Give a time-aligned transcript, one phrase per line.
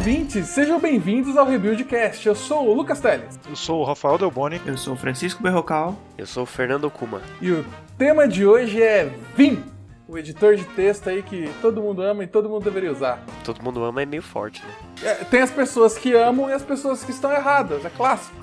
[0.00, 2.26] ouvintes, sejam bem-vindos ao Rebuildcast.
[2.26, 3.38] Eu sou o Lucas Teles.
[3.46, 4.58] Eu sou o Rafael Delboni.
[4.64, 5.94] Eu sou o Francisco Berrocal.
[6.16, 7.20] Eu sou o Fernando Kuma.
[7.38, 7.66] E o
[7.98, 9.62] tema de hoje é Vim,
[10.08, 13.22] o editor de texto aí que todo mundo ama e todo mundo deveria usar.
[13.44, 15.10] Todo mundo ama é meio forte, né?
[15.10, 18.34] É, tem as pessoas que amam e as pessoas que estão erradas, é clássico.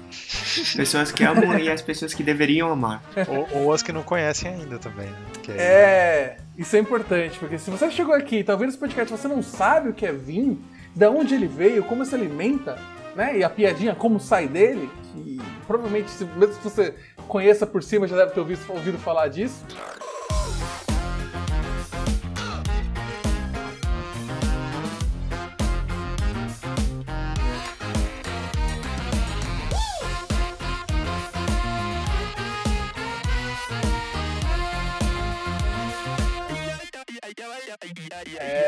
[0.76, 3.02] Pessoas que amam e as pessoas que deveriam amar.
[3.28, 5.08] Ou, ou as que não conhecem ainda também.
[5.08, 5.16] Né?
[5.42, 9.12] Que É, isso é importante, porque se você chegou aqui e tá ouvindo esse podcast
[9.12, 10.64] e você não sabe o que é Vim,
[10.98, 12.76] de onde ele veio, como se alimenta,
[13.16, 13.38] né?
[13.38, 16.96] E a piadinha como sai dele, que provavelmente, mesmo se você
[17.28, 19.64] conheça por cima, já deve ter ouvido, ouvido falar disso.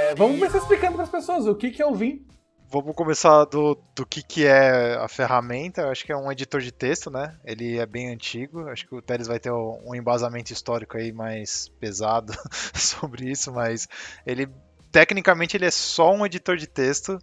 [0.09, 2.26] É, vamos começar explicando para as pessoas o que, que é o Vim.
[2.72, 5.82] Vamos começar do, do que, que é a ferramenta.
[5.82, 7.38] Eu acho que é um editor de texto, né?
[7.46, 8.68] Ele é bem antigo.
[8.70, 12.34] Acho que o Teles vai ter um embasamento histórico aí mais pesado
[12.74, 13.87] sobre isso, mas
[14.26, 14.49] ele
[14.91, 17.20] tecnicamente ele é só um editor de texto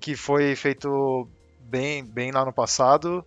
[0.00, 1.28] que foi feito
[1.60, 3.22] bem, bem lá no passado.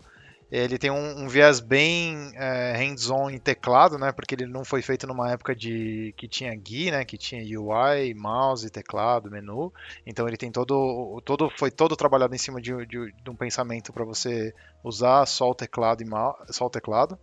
[0.55, 4.13] Ele tem um, um viés bem é, hands-on em teclado, né?
[4.13, 7.03] Porque ele não foi feito numa época de que tinha GUI, né?
[7.03, 9.73] Que tinha UI, mouse, teclado, menu.
[10.05, 13.91] Então ele tem todo, todo foi todo trabalhado em cima de, de- de um pensamento
[13.91, 17.19] para você usar só o teclado e só o teclado.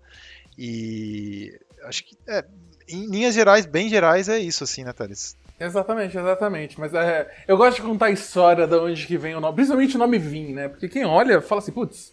[0.58, 2.44] E acho que é,
[2.86, 5.36] em linhas gerais, bem gerais, é isso assim, né, Thales?
[5.58, 6.78] Exatamente, exatamente.
[6.78, 9.96] Mas é, eu gosto de contar a história de onde que vem o nome, principalmente
[9.96, 10.68] o nome Vim, né?
[10.68, 12.12] Porque quem olha fala assim, putz,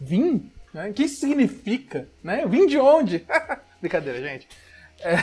[0.00, 0.50] Vim?
[0.72, 0.92] Né?
[0.92, 2.06] Que significa?
[2.22, 2.44] Né?
[2.46, 3.24] Vim de onde?
[3.80, 4.48] Brincadeira, gente.
[5.00, 5.16] É,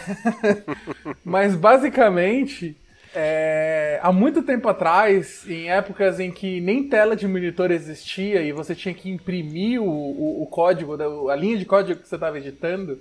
[1.24, 2.76] Mas basicamente,
[3.14, 8.52] é, há muito tempo atrás, em épocas em que nem tela de monitor existia e
[8.52, 10.98] você tinha que imprimir o, o- o código,
[11.30, 13.00] a linha de código que você estava editando,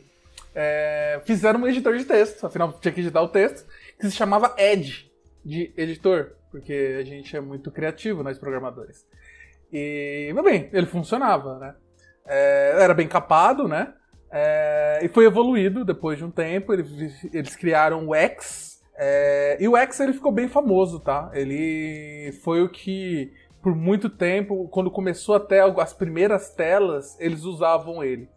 [0.54, 3.66] é, fizeram um editor de texto, afinal tinha que editar o texto,
[3.98, 5.10] que se chamava Edge,
[5.44, 9.04] de editor, porque a gente é muito criativo, nós programadores.
[9.72, 11.74] E, bem, ele funcionava, né?
[12.26, 13.94] É, era bem capado, né?
[14.30, 16.72] É, e foi evoluído depois de um tempo.
[16.72, 18.82] Eles, eles criaram o X.
[18.96, 21.30] é, e o X ele ficou bem famoso, tá?
[21.34, 28.02] Ele foi o que, por muito tempo, quando começou até as primeiras telas, eles usavam
[28.02, 28.28] ele.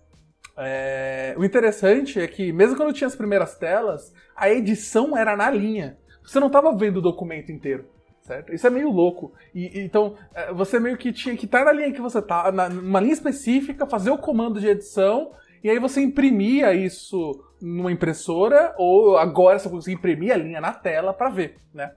[0.57, 5.49] É, o interessante é que, mesmo quando tinha as primeiras telas, a edição era na
[5.49, 5.97] linha.
[6.23, 7.85] Você não estava vendo o documento inteiro.
[8.27, 8.53] Certo?
[8.53, 9.31] Isso é meio louco.
[9.55, 12.67] E, então, é, você meio que tinha que estar na linha que você tá, na-
[12.67, 15.31] numa linha específica, fazer o comando de edição,
[15.63, 20.73] e aí você imprimia isso numa impressora, ou agora você consegue imprimir a linha na
[20.73, 21.93] tela para ver, né?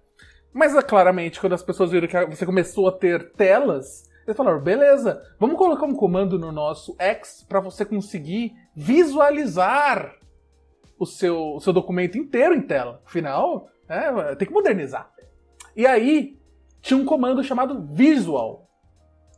[0.53, 4.61] Mas é, claramente, quando as pessoas viram que você começou a ter telas, eles falaram:
[4.61, 10.15] beleza, vamos colocar um comando no nosso X para você conseguir visualizar
[10.97, 13.03] o seu, o seu documento inteiro em tela.
[13.05, 15.11] Afinal, é, tem que modernizar.
[15.81, 16.39] E aí,
[16.83, 18.69] tinha um comando chamado Visual.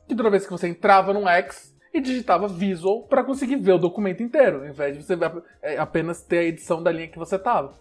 [0.09, 3.79] Que toda vez que você entrava num X e digitava Visual para conseguir ver o
[3.79, 5.17] documento inteiro, ao invés de você
[5.63, 7.79] é, apenas ter a edição da linha que você tava.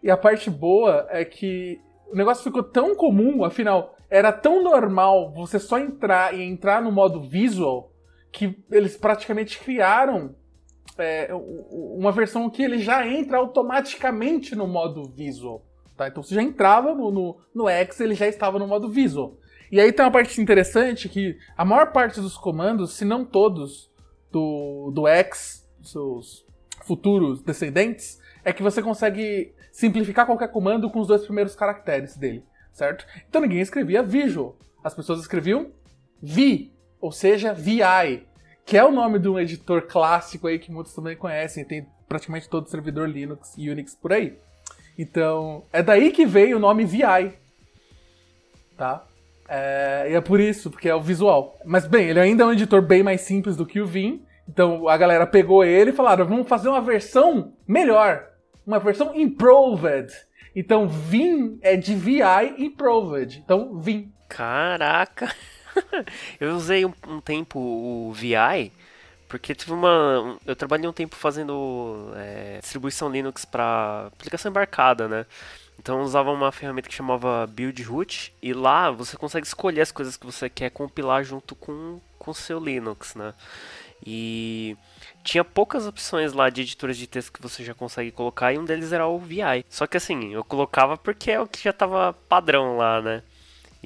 [0.00, 5.32] E a parte boa é que o negócio ficou tão comum, afinal, era tão normal
[5.32, 7.90] você só entrar e entrar no modo Visual
[8.30, 10.36] que eles praticamente criaram
[10.96, 11.30] é,
[11.68, 15.66] uma versão que ele já entra automaticamente no modo Visual.
[15.96, 16.08] Tá?
[16.08, 19.36] Então você já entrava no, no, no X, ele já estava no modo Visual.
[19.70, 23.90] E aí tem uma parte interessante que a maior parte dos comandos, se não todos,
[24.30, 26.44] do, do X, seus
[26.84, 32.44] futuros descendentes, é que você consegue simplificar qualquer comando com os dois primeiros caracteres dele,
[32.72, 33.06] certo?
[33.28, 34.56] Então ninguém escrevia Visual.
[34.82, 35.70] As pessoas escreviam
[36.20, 38.26] Vi, ou seja, VI,
[38.64, 42.48] que é o nome de um editor clássico aí que muitos também conhecem, tem praticamente
[42.48, 44.38] todo servidor Linux e Unix por aí.
[44.98, 47.32] Então, é daí que veio o nome VI.
[48.76, 49.04] Tá?
[49.48, 51.58] É, e é por isso, porque é o visual.
[51.64, 54.24] Mas bem, ele ainda é um editor bem mais simples do que o Vim.
[54.48, 58.28] Então a galera pegou ele e falaram: vamos fazer uma versão melhor.
[58.66, 60.12] Uma versão improved.
[60.56, 63.42] Então Vim é de VI improved.
[63.44, 64.12] Então Vim.
[64.28, 65.32] Caraca!
[66.40, 68.72] eu usei um, um tempo o VI,
[69.34, 70.38] porque tive uma.
[70.46, 75.26] Eu trabalhei um tempo fazendo é, distribuição Linux para aplicação embarcada, né?
[75.76, 79.90] Então eu usava uma ferramenta que chamava Build Root, e lá você consegue escolher as
[79.90, 83.34] coisas que você quer compilar junto com o seu Linux, né?
[84.06, 84.76] E
[85.24, 88.64] tinha poucas opções lá de editores de texto que você já consegue colocar, e um
[88.64, 89.64] deles era o VI.
[89.68, 93.24] Só que assim, eu colocava porque é o que já tava padrão lá, né?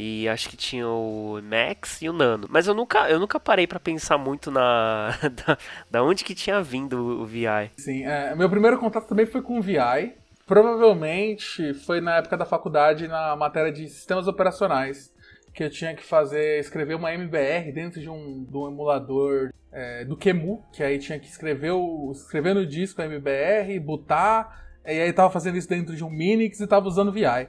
[0.00, 2.46] E acho que tinha o Max e o Nano.
[2.48, 5.10] Mas eu nunca, eu nunca parei para pensar muito na
[5.44, 5.58] da,
[5.90, 7.72] da, onde que tinha vindo o VI.
[7.76, 10.14] Sim, é, meu primeiro contato também foi com o VI.
[10.46, 15.12] Provavelmente foi na época da faculdade na matéria de sistemas operacionais
[15.52, 20.04] que eu tinha que fazer, escrever uma MBR dentro de um, de um emulador é,
[20.04, 25.00] do QEMU, que aí tinha que escrever, o, escrever no disco a MBR, botar, e
[25.00, 27.48] aí tava fazendo isso dentro de um Minix e tava usando VI.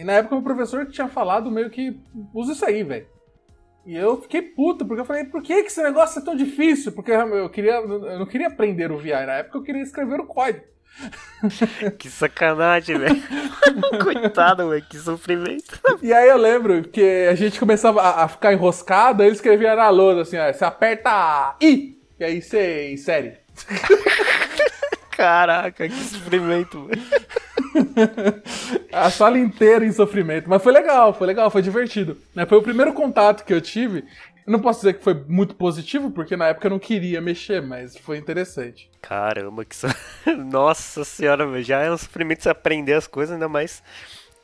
[0.00, 1.98] E na época o professor tinha falado meio que
[2.34, 3.06] usa isso aí, velho.
[3.86, 6.90] E eu fiquei puto, porque eu falei, por que, que esse negócio é tão difícil?
[6.90, 10.26] Porque eu, queria, eu não queria aprender o VI, na época eu queria escrever o
[10.26, 10.64] código.
[11.96, 13.22] que sacanagem, velho.
[14.02, 15.78] Coitado, velho, que sofrimento.
[16.02, 19.88] E aí eu lembro que a gente começava a, a ficar enroscado, ele escrevia na
[19.88, 23.38] lousa assim, ó, você aperta I, e aí você insere.
[25.16, 27.02] Caraca, que sofrimento, velho.
[28.92, 30.48] a sala inteira em sofrimento.
[30.48, 32.16] Mas foi legal, foi legal, foi divertido.
[32.34, 32.46] Né?
[32.46, 34.04] Foi o primeiro contato que eu tive
[34.46, 37.60] eu não posso dizer que foi muito positivo, porque na época eu não queria mexer,
[37.60, 38.88] mas foi interessante.
[39.02, 39.88] Caramba, que so...
[40.52, 43.82] Nossa senhora, já é um sofrimento você aprender as coisas, ainda mais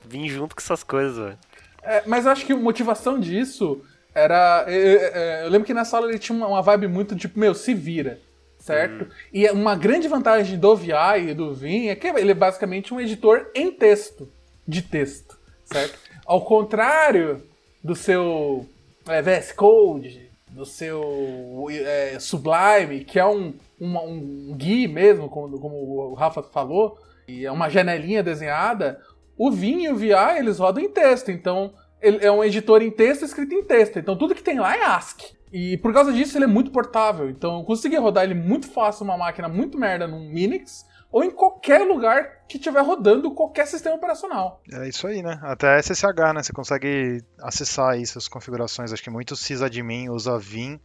[0.04, 1.38] vir junto com essas coisas, velho.
[1.84, 3.80] É, mas eu acho que a motivação disso
[4.12, 4.64] era.
[4.66, 7.72] Eu, é, eu, lembro que nessa aula ele tinha uma vibe muito tipo, meu, se
[7.72, 8.20] vira.
[8.62, 9.06] Certo?
[9.06, 9.08] Hum.
[9.32, 13.00] E uma grande vantagem do VI e do Vim é que ele é basicamente um
[13.00, 14.30] editor em texto.
[14.66, 15.36] De texto.
[15.64, 15.98] Certo?
[16.24, 17.42] Ao contrário
[17.82, 18.64] do seu
[19.08, 25.58] é, VS Code, do seu é, Sublime, que é um, um, um GUI mesmo, como,
[25.58, 29.00] como o Rafa falou, e é uma janelinha desenhada,
[29.36, 32.92] o Vim e o VI eles rodam em texto, então ele é um editor em
[32.92, 35.41] texto escrito em texto, então tudo que tem lá é ASCII.
[35.52, 39.04] E por causa disso ele é muito portável, então eu consegui rodar ele muito fácil
[39.04, 43.96] numa máquina muito merda num Minix, ou em qualquer lugar que estiver rodando qualquer sistema
[43.96, 44.62] operacional.
[44.72, 45.38] É isso aí, né?
[45.42, 46.42] Até SSH, né?
[46.42, 48.92] Você consegue acessar aí suas configurações.
[48.92, 50.80] Acho que muito sysadmin usa Vim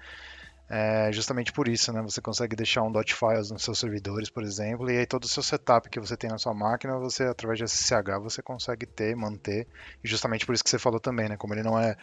[0.69, 2.02] é justamente por isso, né?
[2.02, 5.42] Você consegue deixar um .files nos seus servidores, por exemplo, e aí todo o seu
[5.42, 9.66] setup que você tem na sua máquina, você através de SSH você consegue ter, manter.
[10.04, 11.38] E justamente por isso que você falou também, né?
[11.38, 11.96] Como ele não é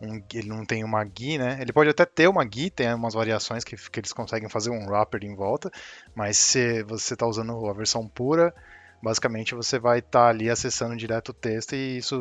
[0.00, 1.58] um, ele não tem uma GUI, né?
[1.60, 4.86] Ele pode até ter uma GUI, tem umas variações que, que eles conseguem fazer um
[4.88, 5.70] wrapper em volta,
[6.14, 8.52] mas se você está usando a versão pura,
[9.00, 12.20] basicamente você vai estar tá ali acessando direto o texto e isso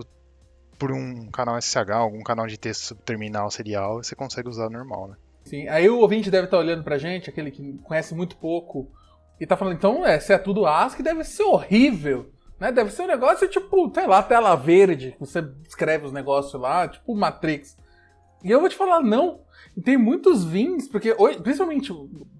[0.77, 5.15] por um canal SSH, algum canal de texto terminal serial, você consegue usar normal, né?
[5.47, 8.91] Sim, aí o ouvinte deve estar olhando pra gente, aquele que conhece muito pouco,
[9.39, 12.29] e tá falando, então, é, se é tudo ASCII, deve ser horrível,
[12.59, 12.69] né?
[12.69, 17.15] Deve ser um negócio tipo, sei lá, tela verde, você escreve os negócios lá, tipo
[17.15, 17.77] Matrix.
[18.43, 19.41] E eu vou te falar, não.
[19.83, 21.93] Tem muitos vins, porque principalmente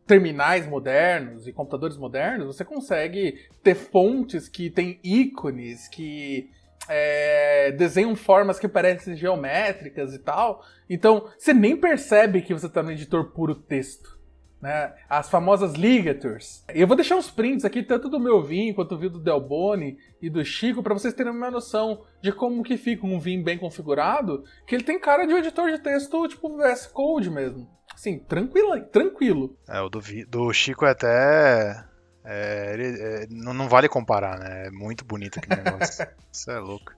[0.06, 6.50] terminais modernos e computadores modernos, você consegue ter fontes que tem ícones, que
[6.90, 10.64] é, desenham formas que parecem geométricas e tal.
[10.90, 14.18] Então, você nem percebe que você está no editor puro texto.
[14.62, 14.94] Né?
[15.08, 16.66] As famosas ligatures.
[16.70, 20.30] Eu vou deixar uns prints aqui, tanto do meu Vim quanto do do Delboni e
[20.30, 24.44] do Chico, para vocês terem uma noção de como que fica um Vim bem configurado,
[24.66, 27.70] que ele tem cara de um editor de texto tipo VS Code mesmo.
[27.94, 29.58] Assim, tranquilo, tranquilo.
[29.68, 31.86] É, o do, do Chico é até
[32.30, 34.68] é, ele, é, não, não, vale comparar, né?
[34.68, 36.06] É muito bonito aquele negócio.
[36.30, 36.92] Isso é louco.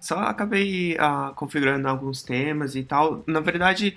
[0.00, 3.22] Só acabei uh, configurando alguns temas e tal.
[3.24, 3.96] Na verdade,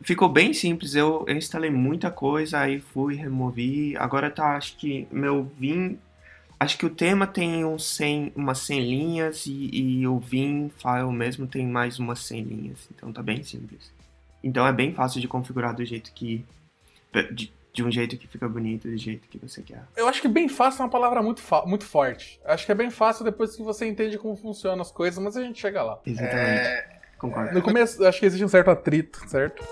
[0.00, 0.94] ficou bem simples.
[0.94, 3.94] Eu, eu, instalei muita coisa, aí fui, removi.
[3.98, 5.98] Agora tá, acho que meu Vim.
[6.58, 11.12] Acho que o tema tem uns 100, umas 100 linhas e, e o Vim file
[11.12, 12.88] mesmo tem mais umas 100 linhas.
[12.94, 13.92] Então tá bem simples.
[14.42, 16.44] Então é bem fácil de configurar do jeito que.
[17.30, 19.84] De, de um jeito que fica bonito, do jeito que você quer.
[19.96, 22.40] Eu acho que bem fácil é uma palavra muito, muito forte.
[22.44, 25.42] Acho que é bem fácil depois que você entende como funcionam as coisas, mas a
[25.42, 26.00] gente chega lá.
[26.04, 26.66] Exatamente.
[26.66, 26.98] É...
[27.18, 27.54] Concordo.
[27.54, 29.64] No começo, acho que existe um certo atrito, certo?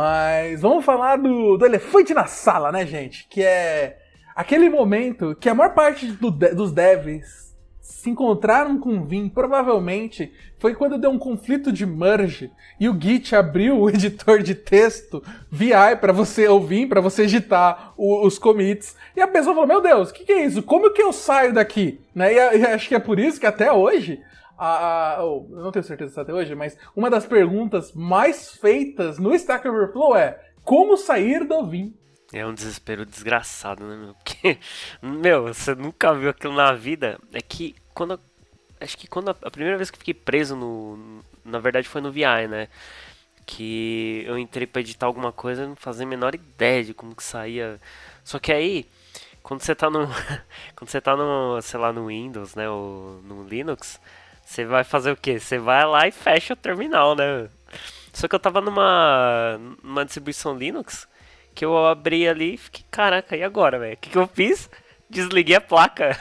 [0.00, 3.28] Mas vamos falar do, do elefante na sala, né, gente?
[3.28, 3.98] Que é
[4.34, 10.32] aquele momento que a maior parte do, dos devs se encontraram com o Vim, provavelmente
[10.58, 15.22] foi quando deu um conflito de merge e o Git abriu o editor de texto
[15.52, 18.96] VI para você ouvir, para você editar o, os commits.
[19.14, 20.62] E a pessoa falou: Meu Deus, o que, que, é isso?
[20.62, 22.00] Como que eu saio daqui?
[22.14, 22.32] Né?
[22.32, 24.18] E, e acho que é por isso que até hoje
[24.60, 29.18] a, a oh, não tenho certeza se até hoje, mas uma das perguntas mais feitas
[29.18, 31.96] no Stack Overflow é como sair do Vim?
[32.32, 34.14] É um desespero desgraçado, né, meu?
[34.22, 34.58] Porque,
[35.02, 37.18] meu, você nunca viu aquilo na vida.
[37.32, 38.20] É que quando
[38.78, 41.22] acho que quando a, a, primeira vez que fiquei preso no.
[41.44, 42.68] Na verdade foi no VI, né?
[43.46, 47.16] Que eu entrei pra editar alguma coisa e não fazia a menor ideia de como
[47.16, 47.80] que saía.
[48.22, 48.86] Só que aí,
[49.42, 50.06] quando você tá no.
[50.76, 52.68] quando você tá no, sei lá, no Windows, né?
[52.68, 54.00] Ou no Linux,
[54.50, 55.38] você vai fazer o quê?
[55.38, 57.48] Você vai lá e fecha o terminal, né?
[58.12, 61.06] Só que eu tava numa, numa distribuição Linux
[61.54, 63.94] que eu abri ali e fiquei, caraca, e agora, velho?
[63.94, 64.68] O que, que eu fiz?
[65.08, 66.18] Desliguei a placa.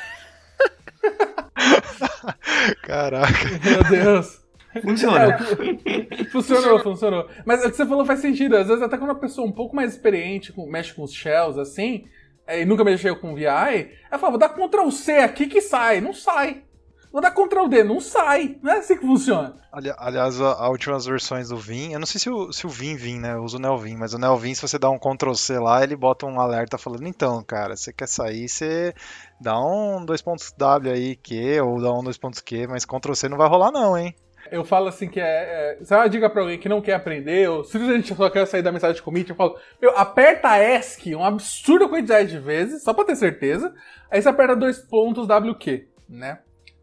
[2.83, 3.49] Caraca.
[3.63, 4.45] Meu Deus.
[4.79, 5.33] Funciona.
[5.33, 7.27] É, funcionou, funcionou.
[7.43, 8.57] Mas o que você falou faz sentido.
[8.57, 12.05] Às vezes, até quando a pessoa um pouco mais experiente mexe com os shells assim,
[12.45, 15.99] é, e nunca mexeu com VI, ela fala: vou dar Ctrl C aqui que sai.
[15.99, 16.68] Não sai.
[17.11, 18.57] Vou dar Ctrl D, não sai.
[18.61, 19.55] Não é assim que funciona.
[19.71, 22.95] Ali, aliás, as últimas versões do Vim, eu não sei se o, se o Vim
[22.95, 23.33] Vim, né?
[23.33, 25.95] Eu uso o Nelvin, mas o Nelvin, se você dá um Ctrl C lá, ele
[25.95, 28.93] bota um alerta falando: então, cara, você quer sair, você
[29.41, 33.71] dá um 2.w aí, que, ou dá um 2.q, mas Ctrl C não vai rolar,
[33.71, 34.13] não, hein?
[34.51, 35.77] Eu falo assim que é.
[35.79, 38.61] é se uma dica pra alguém que não quer aprender, ou simplesmente só quer sair
[38.61, 42.93] da mensagem de commit, eu falo, meu, aperta ESC uma absurda quantidade de vezes, só
[42.93, 43.73] pra ter certeza.
[44.11, 46.39] Aí você aperta dois pontos WQ, né?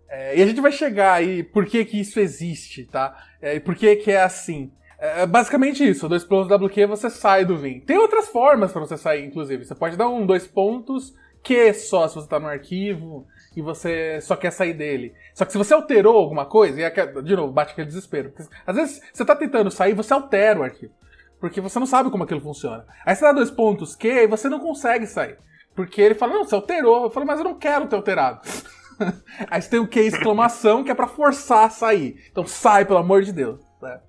[0.08, 3.16] É, e a gente vai chegar aí por que, que isso existe, tá?
[3.40, 4.70] É, e por que, que é assim.
[4.98, 7.80] É, é basicamente isso, dois pontos WQ você sai do Vim.
[7.80, 9.64] Tem outras formas para você sair, inclusive.
[9.64, 14.20] Você pode dar um dois pontos Q só se você está no arquivo e você
[14.20, 15.14] só quer sair dele.
[15.34, 18.32] Só que se você alterou alguma coisa, e de novo, bate aquele desespero.
[18.66, 20.92] Às vezes você está tentando sair você altera o arquivo.
[21.40, 22.84] Porque você não sabe como aquilo funciona.
[23.04, 25.38] Aí você dá dois pontos Q e você não consegue sair.
[25.74, 27.04] Porque ele fala, não, você alterou.
[27.04, 28.40] Eu falo, mas eu não quero ter alterado.
[29.50, 32.24] Aí você tem o que exclamação que é para forçar a sair.
[32.30, 33.60] Então sai, pelo amor de Deus.
[33.80, 34.00] Né?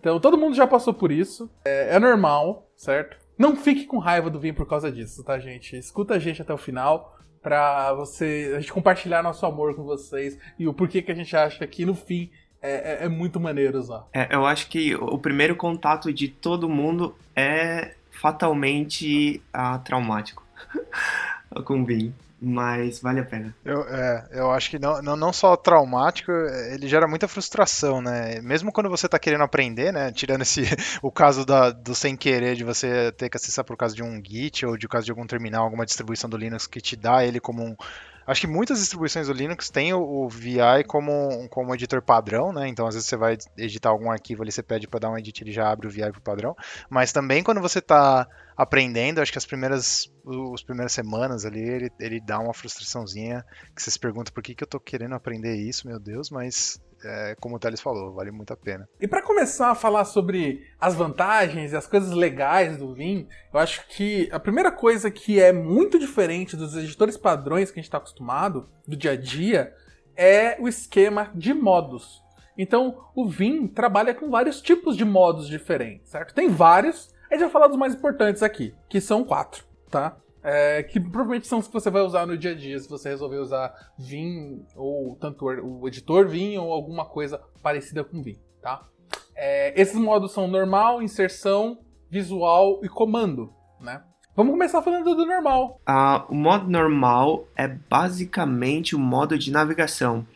[0.00, 1.50] Então todo mundo já passou por isso.
[1.64, 3.16] É, é, normal, certo?
[3.38, 5.76] Não fique com raiva do Vim por causa disso, tá, gente?
[5.76, 10.38] Escuta a gente até o final pra você, a gente compartilhar nosso amor com vocês
[10.58, 12.30] e o porquê que a gente acha que no fim
[12.62, 14.06] é, é, é muito maneiro usar.
[14.14, 20.42] É, eu acho que o primeiro contato de todo mundo é fatalmente ah, traumático
[21.64, 23.54] com o Vim mas vale a pena.
[23.64, 28.40] Eu, é, eu acho que não, não, não só traumático, ele gera muita frustração, né?
[28.40, 30.12] Mesmo quando você está querendo aprender, né?
[30.12, 30.62] Tirando esse
[31.02, 34.22] o caso da, do sem querer, de você ter que acessar por causa de um
[34.24, 37.40] Git ou de caso de algum terminal, alguma distribuição do Linux que te dá ele
[37.40, 37.76] como um,
[38.26, 42.66] Acho que muitas distribuições do Linux têm o, o VI como, como editor padrão, né?
[42.68, 45.44] Então, às vezes você vai editar algum arquivo ali, você pede para dar um edit,
[45.44, 46.56] ele já abre o VI pro padrão.
[46.88, 50.10] Mas também quando você está aprendendo, acho que as primeiras,
[50.52, 53.44] as primeiras semanas ali, ele, ele dá uma frustraçãozinha,
[53.74, 56.80] que você se pergunta por que, que eu estou querendo aprender isso, meu Deus, mas
[57.04, 58.88] é, como o Thales falou, vale muito a pena.
[59.00, 63.60] E para começar a falar sobre as vantagens e as coisas legais do Vim, eu
[63.60, 67.88] acho que a primeira coisa que é muito diferente dos editores padrões que a gente
[67.88, 69.74] está acostumado, do dia a dia,
[70.16, 72.22] é o esquema de modos.
[72.56, 76.34] Então, o Vim trabalha com vários tipos de modos diferentes, certo?
[76.34, 80.16] Tem vários, a gente vai falar dos mais importantes aqui, que são quatro, tá?
[80.42, 83.08] É, que provavelmente são os que você vai usar no dia a dia, se você
[83.08, 88.82] resolver usar Vim, ou tanto o editor Vim, ou alguma coisa parecida com Vim, tá?
[89.34, 91.78] É, esses modos são normal, inserção,
[92.10, 94.02] visual e comando, né?
[94.36, 95.80] Vamos começar falando do normal.
[95.86, 100.26] Ah, o modo normal é basicamente o modo de navegação.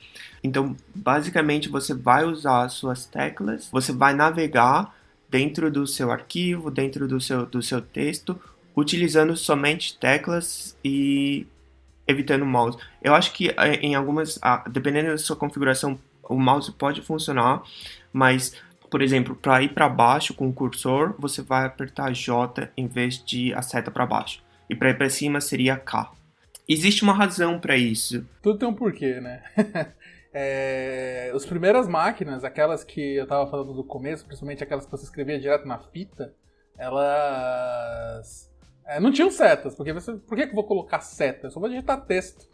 [0.42, 4.94] Então, basicamente, você vai usar as suas teclas, você vai navegar
[5.28, 8.38] dentro do seu arquivo, dentro do seu, do seu texto,
[8.76, 11.46] utilizando somente teclas e
[12.06, 12.78] evitando o mouse.
[13.02, 17.62] Eu acho que eh, em algumas, ah, dependendo da sua configuração, o mouse pode funcionar,
[18.12, 18.54] mas,
[18.90, 23.22] por exemplo, para ir para baixo com o cursor, você vai apertar J em vez
[23.22, 24.42] de a seta para baixo.
[24.68, 26.12] E para ir para cima seria K.
[26.68, 28.26] Existe uma razão para isso.
[28.42, 29.42] Tudo tem um porquê, né?
[30.40, 35.02] é, as primeiras máquinas, aquelas que eu estava falando do começo, principalmente aquelas que você
[35.02, 36.32] escrevia direto na fita,
[36.78, 38.48] elas
[38.86, 41.44] é, não tinham setas, porque você, por que, que eu vou colocar setas?
[41.44, 42.48] Eu só vou digitar texto.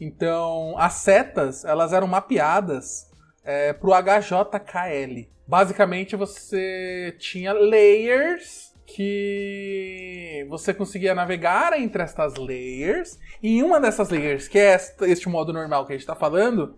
[0.00, 3.08] Então, as setas, elas eram mapeadas
[3.44, 5.30] é, para o HJKL.
[5.46, 13.16] Basicamente, você tinha layers que você conseguia navegar entre estas layers.
[13.40, 16.76] E em uma dessas layers, que é este modo normal que a gente está falando,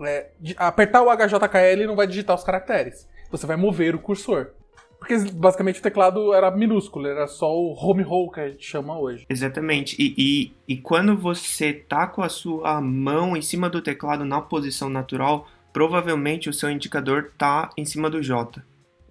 [0.00, 3.08] é, apertar o HJKL não vai digitar os caracteres.
[3.30, 4.50] Você vai mover o cursor.
[4.98, 8.98] Porque basicamente o teclado era minúsculo, era só o home roll que a gente chama
[8.98, 9.24] hoje.
[9.28, 9.94] Exatamente.
[9.98, 14.40] E, e, e quando você tá com a sua mão em cima do teclado na
[14.40, 18.60] posição natural, provavelmente o seu indicador tá em cima do J.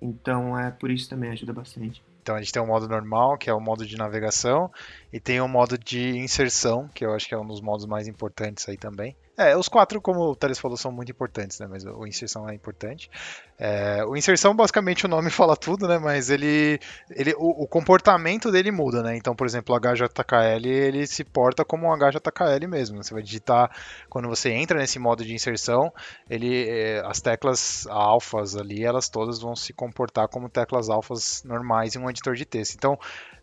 [0.01, 2.03] Então é por isso também ajuda bastante.
[2.21, 4.69] Então a gente tem o modo normal, que é o modo de navegação,
[5.13, 8.05] e tem o modo de inserção, que eu acho que é um dos modos mais
[8.05, 9.15] importantes aí também.
[9.37, 11.67] É, os quatro, como o Thales falou, são muito importantes, né?
[11.69, 13.07] Mas o inserção é importante.
[13.59, 15.99] É, o inserção, basicamente, o nome fala tudo, né?
[15.99, 16.79] Mas ele,
[17.11, 19.15] ele o, o, comportamento dele muda, né?
[19.15, 23.03] Então, por exemplo, o HJKL, ele se porta como um HJKL mesmo.
[23.03, 23.69] Você vai digitar,
[24.09, 25.93] quando você entra nesse modo de inserção,
[26.27, 31.95] ele, é, as teclas alfas ali, elas todas vão se comportar como teclas alfas normais
[31.95, 32.73] em um editor de texto.
[32.73, 32.97] Então,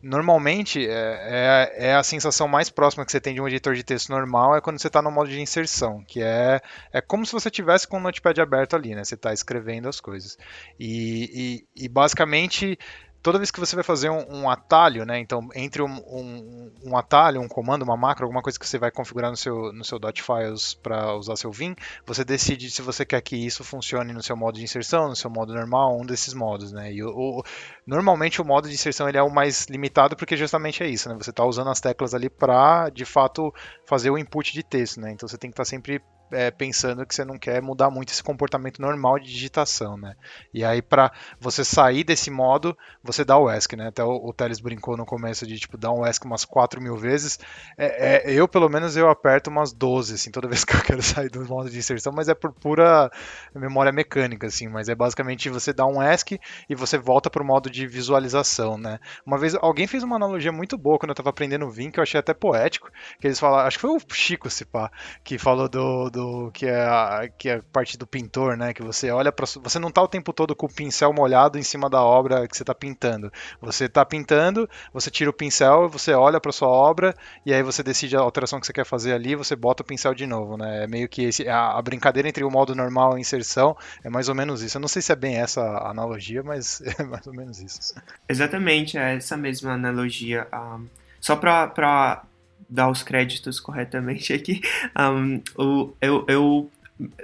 [0.05, 3.83] normalmente, é, é, é a sensação mais próxima que você tem de um editor de
[3.83, 6.61] texto normal é quando você está no modo de inserção que é,
[6.93, 9.03] é como se você tivesse com o notepad aberto ali, né?
[9.03, 10.37] Você está escrevendo as coisas.
[10.79, 12.79] E, e, e, basicamente
[13.25, 15.19] toda vez que você vai fazer um, um atalho, né?
[15.19, 18.91] Então, entre um, um, um, atalho, um comando, uma macro, alguma coisa que você vai
[18.91, 23.23] configurar no seu, no seu .files para usar seu Vim, você decide se você quer
[23.23, 26.71] que isso funcione no seu modo de inserção, no seu modo normal, um desses modos,
[26.71, 26.93] né?
[26.93, 27.43] E o, o,
[27.87, 31.15] normalmente o modo de inserção ele é o mais limitado porque justamente é isso, né?
[31.19, 33.55] Você está usando as teclas ali para, de fato,
[33.87, 35.13] fazer o input de texto, né?
[35.13, 36.03] Então você tem que estar tá sempre
[36.33, 40.15] é, pensando que você não quer mudar muito esse comportamento normal de digitação, né?
[40.53, 43.89] E aí para você sair desse modo, você dá o ESC, né?
[43.89, 46.97] Até o, o Teles brincou no começo de tipo dar um ESC umas 4 mil
[46.97, 47.39] vezes.
[47.77, 51.03] É, é, eu pelo menos eu aperto umas 12, assim, toda vez que eu quero
[51.03, 53.11] sair do modo de inserção, mas é por pura
[53.55, 54.69] memória mecânica, assim.
[54.69, 58.79] Mas é basicamente você dá um ESC e você volta para o modo de visualização,
[58.79, 58.99] né?
[59.27, 62.03] Uma vez alguém fez uma analogia muito boa quando eu estava aprendendo Vim, que eu
[62.03, 62.91] achei até poético,
[63.21, 64.91] que eles falaram, acho que foi o Chico, se pá,
[65.23, 68.73] que falou do, do que é a, que é a parte do pintor, né?
[68.73, 71.63] Que você olha para você não tá o tempo todo com o pincel molhado em
[71.65, 73.33] cima da obra que você tá pintando.
[73.61, 77.83] Você tá pintando, você tira o pincel, você olha para sua obra e aí você
[77.83, 80.85] decide a alteração que você quer fazer ali, você bota o pincel de novo, né?
[80.85, 84.09] É meio que esse, a, a brincadeira entre o modo normal e a inserção é
[84.09, 84.77] mais ou menos isso.
[84.77, 87.95] Eu não sei se é bem essa analogia, mas é mais ou menos isso.
[88.29, 90.47] Exatamente, é essa mesma analogia.
[90.55, 90.87] Um,
[91.21, 92.25] só para
[92.75, 94.61] dar os créditos corretamente aqui.
[94.97, 96.71] Um, o, eu, eu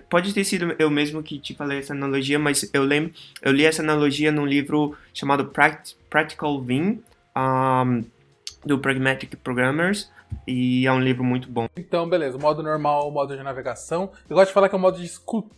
[0.09, 3.65] pode ter sido eu mesmo que te falei essa analogia, mas eu lembro, eu li
[3.65, 5.53] essa analogia num livro chamado
[6.09, 7.01] Practical Vim,
[7.37, 8.05] um,
[8.65, 10.11] do Pragmatic Programmers,
[10.47, 11.69] e é um livro muito bom.
[11.77, 14.11] Então, beleza, modo normal, modo de navegação.
[14.29, 15.11] Eu gosto de falar que é o modo de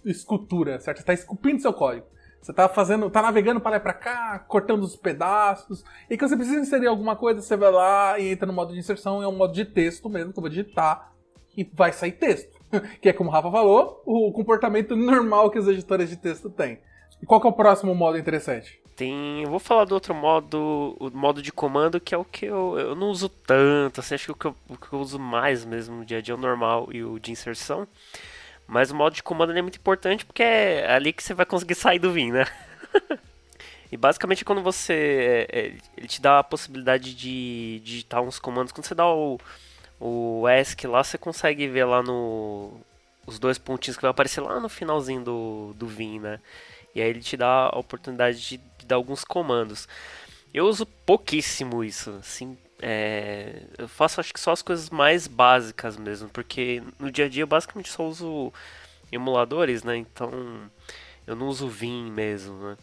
[0.05, 0.98] escultura, certo?
[0.98, 2.07] Você está esculpindo seu código.
[2.42, 5.85] Você tá fazendo, tá navegando para lá e para cá, cortando os pedaços.
[6.11, 8.81] E quando você precisa inserir alguma coisa, você vai lá e entra no modo de
[8.81, 11.12] inserção, é um modo de texto mesmo, que eu vou digitar
[11.57, 12.61] e vai sair texto.
[13.00, 16.81] que é como o Rafa falou, o comportamento normal que os editores de texto têm.
[17.22, 18.83] E qual que é o próximo modo interessante?
[18.96, 22.46] Tem, eu vou falar do outro modo, o modo de comando, que é o que
[22.46, 25.18] eu, eu não uso tanto, assim, acho que o que, eu, o que eu uso
[25.18, 27.87] mais mesmo no dia a dia é o normal e o de inserção.
[28.72, 31.74] Mas o modo de comando é muito importante porque é ali que você vai conseguir
[31.74, 32.46] sair do Vim, né?
[33.92, 35.46] e basicamente quando você.
[35.52, 38.72] É, é, ele te dá a possibilidade de digitar uns comandos.
[38.72, 39.38] Quando você dá o,
[40.00, 42.80] o ESC lá, você consegue ver lá no.
[43.26, 46.40] Os dois pontinhos que vai aparecer lá no finalzinho do, do Vim, né?
[46.94, 49.87] E aí ele te dá a oportunidade de, de dar alguns comandos.
[50.54, 55.97] Eu uso pouquíssimo isso, assim, é, eu faço acho que só as coisas mais básicas
[55.97, 58.53] mesmo, porque no dia a dia eu basicamente só uso
[59.12, 59.97] emuladores, né?
[59.97, 60.31] Então
[61.25, 62.77] eu não uso Vim mesmo, né?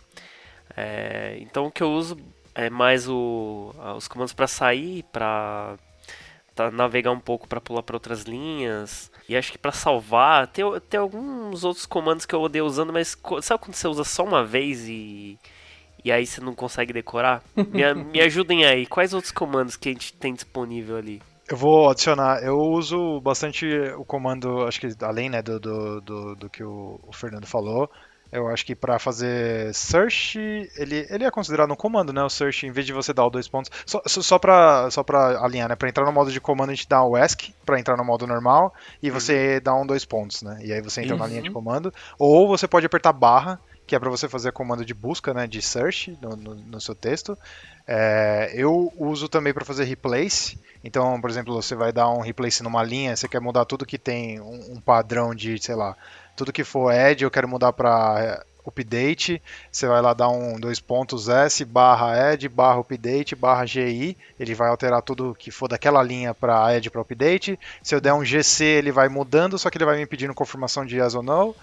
[0.78, 2.18] É, então o que eu uso
[2.56, 5.78] é mais o, os comandos para sair, para
[6.72, 9.12] navegar um pouco para pular para outras linhas.
[9.28, 13.18] E acho que para salvar, tem, tem alguns outros comandos que eu odeio usando, mas
[13.42, 15.38] sabe quando você usa só uma vez e
[16.04, 17.44] e aí você não consegue decorar?
[17.56, 18.86] Me, me ajudem aí.
[18.86, 21.22] Quais outros comandos que a gente tem disponível ali?
[21.50, 22.44] Eu vou adicionar.
[22.44, 23.66] Eu uso bastante
[23.98, 27.90] o comando, acho que além né, do, do, do, do que o, o, Fernando falou.
[28.32, 30.38] Eu acho que para fazer search,
[30.78, 32.22] ele, ele é considerado um comando, né?
[32.22, 33.72] O search, em vez de você dar o dois pontos.
[33.88, 35.76] Só, só para só pra alinhar, né?
[35.76, 38.28] Para entrar no modo de comando, a gente dá o ESC para entrar no modo
[38.28, 39.62] normal e você uhum.
[39.64, 40.60] dá um dois pontos, né?
[40.64, 41.22] E aí você entra uhum.
[41.22, 41.56] na linha de uhum.
[41.56, 41.92] comando.
[42.20, 45.63] Ou você pode apertar barra que é para você fazer comando de busca, né, de
[45.63, 47.36] search no, no, no seu texto.
[47.88, 50.60] É, eu uso também para fazer replace.
[50.84, 53.97] Então, por exemplo, você vai dar um replace numa linha, você quer mudar tudo que
[53.97, 55.97] tem um, um padrão de, sei lá,
[56.36, 60.60] tudo que for add, eu quero mudar para é, update, você vai lá dar um
[60.60, 65.67] dois pontos S barra add barra update barra GI, ele vai alterar tudo que for
[65.67, 67.60] daquela linha para add para update.
[67.82, 70.86] Se eu der um GC, ele vai mudando, só que ele vai me pedindo confirmação
[70.86, 71.56] de yes ou no.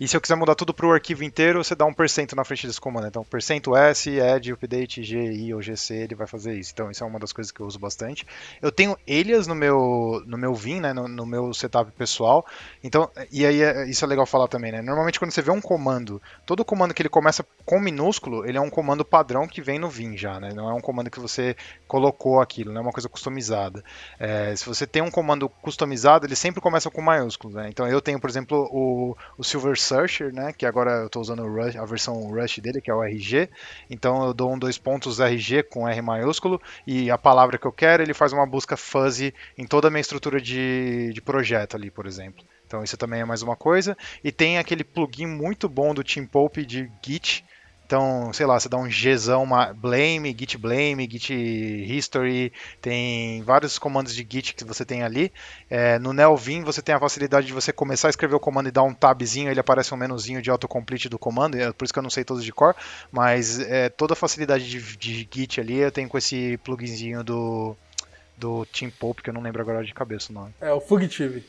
[0.00, 2.42] E se eu quiser mudar tudo para o arquivo inteiro, você dá um percento na
[2.42, 3.06] frente desse comando.
[3.06, 6.70] Então, percento %s, add, update, gi ou gc, ele vai fazer isso.
[6.72, 8.26] Então, isso é uma das coisas que eu uso bastante.
[8.62, 12.46] Eu tenho alias no meu, no meu Vim, né, no, no meu setup pessoal.
[12.82, 14.80] Então, e aí é, isso é legal falar também, né?
[14.80, 18.60] Normalmente quando você vê um comando, todo comando que ele começa com minúsculo, ele é
[18.60, 20.50] um comando padrão que vem no Vim já, né?
[20.54, 21.54] Não é um comando que você
[21.86, 23.84] colocou aquilo, não é uma coisa customizada.
[24.18, 27.68] É, se você tem um comando customizado, ele sempre começa com maiúsculo, né?
[27.68, 30.52] Então eu tenho, por exemplo, o, o Silver Searcher, né?
[30.52, 33.48] Que agora eu estou usando Rush, a versão Rush dele, que é o RG.
[33.90, 37.72] Então eu dou um dois pontos RG com R maiúsculo e a palavra que eu
[37.72, 41.90] quero, ele faz uma busca fuzzy em toda a minha estrutura de, de projeto ali,
[41.90, 42.44] por exemplo.
[42.66, 43.96] Então isso também é mais uma coisa.
[44.22, 47.44] E tem aquele plugin muito bom do Team Pope de Git,
[47.90, 54.14] então, sei lá, você dá um Gzão, blame, git blame, git history, tem vários comandos
[54.14, 55.32] de git que você tem ali.
[55.68, 58.70] É, no Nelvin você tem a facilidade de você começar a escrever o comando e
[58.70, 61.98] dar um tabzinho, ele aparece um menuzinho de autocomplete do comando, é por isso que
[61.98, 62.76] eu não sei todos de cor,
[63.10, 67.76] mas é, toda a facilidade de, de git ali eu tenho com esse pluginzinho do,
[68.36, 70.54] do Team Pope, que eu não lembro agora de cabeça o nome.
[70.60, 71.44] É, o Fugitive.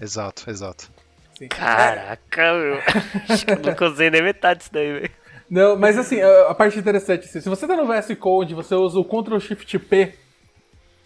[0.00, 0.90] Exato, exato.
[1.38, 1.48] Sim.
[1.48, 2.78] Caraca, meu.
[3.28, 5.27] Acho que eu nunca usei nem metade disso daí, velho.
[5.50, 8.98] Não, mas assim, a, parte interessante, assim, se você tá no VS Code, você usa
[8.98, 10.14] o Ctrl Shift P,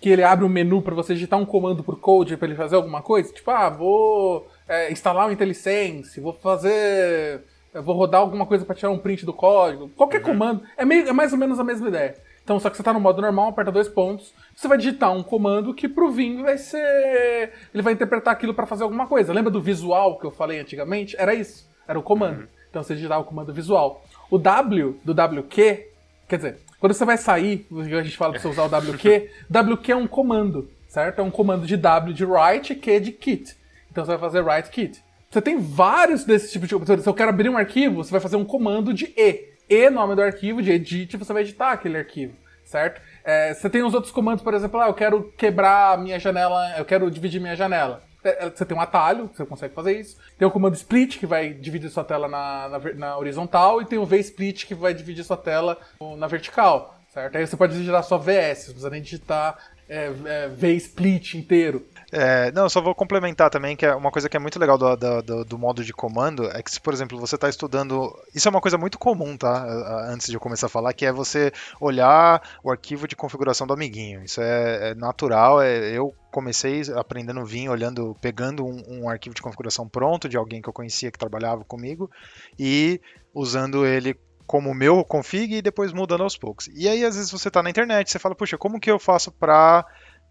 [0.00, 2.74] que ele abre um menu para você digitar um comando pro code para ele fazer
[2.74, 8.64] alguma coisa, tipo, ah, vou é, instalar o IntelliSense, vou fazer, vou rodar alguma coisa
[8.64, 10.26] para tirar um print do código, qualquer uhum.
[10.26, 12.16] comando, é, meio, é mais ou menos a mesma ideia.
[12.42, 15.22] Então, só que você tá no modo normal, aperta dois pontos, você vai digitar um
[15.22, 17.52] comando que pro Vim vai ser.
[17.72, 19.32] Ele vai interpretar aquilo para fazer alguma coisa.
[19.32, 21.14] Lembra do visual que eu falei antigamente?
[21.16, 21.68] Era isso.
[21.86, 22.40] Era o comando.
[22.40, 22.48] Uhum.
[22.68, 24.04] Então você digitava o comando visual.
[24.32, 25.88] O W do WQ,
[26.26, 29.92] quer dizer, quando você vai sair, a gente fala pra você usar o WQ, WQ
[29.92, 31.18] é um comando, certo?
[31.18, 33.54] É um comando de W de write, Q de kit.
[33.90, 35.04] Então você vai fazer write kit.
[35.28, 37.02] Você tem vários desses tipos de.
[37.02, 39.52] Se eu quero abrir um arquivo, você vai fazer um comando de E.
[39.68, 42.32] E, nome do arquivo, de edit, você vai editar aquele arquivo,
[42.64, 43.02] certo?
[43.22, 46.86] É, você tem os outros comandos, por exemplo, ah, eu quero quebrar minha janela, eu
[46.86, 48.02] quero dividir minha janela.
[48.24, 50.16] É, é, você tem um atalho, você consegue fazer isso.
[50.38, 53.98] Tem o comando split, que vai dividir sua tela na, na, na horizontal, e tem
[53.98, 55.78] o v-split, que vai dividir sua tela
[56.16, 57.36] na vertical, certo?
[57.36, 59.58] Aí você pode digitar só VS, não precisa nem digitar
[59.88, 61.86] é, é, v-split inteiro.
[62.12, 64.94] É, não, só vou complementar também que é uma coisa que é muito legal do,
[65.22, 68.14] do, do modo de comando é que se, por exemplo, você está estudando.
[68.34, 69.64] Isso é uma coisa muito comum, tá?
[70.10, 73.72] Antes de eu começar a falar, que é você olhar o arquivo de configuração do
[73.72, 74.22] amiguinho.
[74.22, 75.62] Isso é, é natural.
[75.62, 80.60] É, eu comecei aprendendo Vim, olhando, pegando um, um, arquivo de configuração pronto de alguém
[80.60, 82.10] que eu conhecia que trabalhava comigo
[82.58, 83.00] e
[83.34, 84.14] usando ele
[84.46, 86.68] como meu config e depois mudando aos poucos.
[86.74, 89.32] E aí às vezes você está na internet, você fala, puxa, como que eu faço
[89.32, 89.86] para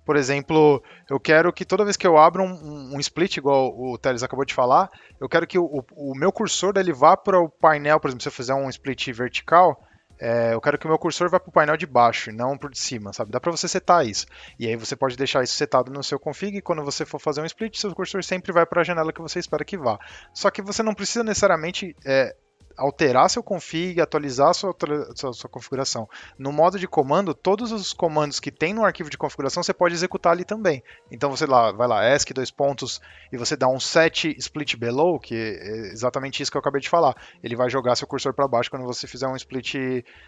[0.06, 3.98] por exemplo, eu quero que toda vez que eu abro um, um split, igual o
[3.98, 7.50] Teles acabou de falar, eu quero que o, o meu cursor ele vá para o
[7.50, 9.80] painel, por exemplo, se eu fizer um split vertical,
[10.22, 12.68] é, eu quero que o meu cursor vá para o painel de baixo, não para
[12.68, 13.32] o de cima, sabe?
[13.32, 14.28] Dá para você setar isso.
[14.60, 17.42] E aí você pode deixar isso setado no seu config e quando você for fazer
[17.42, 19.98] um split, seu cursor sempre vai para a janela que você espera que vá.
[20.32, 22.36] Só que você não precisa necessariamente é,
[22.78, 24.76] alterar seu config, atualizar sua,
[25.16, 26.08] sua, sua, configuração.
[26.38, 29.94] No modo de comando, todos os comandos que tem no arquivo de configuração você pode
[29.94, 30.84] executar ali também.
[31.12, 35.20] Então você lá, vai lá, ESC dois pontos e você dá um set split below,
[35.20, 37.16] que é exatamente isso que eu acabei de falar.
[37.44, 39.76] Ele vai jogar seu cursor para baixo quando você fizer um split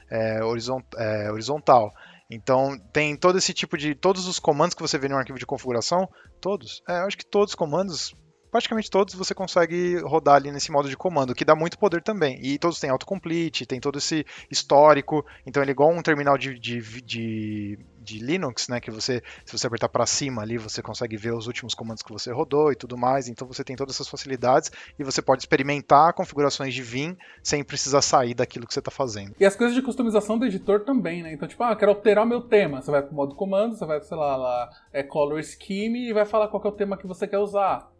[0.09, 1.93] é, horizont, é, horizontal.
[2.29, 3.93] Então tem todo esse tipo de.
[3.93, 6.09] Todos os comandos que você vê no arquivo de configuração,
[6.41, 6.81] todos.
[6.87, 8.15] É, eu acho que todos os comandos
[8.53, 12.37] praticamente todos você consegue rodar ali nesse modo de comando, que dá muito poder também.
[12.39, 15.25] E todos têm autocomplete, tem todo esse histórico.
[15.43, 18.79] Então ele é igual um terminal de, de, de, de Linux, né?
[18.79, 22.13] Que você, se você apertar para cima ali, você consegue ver os últimos comandos que
[22.13, 23.27] você rodou e tudo mais.
[23.27, 28.03] Então você tem todas essas facilidades e você pode experimentar configurações de Vim sem precisar
[28.03, 29.33] sair daquilo que você está fazendo.
[29.39, 31.33] E as coisas de customização do editor também, né?
[31.33, 32.83] Então, tipo, ah, quero alterar meu tema.
[32.83, 36.23] Você vai pro modo comando, você vai, sei lá, lá é Color Scheme e vai
[36.25, 37.92] falar qual é o tema que você quer usar.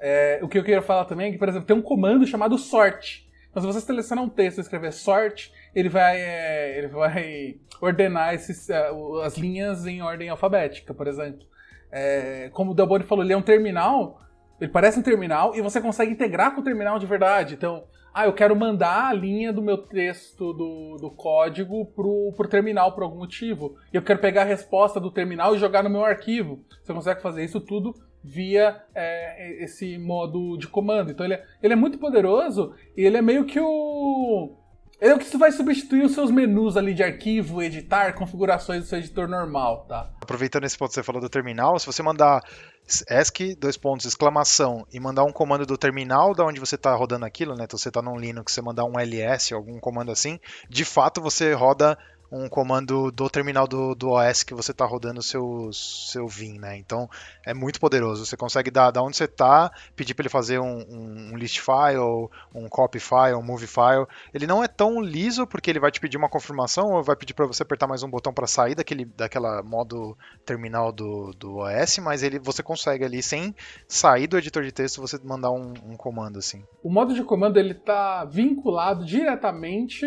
[0.00, 2.58] É, o que eu queria falar também é que, por exemplo, tem um comando chamado
[2.58, 3.26] sort.
[3.50, 8.34] Então, se você selecionar um texto e escrever sort, ele vai, é, ele vai ordenar
[8.34, 8.90] esses, é,
[9.24, 11.46] as linhas em ordem alfabética, por exemplo.
[11.90, 14.20] É, como o Delboni falou, ele é um terminal,
[14.60, 17.54] ele parece um terminal e você consegue integrar com o terminal de verdade.
[17.54, 22.48] Então, ah, eu quero mandar a linha do meu texto do, do código pro, pro
[22.48, 23.76] terminal por algum motivo.
[23.92, 26.64] E eu quero pegar a resposta do terminal e jogar no meu arquivo.
[26.82, 27.94] Você consegue fazer isso tudo
[28.26, 31.12] via é, esse modo de comando.
[31.12, 34.56] Então ele é, ele é muito poderoso e ele é meio que o.
[35.00, 38.86] Ele é o que vai substituir os seus menus ali de arquivo, editar, configurações do
[38.86, 40.10] seu editor normal, tá?
[40.22, 42.42] Aproveitando esse ponto que você falou do terminal, se você mandar
[42.86, 47.26] ESC, dois pontos, exclamação, e mandar um comando do terminal da onde você está rodando
[47.26, 47.64] aquilo, né?
[47.64, 51.52] Então você está num Linux, você mandar um ls, algum comando assim, de fato você
[51.52, 51.98] roda
[52.30, 56.58] um comando do terminal do, do OS que você está rodando o seu, seu Vim,
[56.58, 56.76] né?
[56.76, 57.08] Então
[57.44, 58.24] é muito poderoso.
[58.24, 61.60] Você consegue dar da onde você está, pedir para ele fazer um, um, um, list
[61.60, 64.06] file, um copy file, um move file.
[64.34, 67.34] Ele não é tão liso porque ele vai te pedir uma confirmação ou vai pedir
[67.34, 71.98] para você apertar mais um botão para sair daquele daquela modo terminal do, do OS,
[71.98, 73.54] mas ele você consegue ali sem
[73.86, 76.64] sair do editor de texto você mandar um, um comando assim.
[76.82, 80.06] O modo de comando ele está vinculado diretamente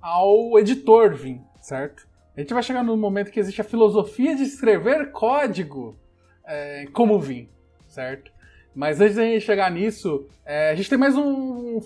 [0.00, 2.06] ao editor Vim, certo?
[2.36, 5.98] A gente vai chegar no momento que existe a filosofia de escrever código
[6.46, 7.48] é, como Vim,
[7.88, 8.30] certo?
[8.72, 11.80] Mas antes de a gente chegar nisso, é, a gente tem mais um, um,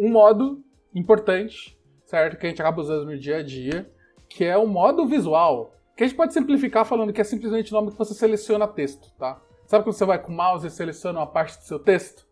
[0.00, 0.64] um, modo
[0.94, 2.38] importante, certo?
[2.38, 3.90] Que a gente acaba usando no dia a dia,
[4.30, 5.74] que é o modo visual.
[5.94, 9.12] Que a gente pode simplificar falando que é simplesmente o nome que você seleciona texto,
[9.18, 9.42] tá?
[9.66, 12.26] Sabe quando você vai com o mouse e seleciona uma parte do seu texto?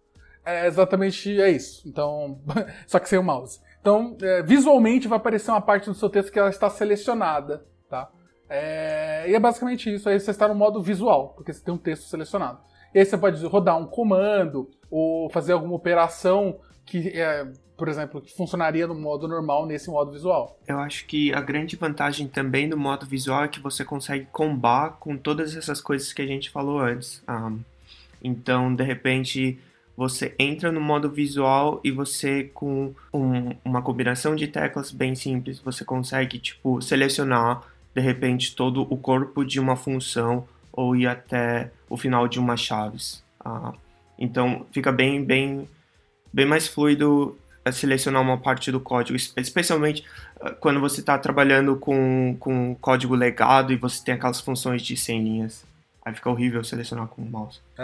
[0.47, 1.87] É exatamente é isso.
[1.87, 2.41] Então,
[2.87, 3.61] só que sem o mouse.
[3.87, 8.11] Então, é, visualmente vai aparecer uma parte do seu texto que ela está selecionada, tá?
[8.51, 10.09] É, e é basicamente isso.
[10.09, 12.59] Aí você está no modo visual, porque você tem um texto selecionado.
[12.93, 17.47] E aí você pode rodar um comando ou fazer alguma operação que, é,
[17.77, 20.59] por exemplo, que funcionaria no modo normal nesse modo visual.
[20.67, 24.97] Eu acho que a grande vantagem também do modo visual é que você consegue combar
[24.99, 27.23] com todas essas coisas que a gente falou antes.
[27.29, 27.61] Um,
[28.21, 29.61] então, de repente,
[29.97, 35.59] você entra no modo visual e você com um, uma combinação de teclas bem simples
[35.59, 37.63] você consegue tipo selecionar
[37.95, 42.55] de repente todo o corpo de uma função ou ir até o final de uma
[42.55, 43.25] chaves.
[43.43, 43.73] Ah,
[44.19, 45.67] então fica bem bem
[46.31, 47.39] bem mais fluido
[47.73, 50.05] selecionar uma parte do código especialmente
[50.41, 54.95] ah, quando você está trabalhando com, com código legado e você tem aquelas funções de
[54.95, 55.76] 100 linhas
[56.07, 57.61] Aí fica horrível selecionar com o mouse.
[57.77, 57.83] É,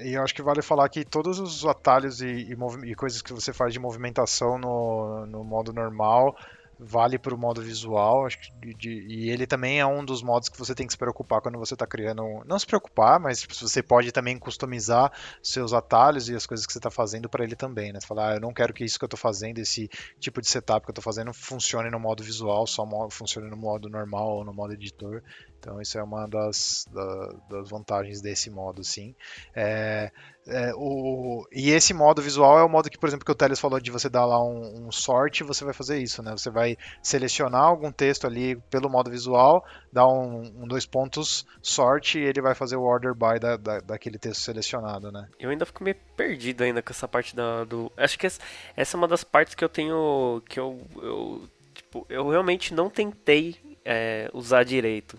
[0.00, 3.20] é, e eu acho que vale falar que todos os atalhos e, e, e coisas
[3.20, 6.36] que você faz de movimentação no, no modo normal
[6.78, 10.22] vale para o modo visual, acho que de, de, e ele também é um dos
[10.22, 12.22] modos que você tem que se preocupar quando você está criando.
[12.44, 16.78] Não se preocupar, mas você pode também customizar seus atalhos e as coisas que você
[16.78, 18.00] está fazendo para ele também, né?
[18.00, 20.48] Você falar, ah, eu não quero que isso que eu estou fazendo, esse tipo de
[20.48, 24.44] setup que eu estou fazendo, funcione no modo visual, só funcione no modo normal ou
[24.44, 25.22] no modo editor.
[25.58, 29.14] Então isso é uma das, da, das vantagens desse modo, sim.
[29.54, 30.12] É,
[30.46, 33.58] é, o, e esse modo visual é o modo que, por exemplo, que o Teles
[33.58, 36.32] falou de você dar lá um, um sort, você vai fazer isso, né?
[36.32, 42.16] Você vai selecionar algum texto ali pelo modo visual, dar um, um dois pontos sort
[42.16, 45.28] e ele vai fazer o order by da, da, daquele texto selecionado, né?
[45.38, 47.90] Eu ainda fico meio perdido ainda com essa parte da, do...
[47.96, 48.40] Acho que essa,
[48.76, 50.42] essa é uma das partes que eu tenho...
[50.46, 55.18] que eu, eu, tipo, eu realmente não tentei é, usar direito.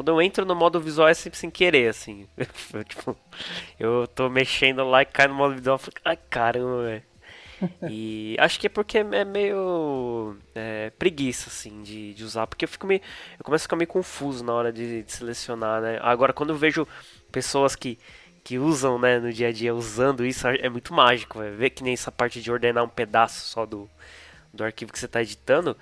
[0.00, 2.26] Quando eu entro no modo visual é sempre sem querer, assim.
[2.72, 3.14] eu, tipo,
[3.78, 7.02] eu tô mexendo lá e cai no modo visual e fico, ai caramba, velho.
[7.90, 12.46] E acho que é porque é meio é, preguiça, assim, de, de usar.
[12.46, 13.02] Porque eu fico meio.
[13.38, 15.98] Eu começo a ficar meio confuso na hora de, de selecionar, né?
[16.00, 16.88] Agora, quando eu vejo
[17.30, 17.98] pessoas que,
[18.42, 21.54] que usam, né, no dia a dia, usando isso, é muito mágico, véio.
[21.58, 23.86] Ver que nem essa parte de ordenar um pedaço só do,
[24.50, 25.76] do arquivo que você está editando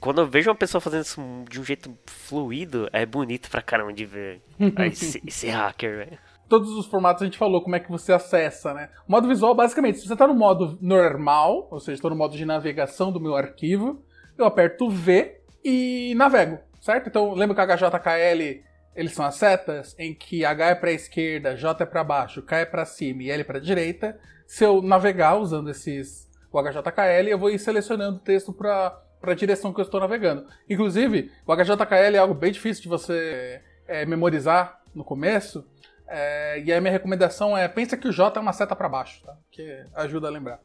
[0.00, 3.92] quando eu vejo uma pessoa fazendo isso de um jeito fluido, é bonito pra caramba
[3.92, 4.40] de ver.
[4.86, 6.18] esse, esse hacker, velho.
[6.48, 8.88] Todos os formatos a gente falou como é que você acessa, né?
[9.06, 12.36] O modo visual, basicamente, se você tá no modo normal, ou seja, estou no modo
[12.36, 14.02] de navegação do meu arquivo,
[14.36, 17.08] eu aperto V e navego, certo?
[17.08, 21.82] Então, lembra que HJKL, eles são as setas, em que H é pra esquerda, J
[21.82, 24.18] é pra baixo, K é pra cima e L é pra direita.
[24.46, 29.32] Se eu navegar usando esses, o HJKL, eu vou ir selecionando o texto para para
[29.32, 30.46] a direção que eu estou navegando.
[30.68, 35.64] Inclusive, o HJKL é algo bem difícil de você é, memorizar no começo.
[36.06, 39.22] É, e a minha recomendação é pensa que o J é uma seta para baixo,
[39.24, 39.36] tá?
[39.50, 40.60] Que ajuda a lembrar.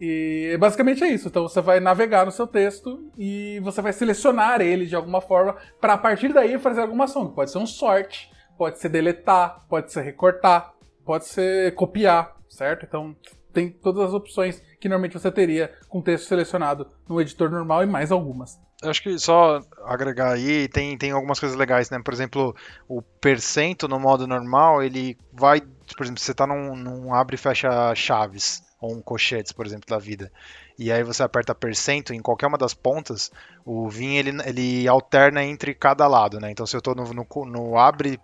[0.00, 1.28] E basicamente é isso.
[1.28, 5.56] Então você vai navegar no seu texto e você vai selecionar ele de alguma forma
[5.80, 7.30] para a partir daí fazer alguma ação.
[7.32, 10.72] Pode ser um sort, pode ser deletar, pode ser recortar,
[11.04, 12.84] pode ser copiar, certo?
[12.84, 13.16] Então
[13.52, 17.86] tem todas as opções que normalmente você teria com texto selecionado no editor normal e
[17.86, 18.58] mais algumas.
[18.82, 22.00] Eu acho que só agregar aí, tem, tem algumas coisas legais, né?
[22.02, 22.54] Por exemplo,
[22.88, 27.38] o percento no modo normal, ele vai, por exemplo, você está num, num abre e
[27.38, 30.30] fecha chaves, ou um cochetes, por exemplo, da vida.
[30.78, 33.32] E aí você aperta percento em qualquer uma das pontas,
[33.64, 36.52] o Vim ele, ele alterna entre cada lado, né?
[36.52, 38.20] Então se eu estou no, no, no abre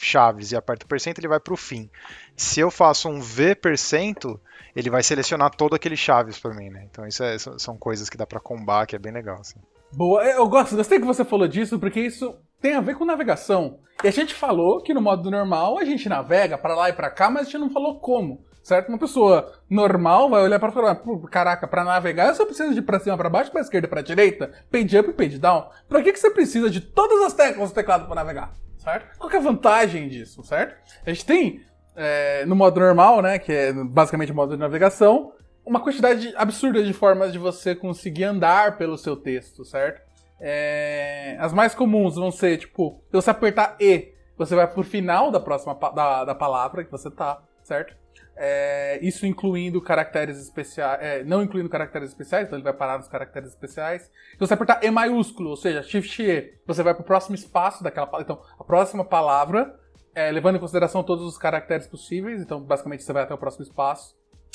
[0.00, 1.90] chaves e aperto percento, ele vai para o fim.
[2.36, 4.40] Se eu faço um V%,
[4.74, 6.86] ele vai selecionar todo aquele chaves para mim, né?
[6.90, 9.38] Então isso é, são coisas que dá para combar, que é bem legal.
[9.40, 9.58] Assim.
[9.92, 13.78] Boa, eu gosto, gostei que você falou disso, porque isso tem a ver com navegação.
[14.04, 17.10] E a gente falou que no modo normal a gente navega para lá e para
[17.10, 18.90] cá, mas a gente não falou como, certo?
[18.90, 23.00] Uma pessoa normal vai olhar para falar, caraca, para navegar eu só preciso de para
[23.00, 25.70] cima, para baixo, para esquerda, para direita, page up e page down.
[25.88, 28.52] Para que que você precisa de todas as teclas do teclado para navegar,
[28.86, 29.18] certo?
[29.18, 30.76] Qual é a vantagem disso, certo?
[31.04, 31.60] A gente tem
[31.96, 35.32] é, no modo normal, né, que é basicamente o modo de navegação,
[35.64, 40.00] uma quantidade absurda de formas de você conseguir andar pelo seu texto, certo?
[40.38, 45.32] É, as mais comuns vão ser, tipo, se você apertar E, você vai pro final
[45.32, 47.96] da próxima da, da palavra que você tá, certo?
[48.36, 53.08] É, isso incluindo caracteres especiais, é, não incluindo caracteres especiais, então ele vai parar nos
[53.08, 54.02] caracteres especiais.
[54.02, 58.06] Se você apertar E maiúsculo, ou seja, Shift E, você vai pro próximo espaço daquela
[58.06, 58.24] palavra.
[58.24, 59.78] Então, a próxima palavra,
[60.14, 63.64] é, levando em consideração todos os caracteres possíveis, então basicamente você vai até o próximo
[63.64, 64.14] espaço.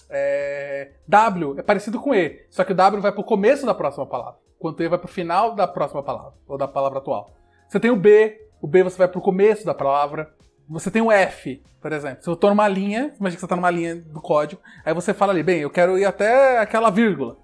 [0.10, 4.06] É, w é parecido com E, só que o W vai pro começo da próxima
[4.06, 7.32] palavra quanto E vai pro final da próxima palavra, ou da palavra atual.
[7.67, 10.32] Você tem o B, o B você vai pro começo da palavra.
[10.71, 12.23] Você tem o F, por exemplo.
[12.23, 15.13] Se eu tô numa linha, imagina que você tá numa linha do código, aí você
[15.13, 17.38] fala ali, bem, eu quero ir até aquela vírgula.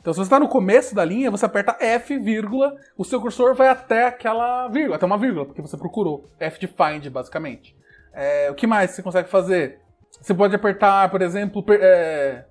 [0.00, 3.54] Então, se você está no começo da linha, você aperta F, vírgula, o seu cursor
[3.54, 6.24] vai até aquela vírgula, até uma vírgula, porque você procurou.
[6.38, 7.76] F de find, basicamente.
[8.14, 9.78] É, o que mais você consegue fazer?
[10.18, 12.46] Você pode apertar, por exemplo, é,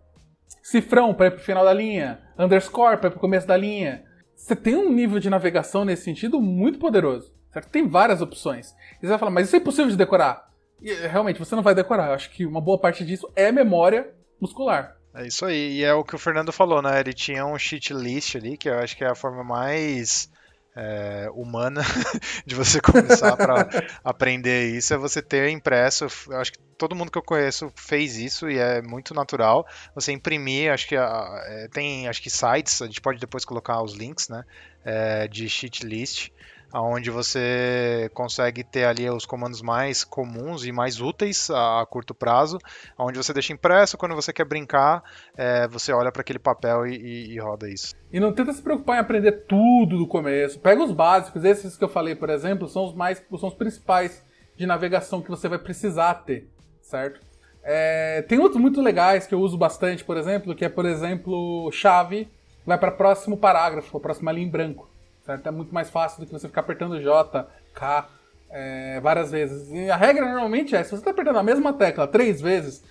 [0.61, 3.57] cifrão para ir para o final da linha, underscore para ir para o começo da
[3.57, 4.03] linha,
[4.35, 7.33] você tem um nível de navegação nesse sentido muito poderoso.
[7.51, 7.69] Certo?
[7.69, 8.75] Tem várias opções.
[9.01, 10.49] E você vai falar, mas isso é impossível de decorar.
[10.81, 12.07] E, realmente, você não vai decorar.
[12.07, 14.09] Eu acho que uma boa parte disso é memória
[14.39, 14.95] muscular.
[15.13, 15.77] É isso aí.
[15.77, 16.99] E é o que o Fernando falou, né?
[16.99, 20.29] Ele tinha um cheat list ali, que eu acho que é a forma mais
[20.75, 21.81] é, humana
[22.45, 23.67] de você começar para
[24.03, 26.07] aprender isso é você ter impresso.
[26.29, 29.67] Eu acho que todo mundo que eu conheço fez isso e é muito natural.
[29.95, 33.93] Você imprimir, acho que é, tem acho que sites, a gente pode depois colocar os
[33.93, 34.45] links, né?
[34.85, 36.29] É, de cheat list
[36.73, 42.59] onde você consegue ter ali os comandos mais comuns e mais úteis a, curto prazo,
[42.97, 45.03] onde você deixa impresso, quando você quer brincar,
[45.35, 47.95] é, você olha para aquele papel e, e, e, roda isso.
[48.11, 50.59] E não tenta se preocupar em aprender tudo do começo.
[50.59, 54.23] Pega os básicos, esses que eu falei, por exemplo, são os mais, são os principais
[54.55, 56.49] de navegação que você vai precisar ter,
[56.81, 57.21] certo?
[57.63, 61.71] É, tem outros muito legais que eu uso bastante, por exemplo, que é, por exemplo,
[61.71, 62.29] chave
[62.65, 64.88] vai para próximo parágrafo, a próxima linha em branco.
[65.29, 65.47] Certo?
[65.47, 68.09] É muito mais fácil do que você ficar apertando J, K
[68.49, 69.69] é, várias vezes.
[69.71, 72.83] E a regra normalmente é, se você está apertando a mesma tecla três vezes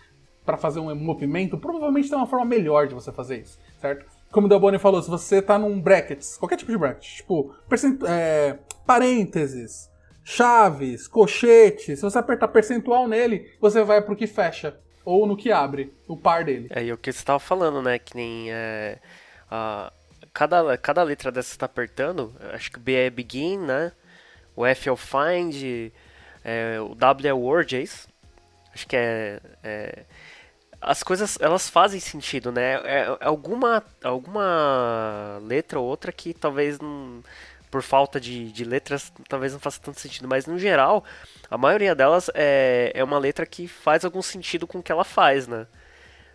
[0.47, 4.07] para fazer um movimento, provavelmente tem uma forma melhor de você fazer isso, certo?
[4.31, 7.53] Como o Delboni falou, se você está num brackets, qualquer tipo de bracket, tipo
[8.07, 9.91] é, parênteses,
[10.23, 15.51] chaves, colchete, se você apertar percentual nele, você vai pro que fecha ou no que
[15.51, 16.69] abre, o par dele.
[16.71, 19.01] É, e o que você estava falando, né, que nem é,
[19.51, 19.93] a,
[20.39, 23.91] cada, cada letra dessa está apertando, acho que o B é begin, né?
[24.55, 25.93] O F é o find,
[26.45, 28.09] é, o W é word, é isso?
[28.73, 30.05] Acho que é, é,
[30.81, 32.75] as coisas elas fazem sentido, né?
[32.85, 37.21] É, é, alguma alguma letra ou outra que talvez não,
[37.69, 41.05] por falta de, de letras talvez não faça tanto sentido, mas no geral
[41.51, 45.05] a maioria delas é, é uma letra que faz algum sentido com o que ela
[45.05, 45.67] faz, né?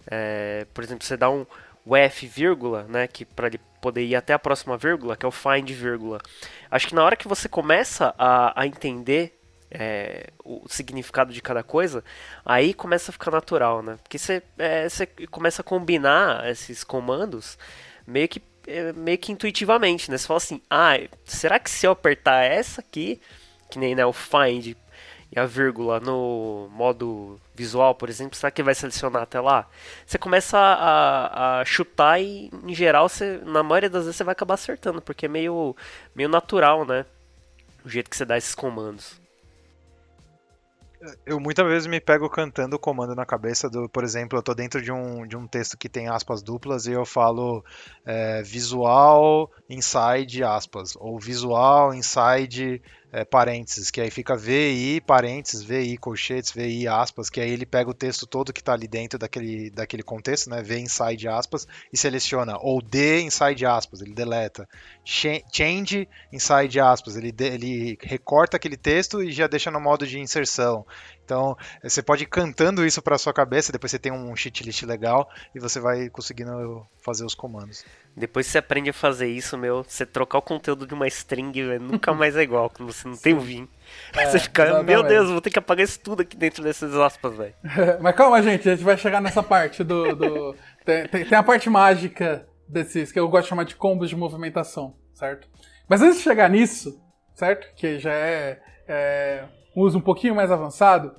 [0.05, 1.45] É, por exemplo, você dá um
[1.85, 5.27] o F vírgula, né, que para ele poder ir até a próxima vírgula, que é
[5.27, 6.19] o find vírgula.
[6.71, 9.37] Acho que na hora que você começa a, a entender
[9.69, 12.03] é, o significado de cada coisa,
[12.45, 13.97] aí começa a ficar natural, né?
[14.01, 17.57] Porque você, é, você começa a combinar esses comandos
[18.05, 20.17] meio que, é, meio que intuitivamente, né?
[20.17, 20.93] Você fala assim, ah,
[21.25, 23.19] será que se eu apertar essa aqui,
[23.69, 24.75] que nem né, o find
[25.35, 29.67] e a vírgula no modo visual, por exemplo, será que vai selecionar até lá?
[30.05, 34.33] Você começa a, a chutar e, em geral, você, na maioria das vezes você vai
[34.33, 35.75] acabar acertando, porque é meio,
[36.15, 37.05] meio natural, né?
[37.83, 39.19] O jeito que você dá esses comandos.
[41.25, 44.55] Eu muitas vezes me pego cantando o comando na cabeça do, por exemplo, eu estou
[44.55, 47.65] dentro de um, de um texto que tem aspas duplas e eu falo
[48.05, 52.81] é, visual inside aspas, ou visual inside
[53.13, 57.87] é, parênteses, que aí fica VI, parênteses, VI, colchetes, VI, aspas, que aí ele pega
[57.87, 61.97] o texto todo que está ali dentro daquele, daquele contexto, né, V inside aspas, e
[61.97, 64.67] seleciona, ou D inside aspas, ele deleta,
[65.05, 70.19] change inside aspas, ele, de, ele recorta aquele texto e já deixa no modo de
[70.19, 70.83] inserção,
[71.23, 74.83] Então, você pode ir cantando isso para sua cabeça, depois você tem um cheat list
[74.83, 77.85] legal e você vai conseguindo fazer os comandos.
[78.15, 81.79] Depois você aprende a fazer isso, meu, você trocar o conteúdo de uma string, véio,
[81.79, 83.67] nunca mais é igual, quando você não tem o Vim.
[84.13, 84.87] É, você fica, exatamente.
[84.87, 87.53] meu Deus, vou ter que apagar isso tudo aqui dentro dessas aspas, velho.
[88.01, 90.15] Mas calma, gente, a gente vai chegar nessa parte do.
[90.15, 90.55] do...
[90.85, 94.15] Tem, tem, tem, a parte mágica desses, que eu gosto de chamar de combos de
[94.15, 95.47] movimentação, certo?
[95.87, 97.01] Mas antes de chegar nisso,
[97.33, 97.73] certo?
[97.75, 99.43] Que já é, é
[99.75, 101.15] um uso um pouquinho mais avançado,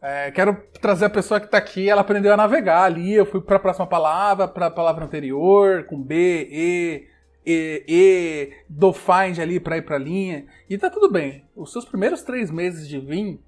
[0.00, 3.40] é, quero trazer a pessoa que está aqui, ela aprendeu a navegar ali, eu fui
[3.40, 7.08] para a próxima palavra, para a palavra anterior, com B, E,
[7.44, 11.44] E, E, do find ali para ir para a linha, e tá tudo bem.
[11.56, 13.40] Os seus primeiros três meses de Vim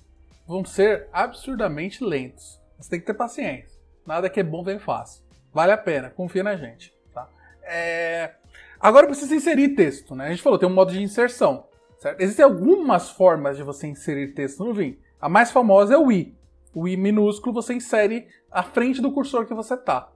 [0.46, 2.60] vão ser absurdamente lentos.
[2.78, 3.78] Você tem que ter paciência.
[4.04, 5.22] Nada que é bom vem fácil.
[5.52, 6.92] Vale a pena, confia na gente.
[7.14, 7.28] Tá?
[7.62, 8.34] É...
[8.80, 10.26] Agora precisa inserir texto, né?
[10.26, 11.66] A gente falou, tem um modo de inserção.
[12.00, 12.18] Certo?
[12.22, 14.98] Existem algumas formas de você inserir texto no Vim.
[15.20, 16.34] A mais famosa é o i.
[16.74, 20.10] O i minúsculo você insere à frente do cursor que você tá.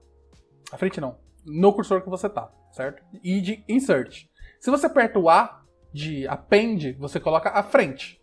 [0.73, 1.19] À frente não.
[1.45, 3.03] No cursor que você tá, certo?
[3.23, 4.25] I de insert.
[4.59, 5.63] Se você aperta o A
[5.93, 8.19] de append, você coloca à frente.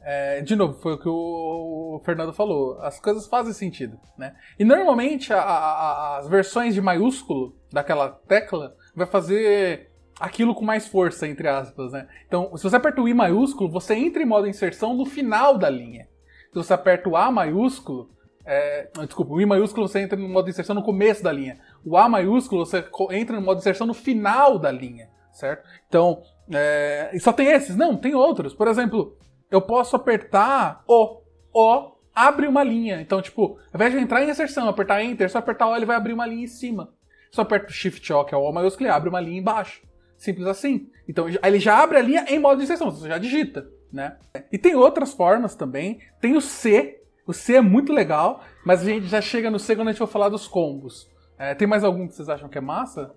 [0.00, 2.80] É, de novo, foi o que o Fernando falou.
[2.80, 4.34] As coisas fazem sentido, né?
[4.58, 10.86] E normalmente a, a, as versões de maiúsculo daquela tecla vai fazer aquilo com mais
[10.86, 12.06] força, entre aspas, né?
[12.26, 15.68] Então, se você aperta o I maiúsculo, você entra em modo inserção no final da
[15.68, 16.08] linha.
[16.52, 18.10] Se você aperta o A maiúsculo,
[18.46, 21.58] é, desculpa, o I maiúsculo você entra no modo inserção no começo da linha.
[21.84, 25.68] O A maiúsculo você entra no modo inserção no final da linha, certo?
[25.88, 27.76] Então, é, e só tem esses?
[27.76, 28.54] Não, tem outros.
[28.54, 29.16] Por exemplo,
[29.50, 33.00] eu posso apertar O, O, abre uma linha.
[33.00, 35.96] Então, tipo, ao invés de entrar em inserção, apertar Enter, só apertar O, ele vai
[35.96, 36.92] abrir uma linha em cima.
[37.32, 39.82] Só aperta o Shift O, que é o O maiúsculo, ele abre uma linha embaixo.
[40.24, 40.90] Simples assim.
[41.06, 44.16] Então ele já abre a linha em modo de inserção, você já digita, né?
[44.50, 46.00] E tem outras formas também.
[46.18, 47.02] Tem o C.
[47.26, 49.98] O C é muito legal, mas a gente já chega no C quando a gente
[49.98, 51.06] for falar dos combos.
[51.38, 53.14] É, tem mais algum que vocês acham que é massa?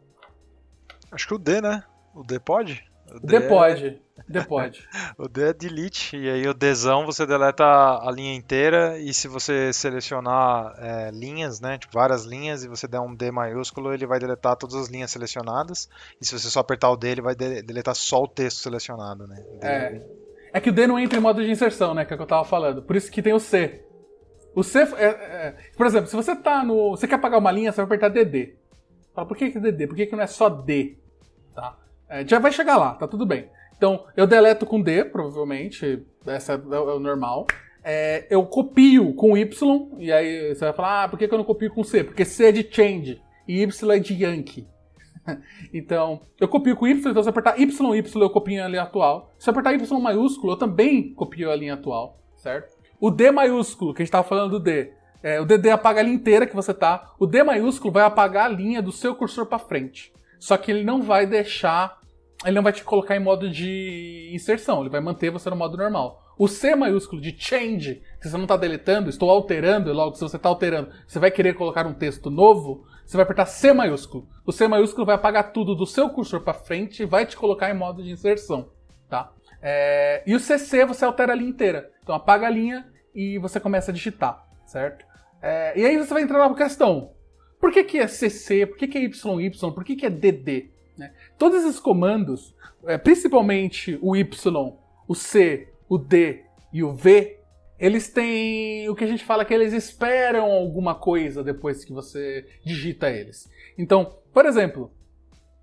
[1.09, 1.81] Acho que o D, né?
[2.13, 2.83] O D pode?
[3.09, 3.47] O D, D é...
[3.47, 3.89] pode.
[3.91, 4.01] D
[4.47, 4.88] pode.
[5.17, 9.28] o D é delete, e aí o Dzão você deleta a linha inteira, e se
[9.28, 14.05] você selecionar é, linhas, né, tipo várias linhas, e você der um D maiúsculo, ele
[14.05, 15.89] vai deletar todas as linhas selecionadas,
[16.21, 19.43] e se você só apertar o D, ele vai deletar só o texto selecionado, né.
[19.61, 20.01] É.
[20.53, 22.23] é que o D não entra em modo de inserção, né, que é o que
[22.23, 23.84] eu tava falando, por isso que tem o C.
[24.53, 27.71] O C, é, é, por exemplo, se você tá no, você quer apagar uma linha,
[27.71, 28.55] você vai apertar DD.
[29.13, 29.88] Fala, por que que DD?
[29.88, 30.97] Por que que não é só D?
[31.53, 31.78] Tá?
[32.09, 33.49] É, já vai chegar lá, tá tudo bem.
[33.78, 37.45] Então, eu deleto com D, provavelmente, essa é o normal.
[37.84, 41.45] É, eu copio com Y, e aí você vai falar, ah, por que, eu não
[41.45, 42.03] copio com C?
[42.03, 44.67] Porque C é de change, e Y é de Yankee.
[45.73, 48.84] então, eu copio com Y, então se eu apertar Y, Y eu copio a linha
[48.84, 49.34] atual.
[49.38, 52.75] Se eu apertar Y maiúsculo, eu também copio a linha atual, certo?
[52.99, 56.03] O D maiúsculo, que a gente estava falando do D, é, o DD apaga a
[56.03, 57.13] linha inteira que você tá.
[57.19, 60.13] O D maiúsculo vai apagar a linha do seu cursor para frente.
[60.39, 61.99] Só que ele não vai deixar
[62.47, 65.75] ele não vai te colocar em modo de inserção, ele vai manter você no modo
[65.75, 66.23] normal.
[66.37, 70.37] O C maiúsculo de change, que você não está deletando, estou alterando, logo se você
[70.37, 74.29] está alterando, você vai querer colocar um texto novo, você vai apertar C maiúsculo.
[74.45, 77.69] O C maiúsculo vai apagar tudo do seu cursor para frente e vai te colocar
[77.69, 78.69] em modo de inserção,
[79.09, 79.33] tá?
[79.61, 80.23] É...
[80.25, 81.91] E o CC você altera a linha inteira.
[82.01, 85.05] Então apaga a linha e você começa a digitar, certo?
[85.41, 85.77] É...
[85.77, 87.11] E aí você vai entrar na questão.
[87.59, 88.65] Por que, que é CC?
[88.65, 89.51] Por que, que é YY?
[89.73, 90.76] Por que, que é DD?
[91.38, 94.77] Todos esses comandos, é, principalmente o Y,
[95.07, 97.39] o C, o D e o V,
[97.79, 102.47] eles têm o que a gente fala que eles esperam alguma coisa depois que você
[102.65, 103.49] digita eles.
[103.77, 104.91] Então, por exemplo,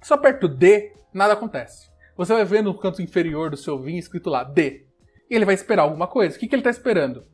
[0.01, 1.89] se eu aperto D, nada acontece.
[2.17, 4.87] Você vai ver no canto inferior do seu VIN escrito lá D.
[5.29, 6.37] E ele vai esperar alguma coisa.
[6.37, 7.25] O que, que ele está esperando?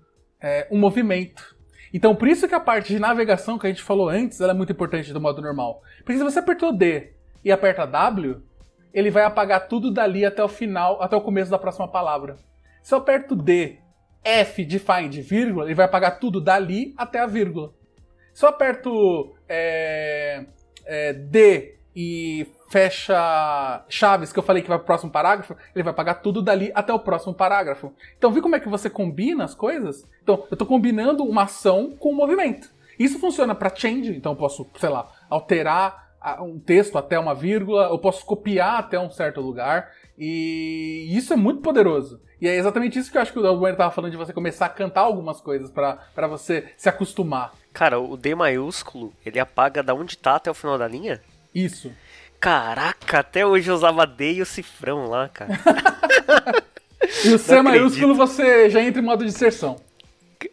[0.40, 1.56] É, um movimento.
[1.92, 4.72] Então, por isso que a parte de navegação que a gente falou antes é muito
[4.72, 5.82] importante do modo normal.
[5.98, 7.12] Porque se você apertou D
[7.44, 8.42] e aperta W,
[8.92, 12.36] ele vai apagar tudo dali até o final, até o começo da próxima palavra.
[12.82, 13.78] Se eu aperto D,
[14.22, 17.72] F de find, vírgula, ele vai apagar tudo dali até a vírgula.
[18.32, 20.44] Se eu aperto é,
[20.84, 25.90] é, D e fecha chaves, que eu falei que vai pro próximo parágrafo, ele vai
[25.92, 27.92] apagar tudo dali até o próximo parágrafo.
[28.16, 30.08] Então, viu como é que você combina as coisas?
[30.22, 32.70] Então, eu estou combinando uma ação com um movimento.
[32.98, 36.09] Isso funciona para change, então eu posso, sei lá, alterar
[36.40, 41.36] um texto até uma vírgula, eu posso copiar até um certo lugar, e isso é
[41.36, 42.20] muito poderoso.
[42.40, 44.66] E é exatamente isso que eu acho que o Albuquerque estava falando de você começar
[44.66, 47.52] a cantar algumas coisas para você se acostumar.
[47.72, 51.20] Cara, o D maiúsculo, ele apaga da onde tá até o final da linha?
[51.54, 51.92] Isso.
[52.38, 55.52] Caraca, até hoje eu usava D e o cifrão lá, cara.
[57.24, 59.76] e o C maiúsculo você já entra em modo de inserção.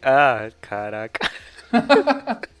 [0.02, 1.30] Ah, caraca.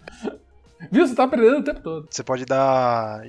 [0.90, 1.06] Viu?
[1.06, 2.08] Você tá aprendendo o tempo todo.
[2.10, 3.22] Você pode dar.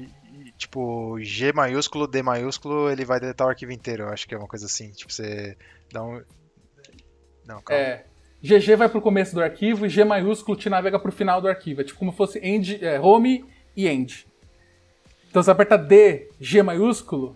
[0.58, 4.04] Tipo, G maiúsculo, D maiúsculo, ele vai deletar o arquivo inteiro.
[4.04, 4.92] Eu acho que é uma coisa assim.
[4.92, 5.58] Tipo, você
[5.92, 6.22] dá um.
[7.46, 7.82] Não, calma.
[7.82, 8.06] É.
[8.42, 11.82] GG vai pro começo do arquivo e G maiúsculo te navega pro final do arquivo.
[11.82, 13.46] É tipo como se fosse end, é, home
[13.76, 14.26] e end.
[15.30, 17.36] Então você aperta D, G maiúsculo,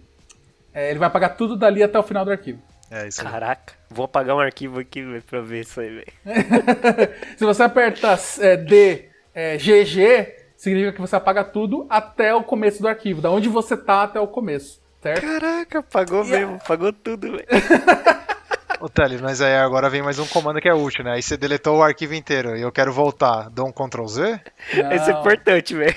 [0.73, 2.61] é, ele vai apagar tudo dali até o final do arquivo.
[2.89, 3.27] É isso aí.
[3.27, 6.13] Caraca, vou apagar um arquivo aqui véio, pra ver isso aí, velho.
[7.37, 12.81] Se você aperta é, D, é, GG, significa que você apaga tudo até o começo
[12.81, 15.21] do arquivo, da onde você tá até o começo, certo?
[15.21, 17.45] Caraca, apagou mesmo, apagou tudo, velho.
[18.79, 21.13] Ô, Teles, mas aí agora vem mais um comando que é útil, né?
[21.13, 23.49] Aí você deletou o arquivo inteiro e eu quero voltar.
[23.49, 24.41] Dou um Ctrl Z?
[24.73, 25.95] Isso é importante, velho.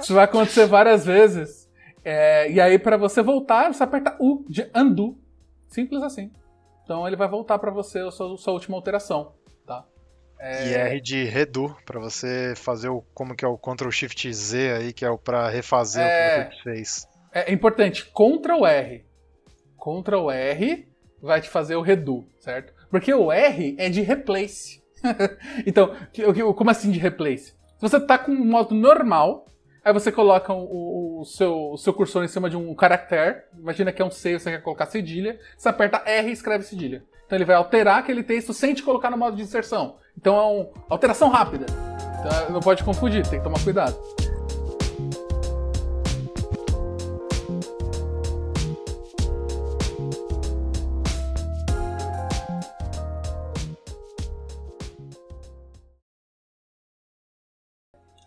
[0.00, 1.68] Isso vai acontecer várias vezes.
[2.02, 5.18] É, e aí, pra você voltar, você aperta U de undo.
[5.68, 6.30] Simples assim.
[6.84, 9.34] Então ele vai voltar pra você a sua, sua última alteração,
[10.38, 10.64] tá?
[10.64, 13.02] E R de redo, pra você fazer o.
[13.14, 16.40] Como que é o Ctrl Shift Z aí, que é o pra refazer É.
[16.46, 17.06] o que você fez.
[17.32, 19.04] É, é importante, Ctrl R.
[19.78, 20.88] Ctrl R
[21.22, 22.72] vai te fazer o redo, certo?
[22.90, 24.82] Porque o R é de replace.
[25.66, 25.94] então,
[26.56, 27.52] como assim de replace?
[27.76, 29.46] Se você tá com um modo normal,
[29.84, 33.42] aí você coloca o, o- o seu, o seu cursor em cima de um caractere,
[33.56, 37.04] imagina que é um C, você quer colocar cedilha, você aperta R e escreve cedilha.
[37.28, 39.96] Então ele vai alterar aquele texto sem te colocar no modo de inserção.
[40.16, 41.66] Então é uma alteração rápida.
[42.20, 43.94] Então não pode confundir, tem que tomar cuidado.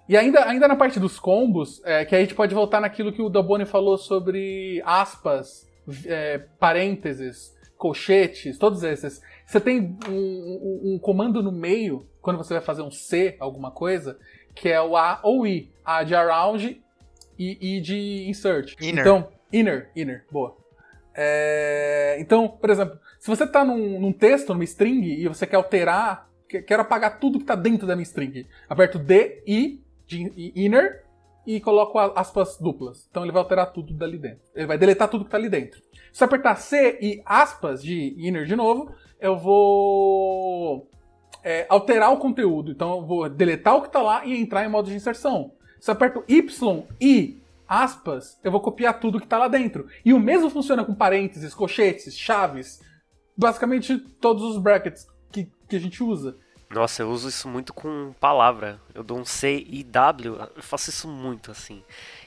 [0.07, 3.21] E ainda, ainda na parte dos combos, é, que a gente pode voltar naquilo que
[3.23, 5.67] o Daboni falou sobre aspas,
[6.05, 9.19] é, parênteses, colchetes, todos esses.
[9.43, 13.71] Você tem um, um- um comando no meio, quando você vai fazer um C, alguma
[13.71, 14.19] coisa,
[14.53, 15.71] que é o A ou I.
[15.83, 16.79] A de around
[17.39, 18.75] e I de insert.
[18.79, 18.99] Inner.
[19.01, 20.55] Então, inner, inner, boa.
[21.15, 25.55] É, então, por exemplo, se você está num, num texto, numa string, e você quer
[25.55, 30.51] alterar, que- quero apagar tudo que está dentro da minha string, aperto D, I, de
[30.55, 31.03] inner,
[31.47, 33.07] e coloco aspas duplas.
[33.09, 34.43] Então ele vai alterar tudo dali dentro.
[34.55, 35.81] Ele vai deletar tudo que está ali dentro.
[36.11, 40.89] Se eu apertar C e aspas de inner de novo, eu vou
[41.43, 42.71] é, alterar o conteúdo.
[42.71, 45.51] Então eu vou deletar o que está lá e entrar em modo de inserção.
[45.79, 49.87] Se eu aperto Y e aspas, eu vou copiar tudo que está lá dentro.
[50.03, 52.81] E o mesmo funciona com parênteses, colchetes, chaves,
[53.37, 56.37] basicamente todos os brackets que, que a gente usa.
[56.69, 58.79] Nossa, eu uso isso muito com palavra.
[58.93, 61.83] Eu dou um C e W, eu faço isso muito assim.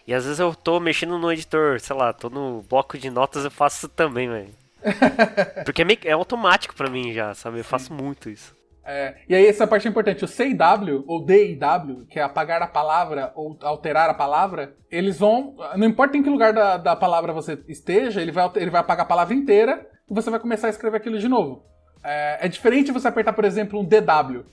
[0.07, 3.45] E às vezes eu tô mexendo no editor, sei lá, tô no bloco de notas,
[3.45, 4.51] eu faço isso também, velho.
[5.65, 7.59] Porque é, meio, é automático pra mim já, sabe?
[7.59, 8.55] Eu faço muito isso.
[8.87, 10.25] É, e aí essa parte é importante.
[10.25, 14.11] O C e W, ou D e W, que é apagar a palavra ou alterar
[14.11, 15.57] a palavra, eles vão.
[15.77, 19.07] Não importa em que lugar da, da palavra você esteja, ele vai, ele vai apagar
[19.07, 21.65] a palavra inteira e você vai começar a escrever aquilo de novo.
[22.03, 24.45] É, é diferente você apertar, por exemplo, um DW.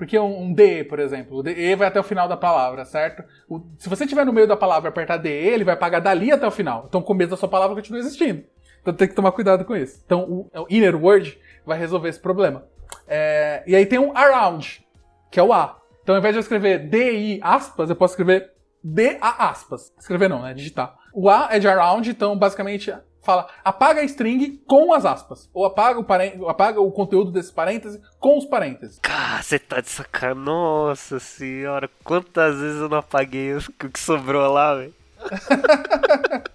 [0.00, 3.22] Porque um, um DE, por exemplo, o DE vai até o final da palavra, certo?
[3.46, 6.32] O- se você estiver no meio da palavra e apertar DE, ele vai apagar dali
[6.32, 6.86] até o final.
[6.88, 8.42] Então o começo da sua palavra continua existindo.
[8.80, 10.00] Então tem que tomar cuidado com isso.
[10.06, 12.64] Então o, o inner word vai resolver esse problema.
[13.06, 14.82] É, e aí tem um around,
[15.30, 15.78] que é o A.
[16.02, 18.50] Então ao invés de eu escrever DI aspas, eu posso escrever
[18.82, 19.92] DA aspas.
[19.98, 20.54] Escrever não, né?
[20.54, 20.96] Digitar.
[21.12, 22.90] O A é de around, então basicamente
[23.22, 25.48] fala apaga a string com as aspas.
[25.52, 28.98] Ou apaga o, parê- apaga o conteúdo desse parêntese com os parênteses.
[29.00, 30.44] Cara, você tá de sacanagem.
[30.44, 34.94] Nossa senhora, quantas vezes eu não apaguei o que sobrou lá, velho?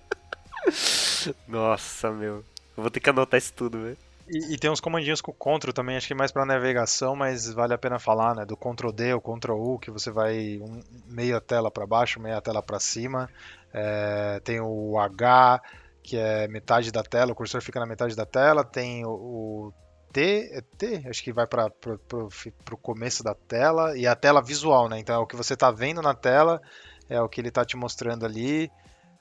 [1.47, 2.43] Nossa, meu.
[2.77, 3.97] Eu vou ter que anotar isso tudo, velho.
[4.27, 7.51] E, e tem uns comandinhos com o Ctrl também, acho que mais pra navegação, mas
[7.53, 8.43] vale a pena falar, né?
[8.45, 12.41] Do Ctrl D ou Ctrl U, que você vai um, meia tela pra baixo, meia
[12.41, 13.29] tela pra cima.
[13.73, 15.61] É, tem o H,
[16.05, 18.63] que é metade da tela, o cursor fica na metade da tela.
[18.63, 19.73] Tem o, o
[20.13, 21.03] T, é T?
[21.09, 23.97] Acho que vai para pro começo da tela.
[23.97, 24.99] E a tela visual, né?
[24.99, 26.61] Então é o que você tá vendo na tela,
[27.09, 28.71] é o que ele tá te mostrando ali.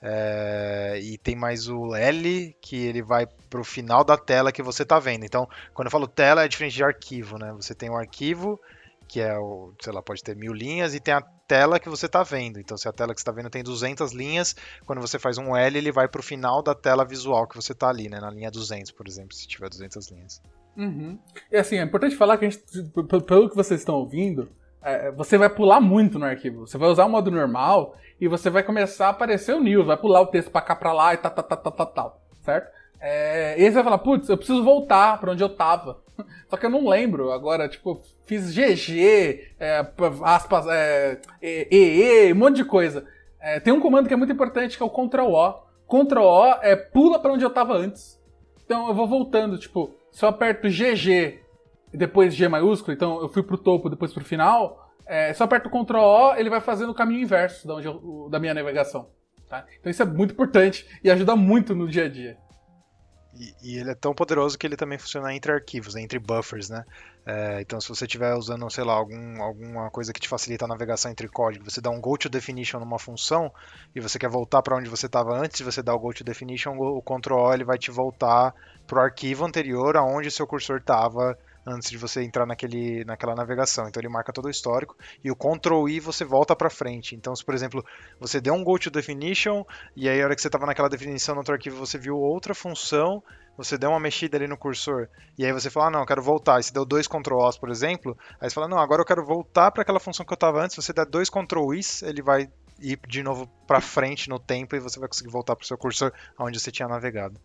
[0.07, 4.85] É, e tem mais o L, que ele vai pro final da tela que você
[4.85, 5.25] tá vendo.
[5.25, 7.55] Então, quando eu falo tela, é diferente de arquivo, né?
[7.55, 8.61] Você tem um arquivo,
[9.09, 12.09] que é o, sei lá, pode ter mil linhas, e tem a tela que você
[12.09, 12.59] tá vendo.
[12.59, 15.57] Então, se a tela que você tá vendo tem 200 linhas, quando você faz um
[15.57, 18.21] L, ele vai pro final da tela visual que você tá ali, né?
[18.21, 20.43] Na linha 200, por exemplo, se tiver 200 linhas.
[20.77, 21.19] Uhum.
[21.51, 22.65] E assim, é importante falar que a gente,
[23.27, 24.51] pelo que vocês estão ouvindo,
[24.83, 26.67] é, você vai pular muito no arquivo.
[26.67, 29.97] Você vai usar o modo normal e você vai começar a aparecer o news, vai
[29.97, 32.84] pular o texto pra cá pra lá e tal, tal, tal, tal, tal, certo?
[33.07, 36.03] É, e aí você vai falar, putz, eu preciso voltar para onde eu tava.
[36.49, 37.33] Só que eu não lembro.
[37.33, 39.87] Agora, tipo, fiz GG, é,
[40.23, 43.07] aspas, é, EE, um monte de coisa.
[43.39, 45.53] É, tem um comando que é muito importante que é o Ctrl O.
[45.87, 48.19] Ctrl O é pula para onde eu tava antes.
[48.65, 51.41] Então eu vou voltando, tipo, se eu aperto GG
[51.93, 55.45] e depois G maiúsculo, então eu fui pro topo, depois pro final, é, se eu
[55.45, 59.11] aperto Ctrl O, ele vai fazendo o caminho inverso da, eu, da minha navegação.
[59.47, 59.67] Tá?
[59.79, 62.43] Então isso é muito importante e ajuda muito no dia a dia.
[63.37, 66.85] E, ele é tão poderoso que ele também funciona entre arquivos, né, entre buffers, né?
[67.27, 70.69] É, então, se você estiver usando, sei lá, algum, alguma coisa que te facilita a
[70.69, 73.53] navegação entre código, você dá um go to definition numa função
[73.95, 76.77] e você quer voltar para onde você estava antes você dar o go to definition,
[76.77, 78.55] o Ctrl O ele vai te voltar
[78.87, 83.89] para o arquivo anterior aonde seu cursor estava antes de você entrar naquele, naquela navegação.
[83.89, 87.15] Então ele marca todo o histórico e o Ctrl I você volta para frente.
[87.15, 87.85] Então, se por exemplo
[88.21, 89.65] você deu um go to definition
[89.97, 92.55] e aí a hora que você estava naquela definição no outro arquivo você viu outra
[92.55, 93.23] função,
[93.57, 95.09] você deu uma mexida ali no cursor
[95.39, 96.59] e aí você fala, ah, não, eu quero voltar.
[96.59, 99.25] E você deu dois Ctrl Os, por exemplo, aí você fala, não, agora eu quero
[99.25, 100.77] voltar para aquela função que eu estava antes.
[100.77, 102.49] Você dá dois Ctrl Is, ele vai
[102.81, 105.79] ir de novo para frente no tempo e você vai conseguir voltar para o seu
[105.79, 107.41] cursor onde você tinha navegado.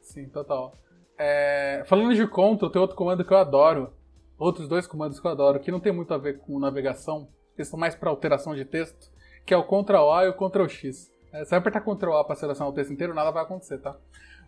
[0.00, 0.72] Sim, total.
[1.18, 3.92] É, falando de control, tem outro comando que eu adoro.
[4.36, 7.64] Outros dois comandos que eu adoro, que não tem muito a ver com navegação, que
[7.64, 9.10] são mais para alteração de texto,
[9.46, 11.10] que é o Ctrl A e o Ctrl X.
[11.32, 13.96] É, você apertar Ctrl A para selecionar o texto inteiro, nada vai acontecer, tá?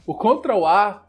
[0.05, 1.07] O Ctrl A,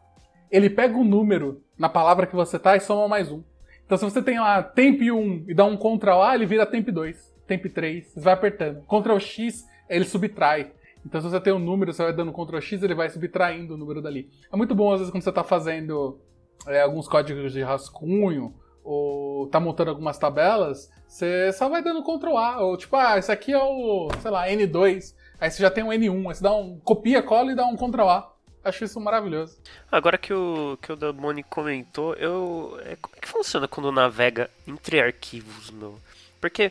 [0.50, 3.42] ele pega um número na palavra que você tá e soma mais um.
[3.84, 6.88] Então se você tem lá temp 1 e dá um Ctrl A, ele vira temp
[6.88, 8.82] 2, temp 3, você vai apertando.
[8.82, 10.72] Ctrl X, ele subtrai.
[11.08, 13.76] Então, se você tem um número, você vai dando Ctrl X, ele vai subtraindo o
[13.78, 14.28] número dali.
[14.52, 16.20] É muito bom, às vezes, quando você está fazendo
[16.66, 18.54] é, alguns códigos de rascunho,
[18.84, 23.32] ou está montando algumas tabelas, você só vai dando Ctrl A, ou tipo, ah, esse
[23.32, 26.54] aqui é o, sei lá, N2, aí você já tem um N1, aí você dá
[26.54, 28.30] um, copia, cola e dá um Ctrl A.
[28.62, 29.58] Acho isso maravilhoso.
[29.90, 34.50] Agora que o que o Damoni comentou, eu é, como é que funciona quando navega
[34.66, 35.98] entre arquivos, meu?
[36.38, 36.70] Porque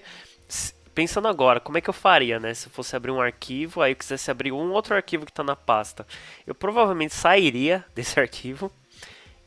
[0.98, 2.56] pensando agora, como é que eu faria, né?
[2.56, 5.44] Se eu fosse abrir um arquivo, aí eu quisesse abrir um outro arquivo que está
[5.44, 6.08] na pasta.
[6.48, 8.72] Eu provavelmente sairia desse arquivo,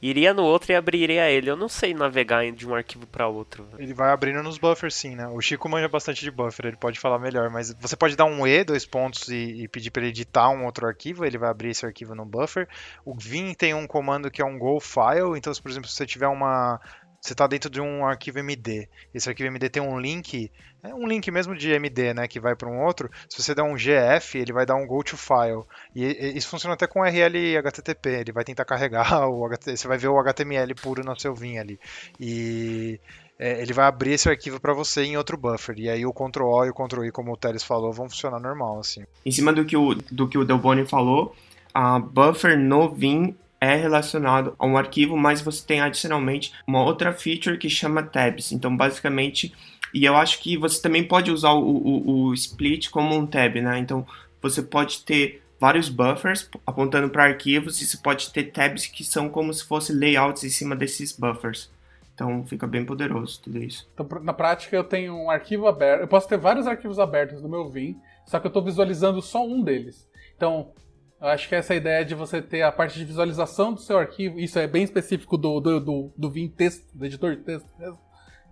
[0.00, 1.50] iria no outro e abriria ele.
[1.50, 3.66] Eu não sei navegar de um arquivo para outro.
[3.80, 5.26] Ele vai abrindo nos buffers, sim, né?
[5.26, 8.46] O Chico manja bastante de buffer, ele pode falar melhor, mas você pode dar um
[8.46, 11.70] E, dois pontos, e, e pedir para ele editar um outro arquivo, ele vai abrir
[11.70, 12.68] esse arquivo no buffer.
[13.04, 15.96] O Vim tem um comando que é um go file, então, se, por exemplo, se
[15.96, 16.80] você tiver uma
[17.20, 18.88] você está dentro de um arquivo MD.
[19.12, 20.50] Esse arquivo MD tem um link,
[20.82, 23.10] é um link mesmo de MD, né, que vai para um outro.
[23.28, 25.64] Se você der um GF, ele vai dar um go to file.
[25.94, 28.08] E, e isso funciona até com RL HTTP.
[28.20, 29.48] Ele vai tentar carregar o.
[29.48, 31.78] Você vai ver o HTML puro no seu vim ali.
[32.18, 32.98] E
[33.38, 35.78] é, ele vai abrir esse arquivo para você em outro buffer.
[35.78, 38.40] E aí o Ctrl O e o Ctrl I, como o Teles falou, vão funcionar
[38.40, 39.04] normal assim.
[39.24, 41.34] Em cima do que o do que o Delboni falou,
[41.72, 47.12] a buffer no Vim é relacionado a um arquivo, mas você tem adicionalmente uma outra
[47.12, 48.52] feature que chama tabs.
[48.52, 49.54] Então, basicamente,
[49.92, 53.56] e eu acho que você também pode usar o, o, o split como um tab,
[53.56, 53.78] né?
[53.78, 54.06] Então,
[54.40, 59.28] você pode ter vários buffers apontando para arquivos e você pode ter tabs que são
[59.28, 61.70] como se fossem layouts em cima desses buffers.
[62.14, 63.88] Então fica bem poderoso tudo isso.
[63.94, 66.02] Então, na prática, eu tenho um arquivo aberto.
[66.02, 69.46] Eu posso ter vários arquivos abertos no meu Vim, só que eu estou visualizando só
[69.46, 70.08] um deles.
[70.36, 70.72] Então,
[71.20, 74.40] eu acho que essa ideia de você ter a parte de visualização do seu arquivo,
[74.40, 77.98] isso é bem específico do, do, do, do Vim texto, do editor de texto mesmo,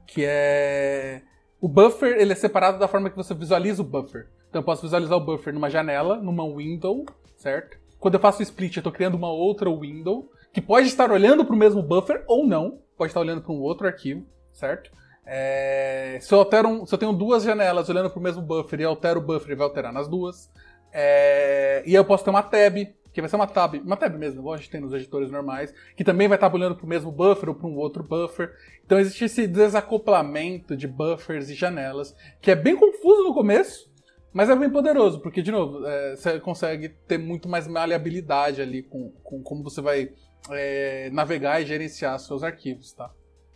[0.06, 1.22] que é...
[1.60, 4.28] O buffer, ele é separado da forma que você visualiza o buffer.
[4.48, 7.04] Então eu posso visualizar o buffer numa janela, numa window,
[7.36, 7.78] certo?
[7.98, 11.44] Quando eu faço o split, eu estou criando uma outra window, que pode estar olhando
[11.44, 14.90] para o mesmo buffer ou não, pode estar olhando para um outro arquivo, certo?
[15.26, 16.18] É...
[16.20, 16.86] Se, eu altero um...
[16.86, 19.56] Se eu tenho duas janelas olhando para o mesmo buffer e altero o buffer, ele
[19.56, 20.50] vai alterar nas duas.
[20.92, 22.76] É, e eu posso ter uma tab,
[23.12, 25.74] que vai ser uma tab, uma tab mesmo, igual a gente tem nos editores normais,
[25.96, 28.52] que também vai estar olhando para o mesmo buffer ou para um outro buffer.
[28.84, 33.88] Então existe esse desacoplamento de buffers e janelas, que é bem confuso no começo,
[34.32, 38.82] mas é bem poderoso, porque, de novo, é, você consegue ter muito mais maleabilidade ali
[38.82, 40.12] com, com como você vai
[40.50, 43.10] é, navegar e gerenciar seus arquivos, tá?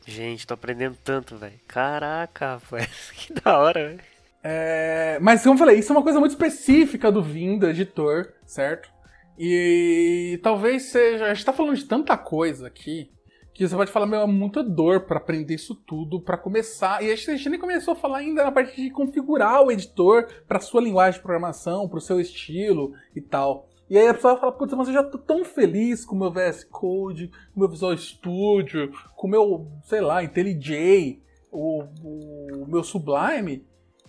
[0.06, 1.60] Gente, tô aprendendo tanto, velho.
[1.68, 2.88] Caraca, velho.
[3.14, 4.11] Que da hora, velho.
[4.42, 8.32] É, mas como eu falei, isso é uma coisa muito específica do Vim, do editor,
[8.44, 8.90] certo?
[9.38, 11.26] E talvez seja.
[11.26, 13.10] A gente tá falando de tanta coisa aqui
[13.54, 17.02] que você pode falar, meu, é muita dor para aprender isso tudo, para começar.
[17.02, 19.70] E a gente, a gente, nem começou a falar ainda na parte de configurar o
[19.70, 23.68] editor para sua linguagem de programação, para o seu estilo e tal.
[23.90, 26.30] E aí a pessoa fala, putz, mas eu já tô tão feliz com o meu
[26.30, 31.20] VS Code, com o meu Visual Studio, com o meu, sei lá, IntelliJ,
[31.50, 33.66] o, o meu Sublime,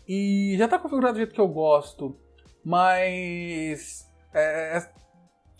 [0.07, 2.17] e já tá configurado do jeito que eu gosto,
[2.63, 4.05] mas.
[4.33, 4.91] É, é,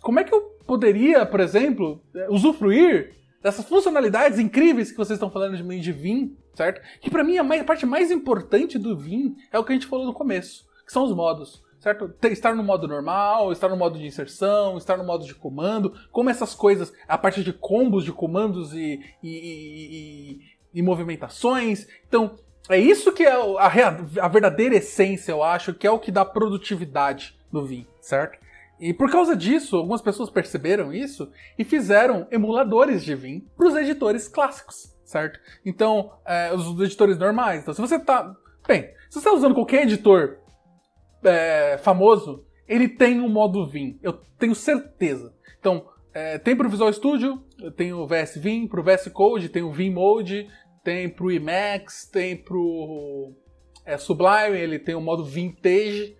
[0.01, 5.29] como é que eu poderia, por exemplo, é, usufruir dessas funcionalidades incríveis que vocês estão
[5.29, 6.81] falando de mim de Vim, certo?
[6.99, 9.75] Que para mim a, mais, a parte mais importante do Vim é o que a
[9.75, 12.13] gente falou no começo, que são os modos certo?
[12.23, 16.29] Estar no modo normal, estar no modo de inserção, estar no modo de comando, como
[16.29, 20.39] essas coisas, a parte de combos de comandos e, e, e,
[20.73, 21.85] e movimentações.
[22.07, 22.37] Então,
[22.69, 23.67] é isso que é a,
[24.21, 28.39] a, verdadeira essência, eu acho, que é o que dá produtividade no Vim, certo?
[28.79, 33.75] E por causa disso, algumas pessoas perceberam isso e fizeram emuladores de Vim para os
[33.75, 35.39] editores clássicos, certo?
[35.65, 37.61] Então, é, os editores normais.
[37.61, 38.33] Então, se você tá.
[38.67, 40.37] Bem, se você está usando qualquer editor
[41.23, 43.99] é, famoso, ele tem um modo Vim.
[44.01, 45.33] Eu tenho certeza.
[45.59, 47.43] Então, é, tem para o Visual Studio,
[47.75, 50.47] tem o VS Vim, para o VS Code tem o Vim Mode,
[50.83, 53.33] tem para o Emacs, tem para o
[53.85, 56.15] é, Sublime, ele tem o modo Vintage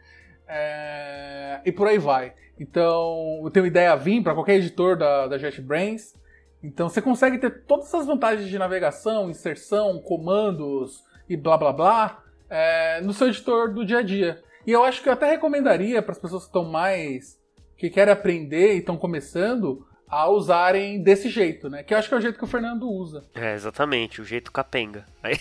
[0.48, 2.34] é, e por aí vai.
[2.60, 6.14] Então, eu tenho ideia Vim para qualquer editor da, da JetBrains.
[6.62, 12.24] Então, você consegue ter todas essas vantagens de navegação, inserção, comandos e blá blá blá
[12.50, 14.42] é, no seu editor do dia a dia.
[14.66, 17.38] E eu acho que eu até recomendaria para as pessoas que estão mais.
[17.76, 21.82] que querem aprender e estão começando a usarem desse jeito, né?
[21.82, 23.26] Que eu acho que é o jeito que o Fernando usa.
[23.34, 25.06] É, exatamente, o jeito capenga.
[25.24, 25.40] Aí,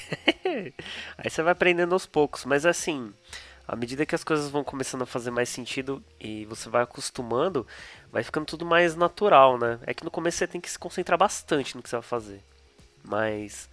[1.18, 3.12] aí você vai aprendendo aos poucos, mas assim,
[3.66, 7.66] à medida que as coisas vão começando a fazer mais sentido e você vai acostumando,
[8.10, 9.78] vai ficando tudo mais natural, né?
[9.86, 12.40] É que no começo você tem que se concentrar bastante no que você vai fazer.
[13.02, 13.68] Mas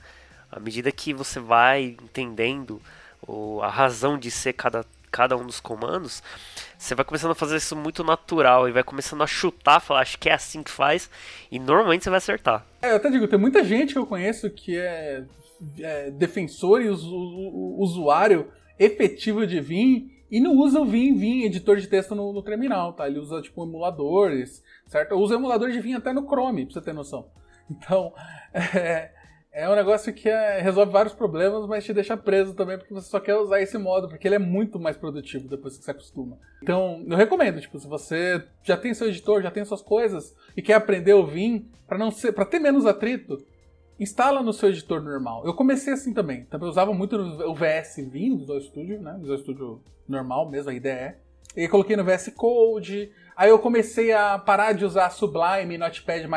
[0.52, 2.82] à medida que você vai entendendo
[3.62, 6.24] a razão de ser cada cada um dos comandos,
[6.78, 10.18] você vai começando a fazer isso muito natural e vai começando a chutar, falar, acho
[10.18, 11.10] que é assim que faz,
[11.52, 12.66] e normalmente você vai acertar.
[12.82, 15.24] É, eu até digo, tem muita gente que eu conheço que é,
[15.80, 21.88] é defensor e usuário efetivo de Vim e não usa o Vim, Vim, editor de
[21.88, 23.08] texto no, no terminal, tá?
[23.08, 25.16] Ele usa, tipo, emuladores, certo?
[25.16, 27.28] Uso emulador de Vim até no Chrome, pra você ter noção.
[27.70, 28.14] Então,
[28.54, 29.12] é,
[29.60, 33.10] é um negócio que é, resolve vários problemas, mas te deixa preso também, porque você
[33.10, 36.38] só quer usar esse modo, porque ele é muito mais produtivo depois que você acostuma.
[36.64, 40.62] Então, eu recomendo, tipo, se você já tem seu editor, já tem suas coisas e
[40.62, 43.38] quer aprender o Vim para não ser, para ter menos atrito,
[44.00, 45.46] instala no seu editor normal.
[45.46, 46.46] Eu comecei assim também.
[46.46, 49.18] Também usava muito o VS Vim, Visual Studio, né?
[49.20, 51.16] Visual Studio normal mesmo, a IDE.
[51.56, 53.12] E coloquei no VS Code.
[53.36, 56.28] Aí eu comecei a parar de usar Sublime, Notepad++,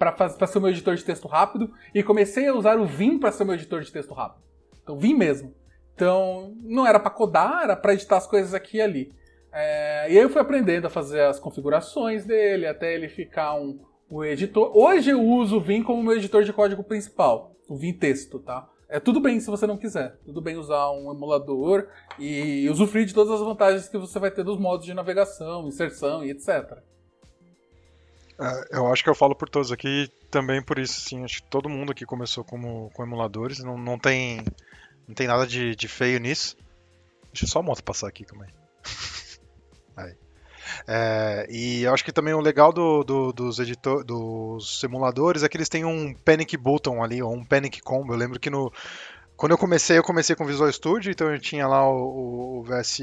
[0.00, 3.44] para ser meu editor de texto rápido e comecei a usar o Vim para ser
[3.44, 4.42] meu editor de texto rápido.
[4.82, 5.54] Então, Vim mesmo.
[5.94, 9.12] Então, não era para codar, era para editar as coisas aqui e ali.
[9.52, 13.78] É, e aí eu fui aprendendo a fazer as configurações dele, até ele ficar um,
[14.10, 14.74] um editor.
[14.74, 18.66] Hoje eu uso o Vim como meu editor de código principal, o Vim texto, tá?
[18.88, 20.16] É tudo bem se você não quiser.
[20.24, 21.88] Tudo bem usar um emulador
[22.18, 26.24] e usufruir de todas as vantagens que você vai ter dos modos de navegação, inserção
[26.24, 26.78] e etc.
[28.40, 31.22] É, eu acho que eu falo por todos aqui também por isso, sim.
[31.24, 33.58] Acho que todo mundo aqui começou como, com emuladores.
[33.58, 34.42] Não, não, tem,
[35.06, 36.56] não tem nada de, de feio nisso.
[37.32, 38.48] Deixa só a moto passar aqui também.
[39.96, 40.14] Aí.
[40.88, 45.48] É, e eu acho que também o legal do, do, dos, editor, dos emuladores é
[45.48, 48.12] que eles têm um panic button ali, ou um panic combo.
[48.12, 48.72] Eu lembro que no,
[49.36, 53.00] quando eu comecei, eu comecei com Visual Studio, então eu tinha lá o, o VS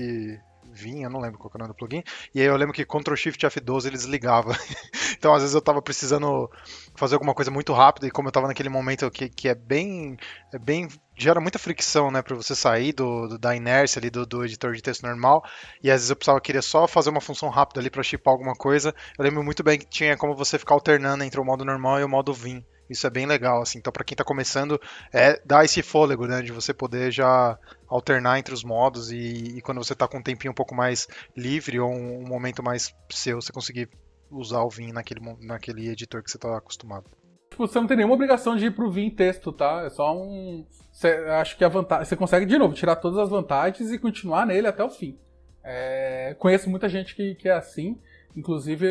[0.77, 2.03] vinha, não lembro qual é o nome do plugin,
[2.33, 4.51] e aí eu lembro que Ctrl Shift F12 ele desligava.
[5.17, 6.49] então às vezes eu tava precisando
[6.95, 10.17] fazer alguma coisa muito rápido e como eu tava naquele momento que, que é bem
[10.53, 14.25] é bem gera muita fricção, né, para você sair do, do, da inércia ali do,
[14.25, 15.43] do, editor de texto normal,
[15.83, 18.53] e às vezes eu precisava queria só fazer uma função rápida ali para chipar alguma
[18.53, 18.93] coisa.
[19.17, 22.03] Eu lembro muito bem que tinha como você ficar alternando entre o modo normal e
[22.03, 22.63] o modo Vim.
[22.89, 23.79] Isso é bem legal, assim.
[23.79, 24.79] Então, para quem está começando,
[25.11, 27.57] é dar esse fôlego, né, de você poder já
[27.87, 31.07] alternar entre os modos e, e quando você está com um tempinho um pouco mais
[31.35, 33.89] livre ou um, um, momento mais seu, você conseguir
[34.29, 37.05] usar o Vim naquele, naquele editor que você está acostumado.
[37.49, 39.83] Tipo, você não tem nenhuma obrigação de ir pro Vim texto, tá?
[39.85, 40.65] É só um.
[41.39, 42.05] Acho que a vantagem.
[42.05, 45.17] Você consegue, de novo, tirar todas as vantagens e continuar nele até o fim.
[45.63, 46.35] É...
[46.39, 47.99] Conheço muita gente que, que é assim.
[48.37, 48.85] Inclusive,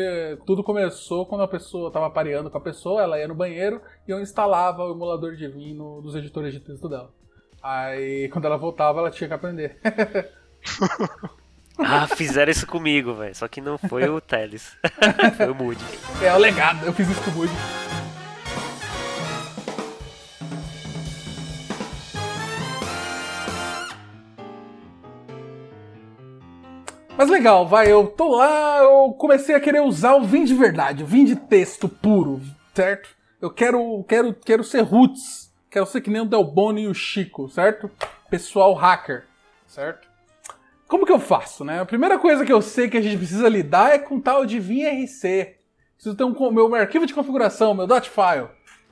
[0.45, 4.11] tudo começou quando a pessoa estava pareando com a pessoa, ela ia no banheiro e
[4.11, 7.13] eu instalava o emulador de Vim no, nos editores de texto dela.
[7.63, 9.79] Aí, quando ela voltava, ela tinha que aprender.
[11.79, 13.33] ah, fizeram isso comigo, velho.
[13.33, 14.77] Só que não foi o Teles.
[15.37, 15.85] foi o Moody.
[16.21, 17.86] É o legado, eu fiz isso com o Moody.
[27.17, 31.03] Mas legal, vai, eu tô lá, eu comecei a querer usar o Vim de verdade,
[31.03, 32.39] o Vim de texto puro,
[32.75, 33.09] certo?
[33.41, 36.93] Eu quero, quero, quero ser roots, quero ser que nem o Del Bono e o
[36.93, 37.89] Chico, certo?
[38.29, 39.25] Pessoal hacker,
[39.65, 40.07] certo?
[40.87, 41.81] Como que eu faço, né?
[41.81, 44.59] A primeira coisa que eu sei que a gente precisa lidar é com tal de
[44.59, 45.55] Vim RC,
[45.95, 48.49] Preciso ter um meu, meu arquivo de configuração, meu dot file.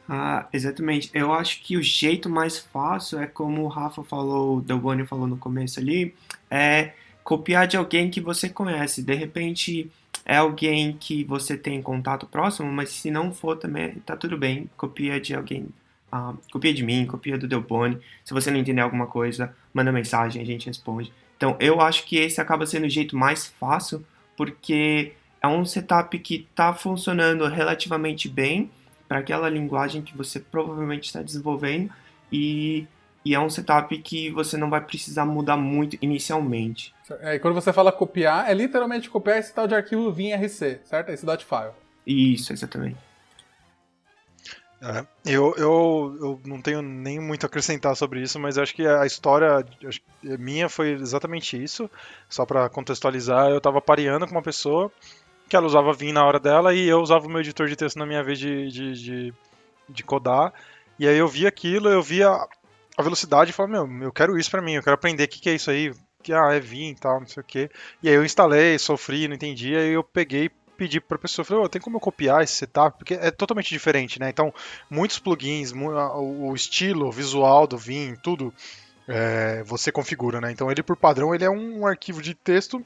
[0.09, 1.11] Ah, exatamente.
[1.13, 5.27] Eu acho que o jeito mais fácil é como o Rafa falou, o Delboni falou
[5.27, 6.15] no começo ali,
[6.49, 6.93] é
[7.25, 9.01] copiar de alguém que você conhece.
[9.01, 9.91] De repente
[10.23, 14.69] é alguém que você tem contato próximo, mas se não for também tá tudo bem.
[14.77, 15.67] Copia de alguém.
[16.11, 17.99] Ah, copia de mim, copia do Delboni.
[18.23, 21.11] Se você não entender alguma coisa, manda mensagem, a gente responde.
[21.35, 24.05] Então eu acho que esse acaba sendo o jeito mais fácil,
[24.37, 28.69] porque é um setup que está funcionando relativamente bem
[29.07, 31.91] para aquela linguagem que você provavelmente está desenvolvendo
[32.31, 32.87] e,
[33.25, 36.93] e, é um setup que você não vai precisar mudar muito inicialmente.
[37.21, 41.09] É, e quando você fala copiar, é literalmente copiar esse tal de arquivo VIM-RC, certo?
[41.09, 41.71] Esse dot file.
[42.05, 42.97] Isso, exatamente.
[44.81, 48.85] É, eu, eu, eu não tenho nem muito a acrescentar sobre isso, mas acho que
[48.85, 49.65] a história
[50.21, 51.89] minha foi exatamente isso.
[52.29, 54.91] Só para contextualizar, eu estava pareando com uma pessoa
[55.49, 57.97] que ela usava Vim na hora dela e eu usava o meu editor de texto
[57.97, 59.33] na minha vez de, de, de,
[59.89, 60.53] de codar.
[60.99, 62.47] E aí eu vi aquilo, eu via
[62.97, 65.39] a velocidade e falei, meu, eu quero isso para mim, eu quero aprender o que,
[65.39, 65.93] que é isso aí,
[66.23, 67.69] que ah, é Vim e tal, não sei o que.
[68.01, 71.63] E aí eu instalei, sofri, não entendi, aí eu peguei pedi para a pessoa, falei,
[71.63, 72.97] oh, tem como eu copiar esse setup?
[72.97, 74.29] Porque é totalmente diferente, né?
[74.29, 74.53] Então,
[74.89, 78.53] muitos plugins, o estilo, o visual do Vim, tudo,
[79.07, 80.51] é, você configura, né?
[80.51, 82.85] Então, ele por padrão, ele é um arquivo de texto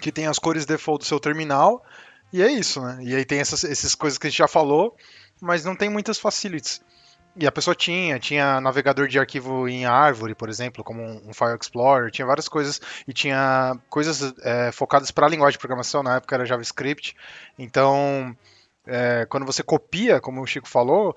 [0.00, 1.84] que tem as cores default do seu terminal,
[2.32, 2.98] e é isso, né?
[3.02, 4.96] E aí tem essas, essas coisas que a gente já falou,
[5.40, 6.80] mas não tem muitas facilities.
[7.34, 11.56] E a pessoa tinha, tinha navegador de arquivo em árvore, por exemplo, como um File
[11.58, 16.16] Explorer, tinha várias coisas, e tinha coisas é, focadas para a linguagem de programação, na
[16.16, 17.16] época era JavaScript,
[17.58, 18.36] então
[18.86, 21.16] é, quando você copia, como o Chico falou,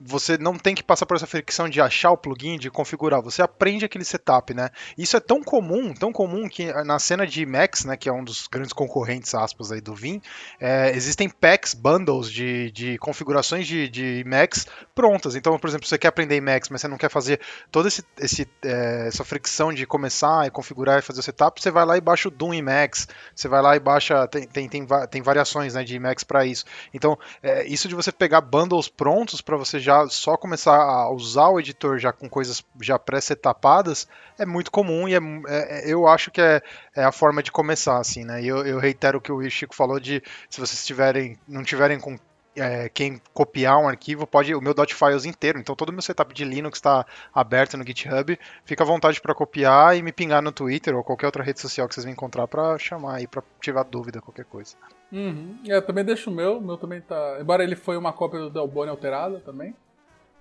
[0.00, 3.20] você não tem que passar por essa fricção de achar o plugin, de configurar.
[3.20, 4.70] Você aprende aquele setup, né?
[4.96, 8.24] Isso é tão comum, tão comum que na cena de Max, né, que é um
[8.24, 10.22] dos grandes concorrentes, aspas, aí do Vim,
[10.58, 15.34] é, existem packs, bundles de, de configurações de, de Max prontas.
[15.34, 18.48] Então, por exemplo, você quer aprender Max, mas você não quer fazer toda esse, esse,
[18.64, 22.00] é, essa fricção de começar e configurar e fazer o setup, você vai lá e
[22.00, 25.84] baixa o Doom Max, você vai lá e baixa, tem, tem, tem, tem variações né,
[25.84, 26.64] de Max para isso.
[26.92, 31.48] Então, é, isso de você pegar bundles prontos para você já só começar a usar
[31.48, 34.06] o editor já com coisas já pré-setapadas
[34.40, 35.18] é muito comum e é,
[35.48, 36.62] é, eu acho que é,
[36.96, 38.42] é, a forma de começar, assim, né?
[38.42, 42.00] E eu, eu reitero o que o Chico falou de se vocês tiverem, não tiverem
[42.00, 42.18] com
[42.56, 46.34] é, quem copiar um arquivo pode o meu .files inteiro, então todo o meu setup
[46.34, 50.52] de Linux está aberto no GitHub, fica à vontade para copiar e me pingar no
[50.52, 53.84] Twitter ou qualquer outra rede social que vocês vão encontrar para chamar aí para tiver
[53.84, 54.76] dúvida qualquer coisa.
[55.12, 55.58] Uhum.
[55.66, 58.40] É, eu também deixo o meu, o meu também tá, embora ele foi uma cópia
[58.40, 59.74] do Delboni alterada também.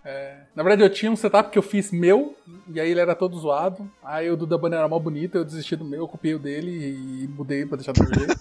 [0.03, 0.38] É...
[0.55, 2.36] Na verdade, eu tinha um setup que eu fiz meu,
[2.68, 3.89] e aí ele era todo zoado.
[4.03, 7.28] Aí o do Delboni era mal bonito, eu desisti do meu, copiei o dele e
[7.28, 8.39] mudei pra deixar do jeito.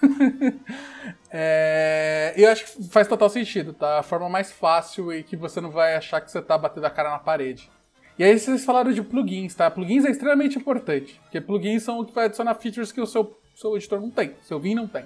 [1.30, 2.32] é...
[2.36, 3.98] Eu acho que faz total sentido, tá?
[3.98, 6.90] A forma mais fácil e que você não vai achar que você tá batendo a
[6.90, 7.70] cara na parede.
[8.18, 9.70] E aí vocês falaram de plugins, tá?
[9.70, 13.38] Plugins é extremamente importante, porque plugins são o que vai adicionar features que o seu,
[13.54, 15.04] seu editor não tem, seu Vim não tem.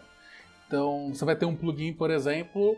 [0.67, 2.75] Então, você vai ter um plugin, por exemplo,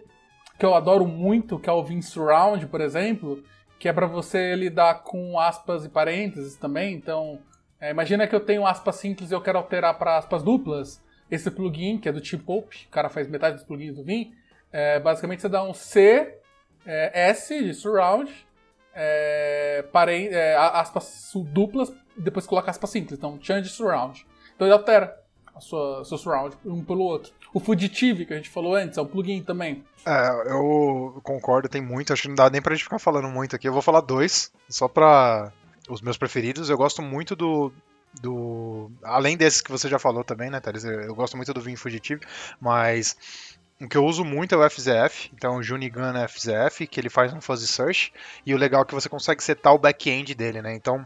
[0.58, 3.44] que eu adoro muito, que é o Vim Surround, por exemplo,
[3.78, 6.94] que é para você lidar com aspas e parênteses também.
[6.94, 7.38] Então,
[7.80, 11.03] é, imagina que eu tenho aspas simples e eu quero alterar para aspas duplas.
[11.30, 14.32] Esse plugin, que é do Pope, o cara faz metade dos plugins do Vim,
[14.72, 16.38] é, basicamente você dá um C,
[16.84, 18.30] é, S de surround,
[18.94, 19.84] é,
[20.30, 23.18] é, aspas duplas, depois coloca aspas simples.
[23.18, 24.26] Então, change surround.
[24.54, 25.16] Então ele altera
[25.54, 27.32] a sua, seu surround um pelo outro.
[27.52, 29.84] O Fugitive, que a gente falou antes, é um plugin também.
[30.04, 32.12] É, eu concordo, tem muito.
[32.12, 33.68] Acho que não dá nem pra gente ficar falando muito aqui.
[33.68, 35.52] Eu vou falar dois, só pra
[35.88, 36.68] os meus preferidos.
[36.68, 37.72] Eu gosto muito do.
[38.20, 40.84] Do além desses que você já falou também, né, Thales?
[40.84, 42.20] Eu gosto muito do Vim Fugitive,
[42.60, 43.16] mas.
[43.80, 47.32] O que eu uso muito é o FZF, então o Junigun FZF, que ele faz
[47.34, 48.12] um fuzzy search,
[48.46, 50.72] e o legal é que você consegue setar o back-end dele, né?
[50.72, 51.04] Então,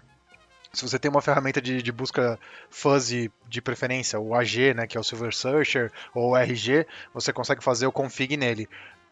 [0.72, 2.38] se você tem uma ferramenta de, de, busca
[2.70, 7.32] fuzzy de preferência, o AG, né, que é o Silver Searcher, ou o RG, você
[7.32, 8.68] consegue fazer o config nele.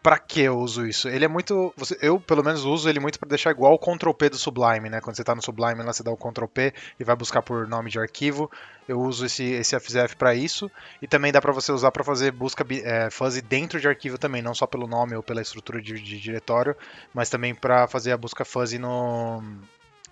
[0.06, 1.08] Para que eu uso isso?
[1.08, 1.74] Ele é muito.
[1.76, 4.88] Você, eu, pelo menos, uso ele muito para deixar igual o Ctrl P do Sublime,
[4.88, 5.00] né?
[5.00, 7.66] Quando você está no Sublime, lá você dá o Ctrl P e vai buscar por
[7.66, 8.48] nome de arquivo.
[8.86, 10.70] Eu uso esse, esse FZF para isso.
[11.02, 14.40] E também dá para você usar para fazer busca é, fuzzy dentro de arquivo também,
[14.40, 16.76] não só pelo nome ou pela estrutura de, de diretório,
[17.12, 19.42] mas também para fazer a busca fuzzy no,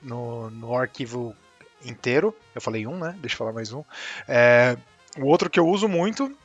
[0.02, 1.36] no, no arquivo
[1.84, 2.34] inteiro.
[2.52, 3.14] Eu falei um, né?
[3.20, 3.84] Deixa eu falar mais um.
[4.26, 4.76] É,
[5.20, 6.36] o outro que eu uso muito,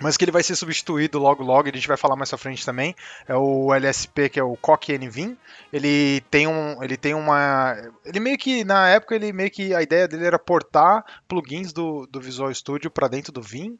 [0.00, 2.64] mas que ele vai ser substituído logo logo, a gente vai falar mais pra frente
[2.64, 2.94] também,
[3.26, 5.36] é o LSP, que é o Coq NVIM.
[5.72, 9.82] Ele tem um, ele tem uma, ele meio que na época ele meio que a
[9.82, 13.78] ideia dele era portar plugins do, do Visual Studio para dentro do Vim.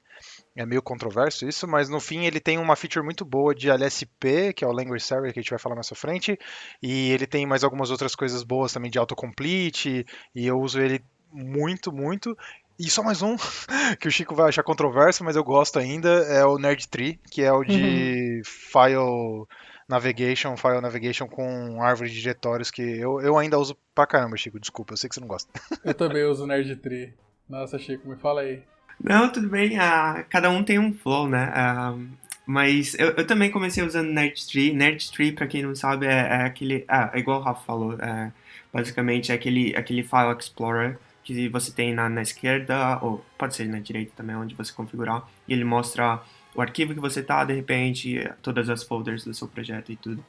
[0.56, 4.52] é meio controverso isso, mas no fim ele tem uma feature muito boa de LSP,
[4.54, 6.38] que é o Language Server que a gente vai falar mais à frente,
[6.82, 10.04] e ele tem mais algumas outras coisas boas também de autocomplete,
[10.34, 11.02] e eu uso ele
[11.32, 12.36] muito, muito.
[12.78, 13.36] E só mais um
[13.98, 17.42] que o Chico vai achar controverso, mas eu gosto ainda, é o Nerd Tree, que
[17.42, 18.42] é o de uhum.
[18.44, 19.46] file
[19.88, 24.60] navigation, file navigation com árvore de diretórios, que eu, eu ainda uso pra caramba, Chico,
[24.60, 25.50] desculpa, eu sei que você não gosta.
[25.84, 27.14] Eu também uso o Nerd Tree.
[27.48, 28.62] Nossa, Chico, me fala aí.
[29.02, 29.76] Não, tudo bem.
[29.76, 31.52] Uh, cada um tem um flow, né?
[31.56, 32.06] Uh,
[32.46, 34.72] mas eu, eu, também comecei usando Nerdtree.
[34.72, 36.84] Nerdtree, para quem não sabe, é, é, aquele.
[36.88, 37.92] Ah, é igual o Rafa falou.
[38.00, 38.32] É,
[38.72, 40.98] basicamente é aquele, aquele File Explorer
[41.28, 45.28] que você tem na, na esquerda, ou pode ser na direita também, onde você configurar.
[45.46, 46.22] E ele mostra
[46.54, 50.24] o arquivo que você tá, de repente, todas as folders do seu projeto e tudo.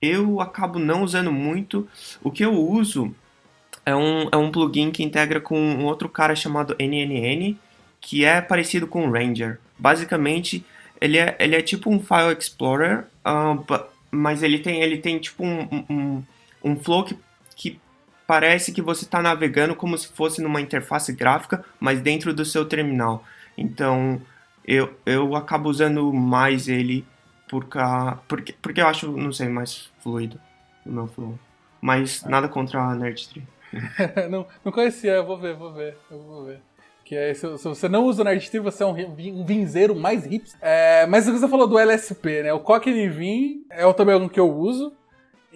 [0.00, 1.88] Eu acabo não usando muito.
[2.22, 3.14] O que eu uso
[3.86, 7.56] é um, é um plugin que integra com um outro cara chamado NNN,
[7.98, 9.58] que é parecido com o Ranger.
[9.78, 10.62] Basicamente,
[11.00, 15.42] ele é, ele é tipo um File Explorer, uh, mas ele tem, ele tem tipo
[15.42, 16.22] um, um,
[16.62, 17.16] um flow que
[18.26, 22.64] parece que você está navegando como se fosse numa interface gráfica, mas dentro do seu
[22.64, 23.24] terminal.
[23.56, 24.20] Então,
[24.66, 27.06] eu, eu acabo usando mais ele
[27.48, 27.66] por
[28.26, 30.40] porque, porque eu acho, não sei, mais fluido
[30.84, 31.38] o meu flow.
[31.80, 33.46] Mas nada contra a Nerdtree.
[34.30, 36.60] não, não conhecia, eu vou ver, vou ver, eu vou ver.
[37.04, 38.96] Que é, se, se, você não usa o Nerdstream, você é um,
[39.40, 40.56] um vinzeiro mais hips.
[40.60, 42.52] É, mas você falou do LSP, né?
[42.52, 44.92] O Cockney Vim é também um que eu uso.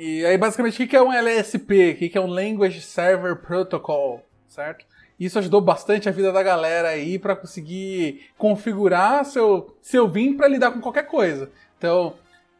[0.02, 1.90] E aí, basicamente, o que é um LSP?
[1.90, 4.86] O que é um Language Server Protocol, certo?
[5.18, 10.48] Isso ajudou bastante a vida da galera aí para conseguir configurar seu, seu Vim para
[10.48, 11.50] lidar com qualquer coisa.
[11.76, 12.14] Então,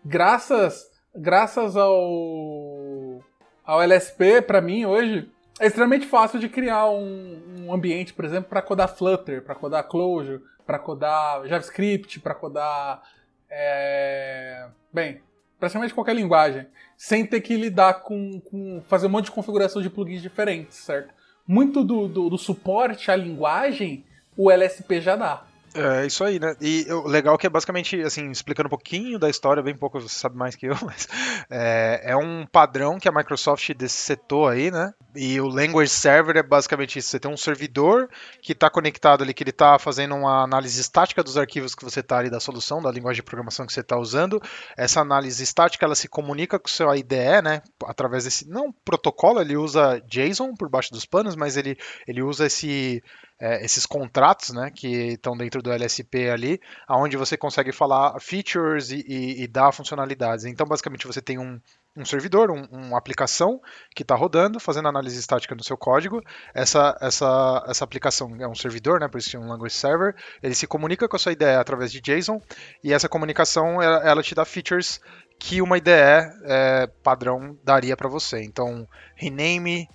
[0.05, 3.25] graças, graças ao,
[3.65, 5.27] ao LSP, para mim, hoje,
[5.59, 9.89] é extremamente fácil de criar um, um ambiente, por exemplo, para codar Flutter, para codar
[9.89, 13.03] Clojure, para codar JavaScript, para codar.
[13.49, 14.67] É...
[14.93, 15.23] Bem,
[15.59, 16.67] praticamente qualquer linguagem,
[17.01, 21.15] sem ter que lidar com, com, fazer um monte de configuração de plugins diferentes, certo?
[21.49, 24.05] Muito do, do, do suporte à linguagem
[24.37, 25.47] o LSP já dá.
[25.73, 26.57] É isso aí, né?
[26.61, 30.19] E o legal que é basicamente, assim, explicando um pouquinho da história, bem pouco você
[30.19, 31.09] sabe mais que eu, mas
[31.49, 34.93] é, é um padrão que a Microsoft decetou aí, né?
[35.15, 37.11] E o Language Server é basicamente isso.
[37.11, 38.09] Você tem um servidor
[38.43, 42.01] que está conectado ali, que ele está fazendo uma análise estática dos arquivos que você
[42.01, 44.43] está ali da solução, da linguagem de programação que você está usando.
[44.77, 47.63] Essa análise estática, ela se comunica com o seu IDE, né?
[47.87, 51.77] Através desse, não protocolo, ele usa JSON por baixo dos panos, mas ele,
[52.09, 53.03] ele usa esse
[53.41, 58.91] é, esses contratos, né, que estão dentro do LSP ali, aonde você consegue falar features
[58.91, 60.45] e, e, e dar funcionalidades.
[60.45, 61.59] Então, basicamente, você tem um,
[61.97, 63.61] um servidor, um, uma aplicação
[63.95, 66.23] que está rodando, fazendo análise estática no seu código.
[66.55, 70.15] Essa, essa, essa aplicação é um servidor, né, por isso é um language server.
[70.43, 72.41] Ele se comunica com a sua IDE através de JSON
[72.85, 75.01] e essa comunicação ela, ela te dá features
[75.39, 78.43] que uma IDE é, padrão daria para você.
[78.43, 78.87] Então,
[79.17, 79.89] rename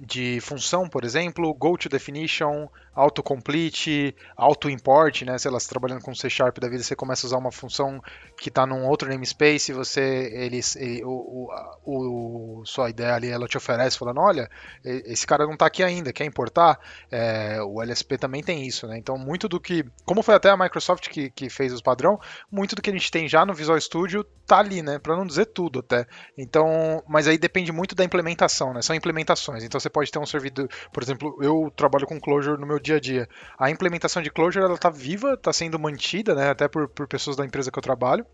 [0.00, 5.36] de função, por exemplo, go to definition, autocomplete, auto-import, né?
[5.36, 8.02] Sei lá, se trabalhando com C Sharp da vida, você começa a usar uma função
[8.38, 11.50] que está num outro namespace, você, eles, ele, o,
[11.84, 14.48] o, o, sua ideia ali, ela te oferece falando, olha,
[14.82, 16.78] esse cara não está aqui ainda, quer importar?
[17.10, 18.96] É, o LSP também tem isso, né?
[18.96, 22.18] Então, muito do que, como foi até a Microsoft que, que fez os padrão,
[22.50, 24.98] muito do que a gente tem já no Visual Studio tá ali, né?
[24.98, 26.06] Para não dizer tudo até.
[26.36, 28.82] Então, mas aí depende muito da implementação, né?
[28.82, 29.62] São implementações.
[29.62, 32.96] Então, você pode ter um servidor, por exemplo, eu trabalho com Clojure no meu dia
[32.96, 33.28] a dia.
[33.58, 37.36] A implementação de Clojure ela está viva, está sendo mantida, né, até por, por pessoas
[37.36, 38.24] da empresa que eu trabalho.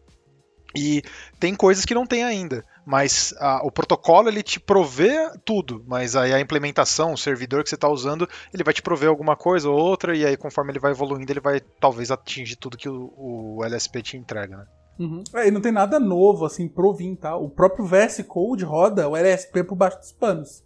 [0.74, 1.02] E
[1.40, 6.14] tem coisas que não tem ainda, mas a, o protocolo ele te provê tudo, mas
[6.14, 9.70] aí a implementação, o servidor que você está usando, ele vai te prover alguma coisa
[9.70, 13.12] ou outra, e aí conforme ele vai evoluindo, ele vai talvez atingir tudo que o,
[13.16, 14.66] o LSP te entrega, né?
[14.98, 15.22] Uhum.
[15.34, 17.36] É, e não tem nada novo, assim, pro vir, tá?
[17.36, 20.64] O próprio VS Code roda o LSP por baixo dos panos.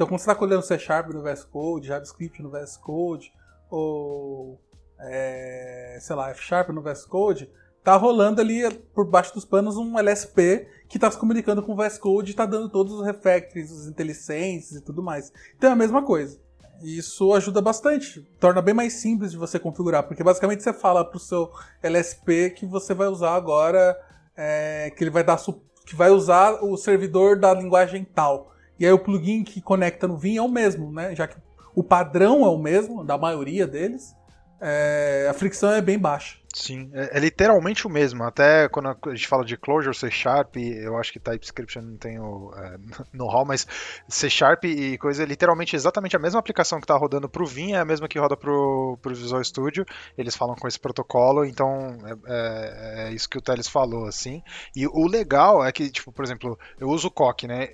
[0.00, 3.30] Então, quando você está colhendo C Sharp no VS Code, JavaScript no VS Code,
[3.68, 4.58] ou
[4.98, 7.52] é, sei lá, F Sharp no VS Code,
[7.84, 11.76] tá rolando ali por baixo dos panos um LSP que está se comunicando com o
[11.76, 15.30] VS Code e está dando todos os refactors, os IntelliSense e tudo mais.
[15.54, 16.40] Então é a mesma coisa.
[16.82, 21.18] Isso ajuda bastante, torna bem mais simples de você configurar, porque basicamente você fala para
[21.18, 23.94] o seu LSP que você vai usar agora,
[24.34, 25.38] é, que ele vai dar
[25.84, 28.50] que vai usar o servidor da linguagem tal.
[28.80, 31.14] E aí o plugin que conecta no Vim é o mesmo, né?
[31.14, 31.36] Já que
[31.74, 34.16] o padrão é o mesmo, da maioria deles.
[34.60, 36.40] É, a fricção é bem baixa.
[36.52, 38.24] Sim, é, é, literalmente o mesmo.
[38.24, 42.18] Até quando a gente fala de Clojure, C Sharp, eu acho que TypeScript não tem
[42.18, 42.76] o é,
[43.14, 43.66] know-how, mas
[44.08, 47.46] C Sharp e coisa é literalmente exatamente a mesma aplicação que está rodando para o
[47.46, 49.86] Vim, é a mesma que roda para o Visual Studio.
[50.18, 54.42] Eles falam com esse protocolo, então é, é, é, isso que o Teles falou, assim.
[54.74, 57.68] E o legal é que, tipo, por exemplo, eu uso o Coq, né?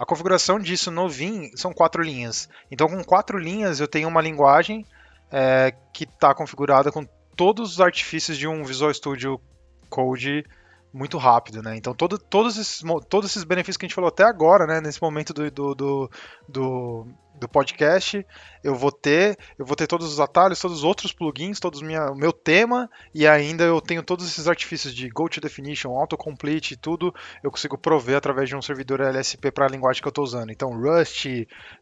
[0.00, 2.48] A configuração disso no Vim são quatro linhas.
[2.70, 4.86] Então, com quatro linhas, eu tenho uma linguagem
[5.30, 7.06] é, que está configurada com
[7.36, 9.40] todos os artifícios de um Visual Studio
[9.88, 10.44] Code
[10.92, 11.76] muito rápido, né?
[11.76, 14.80] Então todo, todos, esses, todos esses benefícios que a gente falou até agora, né?
[14.80, 16.10] Nesse momento do, do, do,
[16.48, 17.06] do
[17.40, 18.24] do podcast,
[18.62, 22.14] eu vou ter, eu vou ter todos os atalhos, todos os outros plugins, todos minha,
[22.14, 27.14] meu tema e ainda eu tenho todos esses artifícios de go to definition, autocomplete, tudo
[27.42, 30.50] eu consigo prover através de um servidor LSP para a linguagem que eu estou usando.
[30.50, 31.26] Então Rust,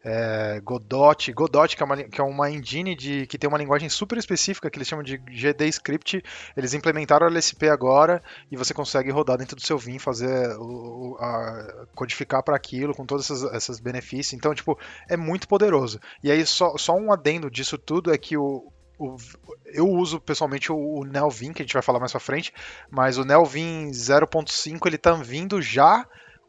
[0.05, 3.89] é, Godot, Godot que é, uma, que é uma engine de, que tem uma linguagem
[3.89, 6.23] super específica que eles chamam de GD Script,
[6.57, 11.17] eles implementaram o LSP agora e você consegue rodar dentro do seu Vim, fazer o,
[11.21, 14.35] a, codificar para aquilo com todos esses benefícios.
[14.35, 14.79] Então tipo
[15.09, 16.01] é muito poderoso.
[16.23, 19.17] E aí, só, só um adendo disso tudo é que o, o,
[19.67, 22.53] eu uso pessoalmente o, o Nelvin, que a gente vai falar mais pra frente,
[22.91, 26.07] mas o Nelvin 0.5 ele tá vindo já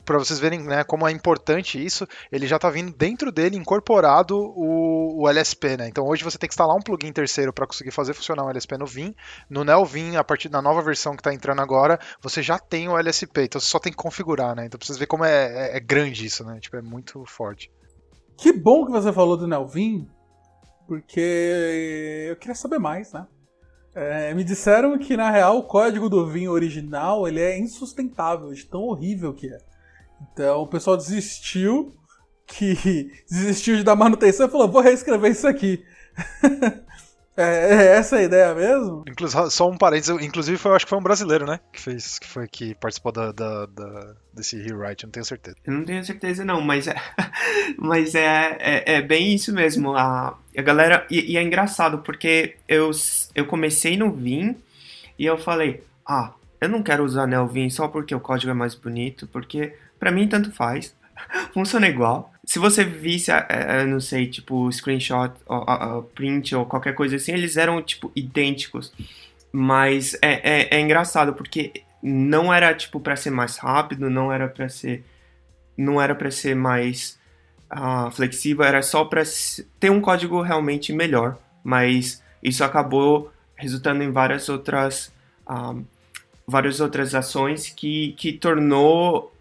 [0.10, 4.36] para vocês verem né, como é importante isso, ele já está vindo dentro dele incorporado
[4.38, 5.88] o, o, LSP, né?
[5.88, 8.76] Então hoje você tem que instalar um plugin terceiro para conseguir fazer funcionar o LSP
[8.78, 9.14] no Vim.
[9.48, 12.98] No NeoVim, a partir da nova versão que está entrando agora, você já tem o
[12.98, 14.66] LSP, então você só tem que configurar, né?
[14.66, 16.60] Então vocês verem como é, é, é grande isso, né?
[16.60, 17.70] Tipo, é muito forte.
[18.42, 20.08] Que bom que você falou do Nelvin,
[20.88, 23.28] porque eu queria saber mais, né?
[23.94, 28.66] É, me disseram que na real o código do Vim original ele é insustentável, de
[28.66, 29.58] tão horrível que é.
[30.32, 31.94] Então o pessoal desistiu,
[32.48, 35.84] que desistiu de dar manutenção e falou: vou reescrever isso aqui.
[37.40, 39.06] É, é, essa a ideia mesmo?
[39.08, 41.62] Inclusive, só um parênteses, inclusive foi, acho que foi um brasileiro, né?
[41.72, 45.56] Que fez, que foi que participou da, da, da desse rewrite, não tenho certeza.
[45.66, 46.96] Eu não tenho certeza não, mas é,
[47.80, 49.96] mas é, é, é bem isso mesmo.
[49.96, 52.92] A, a galera, e, e, é engraçado, porque eu,
[53.34, 54.58] eu comecei no Vim
[55.18, 58.76] e eu falei, ah, eu não quero usar Nelvin só porque o código é mais
[58.76, 60.94] bonito, porque para mim tanto faz,
[61.54, 67.16] funciona igual se você visse, é, não sei, tipo, screenshot, ou, print ou qualquer coisa
[67.16, 68.92] assim, eles eram, tipo, idênticos.
[69.52, 74.48] Mas é, é, é engraçado, porque não era, tipo, para ser mais rápido, não era
[74.48, 75.06] para ser...
[75.78, 77.20] Não era para ser mais
[77.72, 79.22] uh, flexível, era só para
[79.80, 81.38] ter um código realmente melhor.
[81.64, 85.12] Mas isso acabou resultando em várias outras...
[85.48, 85.86] Uh,
[86.48, 89.32] várias outras ações que, que tornou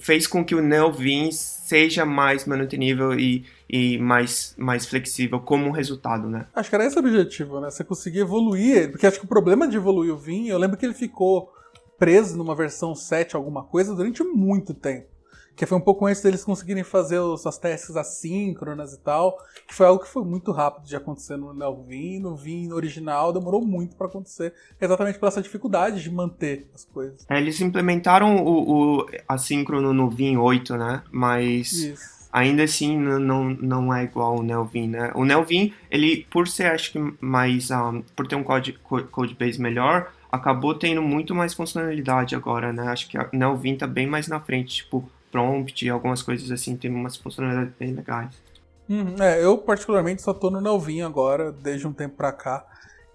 [0.00, 1.28] fez com que o NeoVim
[1.66, 6.46] seja mais manutenível e, e mais, mais flexível como resultado, né?
[6.54, 7.68] Acho que era esse o objetivo, né?
[7.70, 10.86] Você conseguir evoluir, porque acho que o problema de evoluir o Vim, eu lembro que
[10.86, 11.52] ele ficou
[11.98, 15.15] preso numa versão 7 alguma coisa durante muito tempo
[15.56, 19.74] que foi um pouco antes deles conseguirem fazer os, as testes assíncronas e tal, que
[19.74, 23.96] foi algo que foi muito rápido de acontecer no Nelvin, no Vim original demorou muito
[23.96, 27.24] para acontecer, exatamente por essa dificuldade de manter as coisas.
[27.28, 31.02] É, eles implementaram o, o assíncrono no Vim 8, né?
[31.10, 32.28] Mas Isso.
[32.30, 35.10] ainda assim não, não é igual o Nelvin, né?
[35.14, 38.74] O Nelvin, ele por ser acho que mais um, por ter um code,
[39.10, 42.88] code base melhor, acabou tendo muito mais funcionalidade agora, né?
[42.88, 46.90] Acho que o Nelvin tá bem mais na frente, tipo, prompt, algumas coisas assim, tem
[46.90, 48.34] umas funcionalidades bem legais.
[48.88, 52.64] Uhum, é, eu particularmente só tô no Nelvinho agora, desde um tempo pra cá.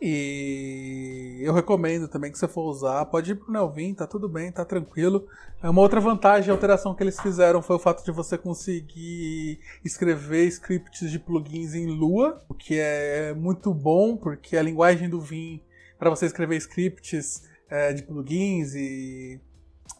[0.01, 4.51] E eu recomendo também que você for usar, pode ir pro Nelvin, tá tudo bem,
[4.51, 5.27] tá tranquilo.
[5.61, 9.59] É uma outra vantagem e alteração que eles fizeram foi o fato de você conseguir
[9.85, 15.21] escrever scripts de plugins em Lua, o que é muito bom, porque a linguagem do
[15.21, 15.61] Vim
[15.99, 19.39] para você escrever scripts é, de plugins e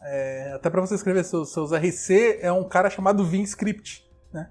[0.00, 4.48] é, até para você escrever seus, seus RC, é um cara chamado VinScript, né?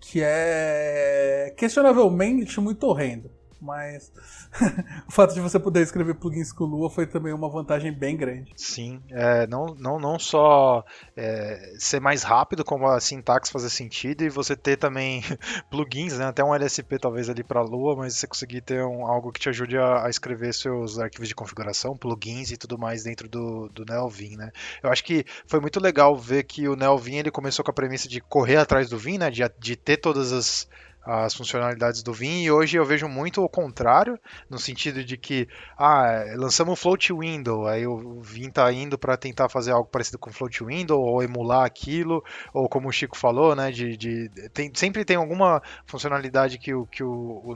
[0.00, 3.30] Que é questionavelmente muito horrendo
[3.62, 4.12] mas
[5.08, 8.52] o fato de você poder escrever plugins com Lua foi também uma vantagem bem grande.
[8.56, 10.84] Sim, é, não, não, não só
[11.16, 15.22] é, ser mais rápido, como a sintaxe fazer sentido, e você ter também
[15.70, 19.30] plugins, né, até um LSP talvez ali para Lua, mas você conseguir ter um, algo
[19.30, 23.28] que te ajude a, a, escrever seus arquivos de configuração, plugins e tudo mais dentro
[23.28, 24.50] do, do Neovin, né.
[24.82, 28.08] Eu acho que foi muito legal ver que o Neovin ele começou com a premissa
[28.08, 30.68] de correr atrás do Vim, né, de, de ter todas as
[31.04, 35.48] as funcionalidades do Vim e hoje eu vejo muito o contrário, no sentido de que
[35.76, 40.18] ah, lançamos o float window, aí o Vim está indo para tentar fazer algo parecido
[40.18, 42.22] com float window ou emular aquilo,
[42.54, 46.86] ou como o Chico falou, né, de, de tem, sempre tem alguma funcionalidade que o
[46.86, 47.54] que o, o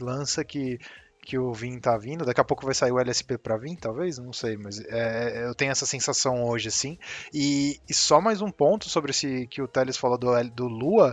[0.00, 0.78] lança que
[1.28, 2.24] que o Vim tá vindo.
[2.24, 5.54] Daqui a pouco vai sair o LSP para Vim, talvez, não sei, mas é, eu
[5.54, 6.98] tenho essa sensação hoje, assim.
[7.34, 11.12] E, e, só mais um ponto sobre esse que o Teles falou do, do Lua,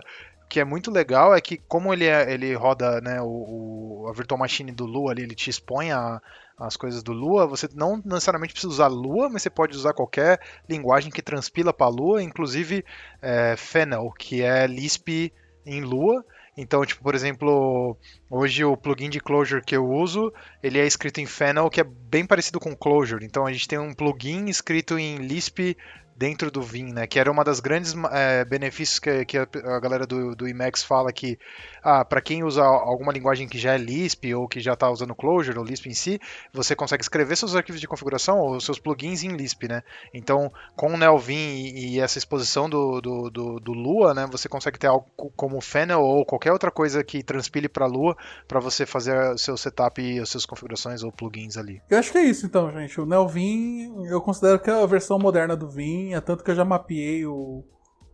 [0.55, 4.13] que é muito legal é que como ele, é, ele roda né, o, o, a
[4.13, 6.21] Virtual Machine do Lua ali, ele te expõe a,
[6.57, 10.39] as coisas do Lua, você não necessariamente precisa usar Lua, mas você pode usar qualquer
[10.69, 12.85] linguagem que transpila para Lua, inclusive
[13.21, 15.33] é, Fennel, que é Lisp
[15.65, 16.23] em Lua.
[16.55, 17.97] Então, tipo, por exemplo,
[18.29, 20.31] hoje o plugin de Clojure que eu uso,
[20.63, 23.25] ele é escrito em Fennel, que é bem parecido com Clojure.
[23.25, 25.75] Então, a gente tem um plugin escrito em Lisp
[26.15, 27.05] dentro do Vim, né?
[27.05, 31.11] Que era uma das grandes é, benefícios que, que, a, galera do, do Emacs fala
[31.11, 31.37] que,
[31.83, 35.13] ah, para quem usa alguma linguagem que já é Lisp ou que já está usando
[35.13, 36.19] Clojure ou Lisp em si,
[36.53, 39.83] você consegue escrever seus arquivos de configuração ou seus plugins em Lisp, né?
[40.13, 44.25] Então, com o NeoVim e, e essa exposição do, do, do, do, Lua, né?
[44.31, 45.05] Você consegue ter algo
[45.35, 48.15] como Fennel ou qualquer outra coisa que transpile para Lua
[48.47, 51.81] para você fazer o seu setup e as suas configurações ou plugins ali.
[51.89, 53.01] Eu acho que é isso, então, gente.
[53.01, 56.55] O NeoVim, eu considero que é a versão moderna do Vim é tanto que eu
[56.55, 57.63] já mapeei o,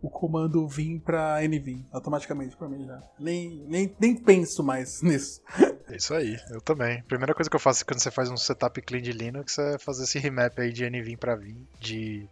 [0.02, 3.00] o comando vim para nvim automaticamente para mim já.
[3.20, 5.42] Nem, nem, nem penso mais nisso.
[5.88, 7.04] É isso aí, eu também.
[7.04, 10.04] Primeira coisa que eu faço quando você faz um setup clean de Linux é fazer
[10.04, 12.28] esse remap aí de nvim para vim, de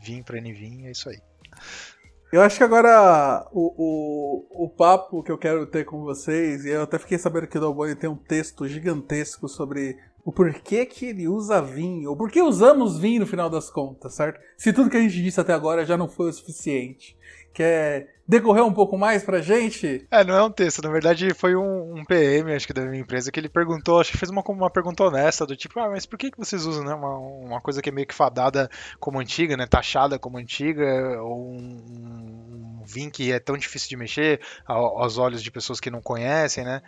[0.00, 1.20] vim para nvim, é isso aí.
[2.30, 3.72] Eu acho que agora o,
[4.52, 7.56] o, o papo que eu quero ter com vocês, e eu até fiquei sabendo que
[7.56, 9.96] o Dalboni tem um texto gigantesco sobre
[10.28, 14.12] o porquê que ele usa vinho, ou por que usamos vinho no final das contas,
[14.12, 14.38] certo?
[14.58, 17.16] Se tudo que a gente disse até agora já não foi o suficiente.
[17.50, 20.06] Quer decorrer um pouco mais pra gente?
[20.10, 23.00] É, não é um texto, na verdade foi um, um PM, acho que da minha
[23.00, 26.04] empresa, que ele perguntou, acho que fez uma, uma pergunta honesta, do tipo, ah, mas
[26.04, 28.68] por que, que vocês usam né, uma, uma coisa que é meio que fadada
[29.00, 33.96] como antiga, né, taxada como antiga, ou um, um vinho que é tão difícil de
[33.96, 36.82] mexer aos olhos de pessoas que não conhecem, né?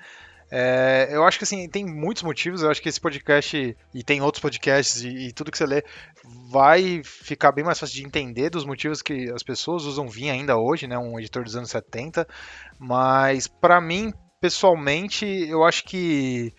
[0.50, 2.62] É, eu acho que assim, tem muitos motivos.
[2.62, 5.84] Eu acho que esse podcast, e tem outros podcasts, e, e, tudo que você lê,
[6.50, 10.56] vai ficar bem mais fácil de entender dos motivos que as pessoas usam Vim ainda
[10.56, 10.98] hoje, né?
[10.98, 12.26] Um editor dos anos 70.
[12.78, 16.52] Mas, para mim, pessoalmente, eu acho que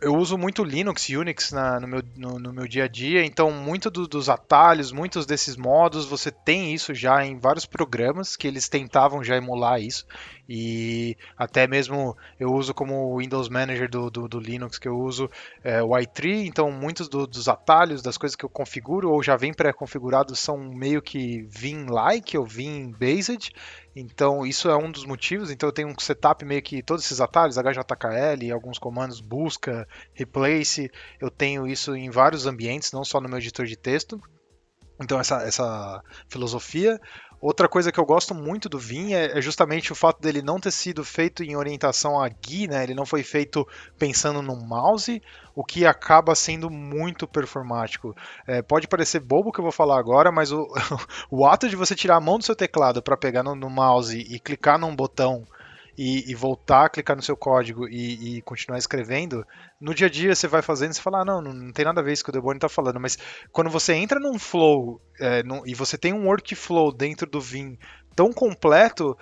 [0.00, 3.24] eu uso muito Linux e Unix na, no, meu, no, no, meu dia a dia,
[3.24, 8.36] então muito do, dos atalhos, muitos desses modos, você tem isso já em vários programas
[8.36, 10.06] que eles tentavam já emular isso.
[10.48, 15.30] E até mesmo eu uso como Windows Manager do, do, do Linux que eu uso
[15.62, 19.36] é, o i3, então muitos do, dos atalhos, das coisas que eu configuro ou já
[19.36, 23.52] vem pré-configurados são meio que Vim-like ou Vim-based.
[23.94, 25.50] Então isso é um dos motivos.
[25.50, 30.90] Então eu tenho um setup meio que todos esses atalhos, HJKL, alguns comandos busca, replace.
[31.20, 34.20] Eu tenho isso em vários ambientes, não só no meu editor de texto.
[35.00, 37.00] Então essa, essa filosofia.
[37.44, 40.58] Outra coisa que eu gosto muito do Vim é, é, justamente o fato dele não
[40.58, 42.82] ter sido feito em orientação a GUI, né?
[42.82, 43.68] Ele não foi feito
[43.98, 45.22] pensando no mouse,
[45.54, 48.16] o que acaba sendo muito performático.
[48.46, 50.66] É, pode parecer bobo o que eu vou falar agora, mas o,
[51.30, 54.18] o ato de você tirar a mão do seu teclado para pegar no, no mouse
[54.18, 55.46] e clicar num botão
[55.96, 59.46] e, e, voltar a clicar no seu código e, e, continuar escrevendo,
[59.80, 62.00] no dia a dia você vai fazendo e você fala, ah, não, não tem nada
[62.00, 63.16] a ver isso que o Debone está falando, mas
[63.52, 67.78] quando você entra num flow é, num, e você tem um workflow dentro do Vim
[68.14, 69.16] tão completo,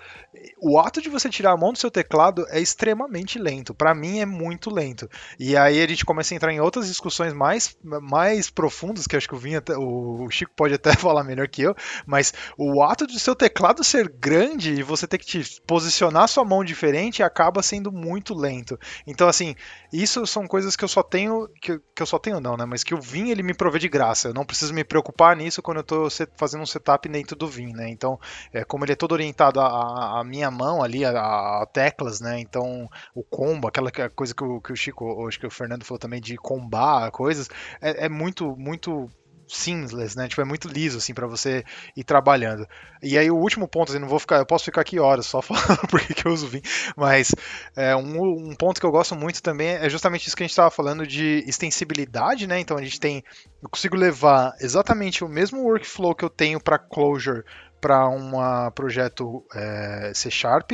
[0.61, 3.75] o ato de você tirar a mão do seu teclado é extremamente lento.
[3.75, 5.09] Para mim é muito lento.
[5.39, 9.29] E aí a gente começa a entrar em outras discussões mais, mais profundas, que acho
[9.29, 11.75] que o, Vinha, o Chico pode até falar melhor que eu,
[12.07, 16.45] mas o ato de seu teclado ser grande e você ter que te posicionar sua
[16.45, 18.79] mão diferente acaba sendo muito lento.
[19.07, 19.55] Então assim,
[19.93, 22.65] isso são coisas que eu só tenho, que, que eu só tenho não, né?
[22.65, 24.29] Mas que o Vim ele me provê de graça.
[24.29, 27.73] Eu não preciso me preocupar nisso quando eu estou fazendo um setup dentro do Vim,
[27.73, 27.89] né?
[27.89, 28.19] Então,
[28.53, 32.39] é, como ele é todo orientado à, minha mão ali, a, a, teclas, né?
[32.41, 35.99] Então, o combo, aquela coisa que o, que o Chico, acho que o Fernando falou
[35.99, 37.49] também de combar coisas,
[37.81, 39.11] é, é muito, muito
[39.53, 40.29] seamless, né?
[40.29, 41.65] Tipo, é muito liso, assim, para você
[41.97, 42.67] ir trabalhando.
[43.03, 45.43] E aí o último ponto, assim, não vou ficar, eu posso ficar aqui horas só
[45.43, 46.63] falando porque que eu uso Vim,
[46.97, 47.35] mas
[47.77, 50.53] é, um, um, ponto que eu gosto muito também é justamente isso que a gente
[50.53, 52.59] estava falando de extensibilidade, né?
[52.61, 53.23] Então a gente tem,
[53.63, 57.45] eu consigo levar exatamente o mesmo workflow que eu tenho para Clojure
[57.83, 58.31] para um
[58.77, 60.71] projeto é, C Sharp,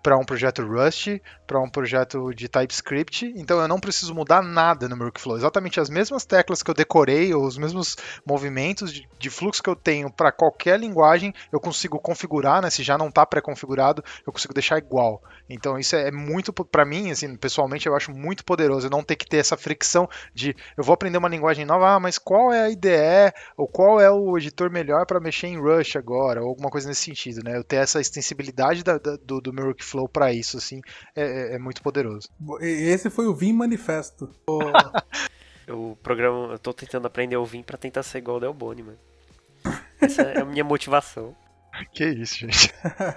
[0.00, 1.08] para um projeto Rust,
[1.44, 3.34] para um projeto de TypeScript.
[3.36, 5.36] Então eu não preciso mudar nada no meu workflow.
[5.36, 9.68] Exatamente as mesmas teclas que eu decorei, ou os mesmos movimentos de, de fluxo que
[9.68, 12.70] eu tenho para qualquer linguagem, eu consigo configurar, né?
[12.70, 15.20] Se já não está pré-configurado, eu consigo deixar igual.
[15.50, 18.86] Então isso é muito, para mim, assim, pessoalmente, eu acho muito poderoso.
[18.86, 22.00] Eu não ter que ter essa fricção de eu vou aprender uma linguagem nova, ah,
[22.00, 25.96] mas qual é a IDE, ou qual é o editor melhor para mexer em Rush
[25.96, 27.56] agora, alguma coisa nesse sentido, né?
[27.56, 30.80] Eu ter essa extensibilidade da, da, do, do meu workflow para isso, assim,
[31.14, 32.28] é, é, é, muito poderoso.
[32.60, 34.30] Esse foi o Vim Manifesto.
[35.68, 38.98] o programa, eu tô tentando aprender o Vim para tentar ser igual o Delboni, mano.
[40.00, 41.34] Essa é a minha motivação.
[41.94, 42.70] Que isso, gente.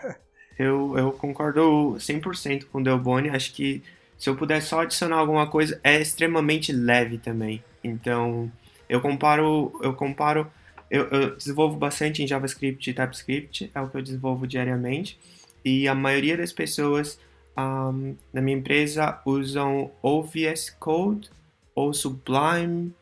[0.58, 3.30] eu, eu concordo 100% com o Delboni.
[3.30, 3.84] Acho que
[4.18, 7.64] se eu puder só adicionar alguma coisa, é extremamente leve também.
[7.84, 8.50] Então,
[8.88, 10.50] eu comparo, eu comparo,
[10.90, 15.20] eu, eu desenvolvo bastante em JavaScript e TypeScript, é o que eu desenvolvo diariamente.
[15.64, 17.20] E a maioria das pessoas
[17.58, 21.30] um, na minha empresa usam ou VS Code,
[21.74, 22.94] ou Sublime,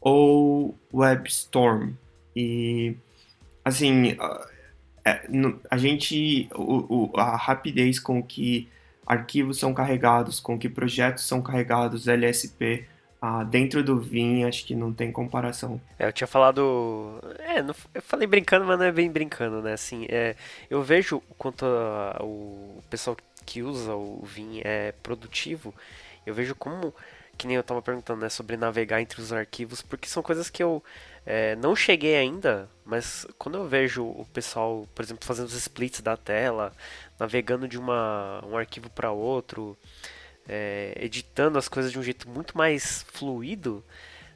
[0.00, 1.92] ou WebStorm.
[2.34, 2.96] E
[3.64, 4.16] assim,
[5.04, 5.28] é,
[5.70, 6.48] a gente,
[7.14, 8.68] a rapidez com que
[9.06, 12.86] arquivos são carregados, com que projetos são carregados, LSP,
[13.24, 15.80] ah, dentro do Vim, acho que não tem comparação.
[15.96, 17.20] É, eu tinha falado.
[17.38, 19.74] É, não, eu falei brincando, mas não é bem brincando, né?
[19.74, 20.34] Assim, é,
[20.68, 23.16] eu vejo o quanto a, o pessoal
[23.46, 25.72] que usa o Vim é produtivo.
[26.26, 26.92] Eu vejo como.
[27.38, 28.28] Que nem eu tava perguntando, né?
[28.28, 30.82] Sobre navegar entre os arquivos, porque são coisas que eu
[31.24, 36.00] é, não cheguei ainda, mas quando eu vejo o pessoal, por exemplo, fazendo os splits
[36.00, 36.72] da tela,
[37.20, 39.78] navegando de uma, um arquivo para outro,
[40.48, 43.82] é, editando as coisas de um jeito muito mais fluido,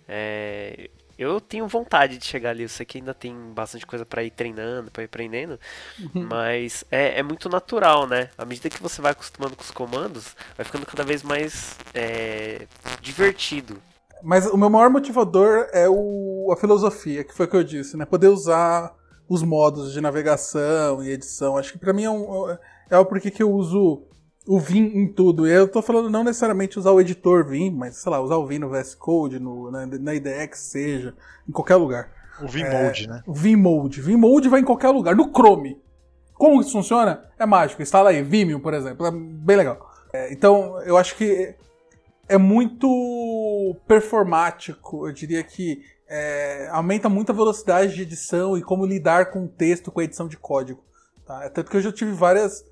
[0.09, 2.62] é, eu tenho vontade de chegar ali.
[2.62, 5.59] Eu sei que ainda tem bastante coisa para ir treinando, para ir aprendendo,
[5.99, 6.27] uhum.
[6.28, 8.31] mas é, é, muito natural, né?
[8.37, 12.66] À medida que você vai acostumando com os comandos, vai ficando cada vez mais é,
[13.01, 13.81] divertido.
[14.23, 17.97] Mas o meu maior motivador é o, a filosofia, que foi o que eu disse,
[17.97, 18.05] né?
[18.05, 18.95] Poder usar
[19.28, 21.57] os modos de navegação e edição.
[21.57, 22.57] Acho que para mim é, um,
[22.91, 24.03] é o porquê que eu uso
[24.47, 25.47] o Vim em tudo.
[25.47, 28.47] E eu tô falando não necessariamente usar o editor Vim, mas sei lá, usar o
[28.47, 31.14] Vim no VS Code, no, na, na IDE que seja,
[31.48, 32.10] em qualquer lugar.
[32.40, 33.23] O Vmode, é, né?
[33.27, 34.01] O Vmode.
[34.01, 35.16] Vmode vai em qualquer lugar.
[35.16, 35.81] No Chrome.
[36.35, 37.24] Como isso funciona?
[37.39, 37.82] É mágico.
[37.82, 39.06] Instala aí, Vimeo, por exemplo.
[39.06, 39.90] É bem legal.
[40.12, 41.55] É, então, eu acho que
[42.28, 45.09] é muito performático.
[45.09, 49.48] Eu diria que é, aumenta muito a velocidade de edição e como lidar com o
[49.48, 50.85] texto, com a edição de código.
[51.27, 51.44] Tá?
[51.44, 52.64] É tanto que eu já tive várias.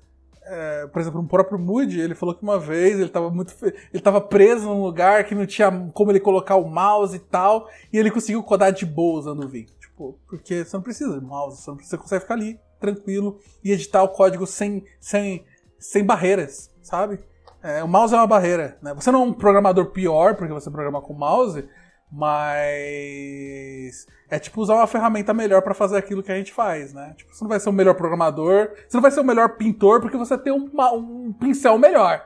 [0.47, 3.53] É, por exemplo, no próprio Moody, ele falou que uma vez ele estava muito.
[3.63, 7.67] Ele estava preso num lugar que não tinha como ele colocar o mouse e tal,
[7.91, 9.65] e ele conseguiu codar de boa usando o Vim.
[9.79, 13.71] Tipo, porque você não precisa de mouse, você, precisa, você consegue ficar ali, tranquilo, e
[13.71, 15.45] editar o código sem, sem,
[15.79, 17.19] sem barreiras, sabe?
[17.63, 18.93] É, o mouse é uma barreira, né?
[18.93, 21.67] Você não é um programador pior porque você programa com mouse,
[22.11, 27.13] mas é tipo usar uma ferramenta melhor para fazer aquilo que a gente faz, né?
[27.15, 30.01] Tipo, você não vai ser o melhor programador, você não vai ser o melhor pintor
[30.01, 32.23] porque você tem um, um pincel melhor.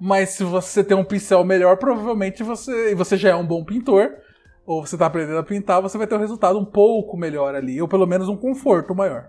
[0.00, 3.64] Mas se você tem um pincel melhor, provavelmente você, e você já é um bom
[3.64, 4.10] pintor,
[4.66, 7.80] ou você está aprendendo a pintar, você vai ter um resultado um pouco melhor ali,
[7.80, 9.28] ou pelo menos um conforto maior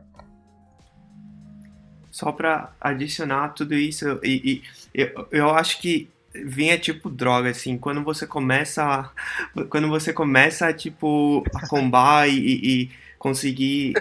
[2.14, 4.62] só para adicionar tudo isso, e,
[4.94, 9.12] e, eu, eu acho que vinha tipo droga, assim, quando você começa
[9.70, 13.94] quando você começa tipo a combar e, e conseguir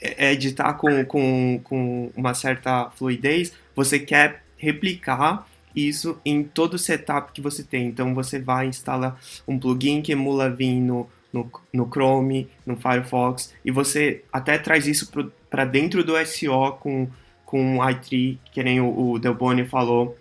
[0.00, 7.32] editar com, com, com uma certa fluidez, você quer replicar isso em todo o setup
[7.32, 7.86] que você tem.
[7.86, 13.54] Então você vai instalar um plugin que emula Vim no, no, no Chrome, no Firefox,
[13.64, 15.10] e você até traz isso
[15.50, 17.08] para dentro do SEO com
[17.48, 20.14] com o i3, que nem o, o Delboni falou.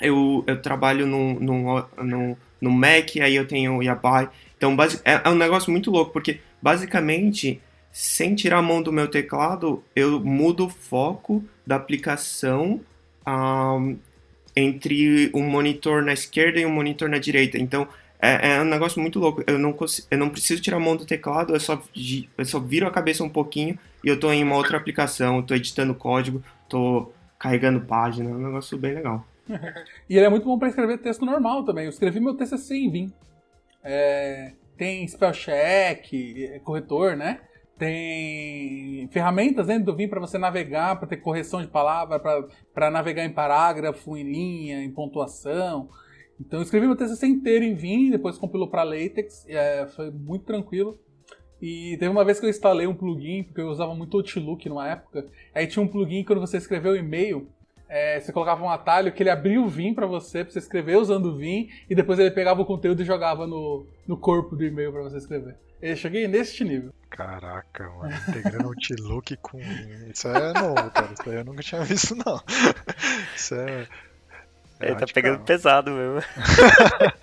[0.00, 4.28] Eu, eu trabalho no, no, no, Mac, aí eu tenho o Yabai.
[4.56, 7.60] Então, é, é um negócio muito louco, porque basicamente,
[7.92, 12.80] sem tirar a mão do meu teclado, eu mudo o foco da aplicação
[13.26, 13.96] um,
[14.56, 17.58] entre um monitor na esquerda e um monitor na direita.
[17.58, 17.86] Então,
[18.20, 19.42] é, é, um negócio muito louco.
[19.46, 19.76] Eu não,
[20.10, 21.80] eu não preciso tirar a mão do teclado, eu só,
[22.36, 25.56] eu só viro a cabeça um pouquinho e eu estou em uma outra aplicação, estou
[25.56, 29.24] editando código, tô carregando página, é um negócio bem legal.
[30.08, 31.84] E ele é muito bom para escrever texto normal também.
[31.84, 33.12] Eu escrevi meu TCC em Vim.
[33.82, 37.40] É, tem spell check, é, corretor, né?
[37.78, 42.18] Tem ferramentas dentro do Vim para você navegar, para ter correção de palavra,
[42.74, 45.88] para navegar em parágrafo, em linha, em pontuação.
[46.40, 50.44] Então eu escrevi meu TCC inteiro em Vim, depois compilou para LaTeX, é, foi muito
[50.44, 50.98] tranquilo.
[51.60, 54.88] E teve uma vez que eu instalei um plugin, porque eu usava muito Outlook numa
[54.88, 55.26] época.
[55.52, 57.48] Aí tinha um plugin quando você escreveu o e-mail,
[57.88, 60.96] é, você colocava um atalho que ele abria o Vim para você, pra você escrever
[60.96, 64.64] usando o Vim, e depois ele pegava o conteúdo e jogava no, no corpo do
[64.64, 65.56] e-mail para você escrever.
[65.80, 66.92] Eu cheguei nesse nível.
[67.08, 70.10] Caraca, mano, integrando Outlook com Vim.
[70.12, 71.12] Isso é novo, cara.
[71.12, 72.40] Isso aí eu nunca tinha visto, não.
[73.34, 73.86] Isso é.
[74.80, 76.22] Ele tá pegando pesado mesmo.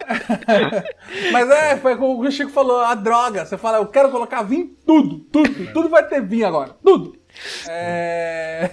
[1.32, 3.46] Mas é, foi como o Chico falou, a droga.
[3.46, 7.18] Você fala, eu quero colocar vinho tudo, tudo, tudo vai ter vinho agora, tudo.
[7.68, 8.70] É...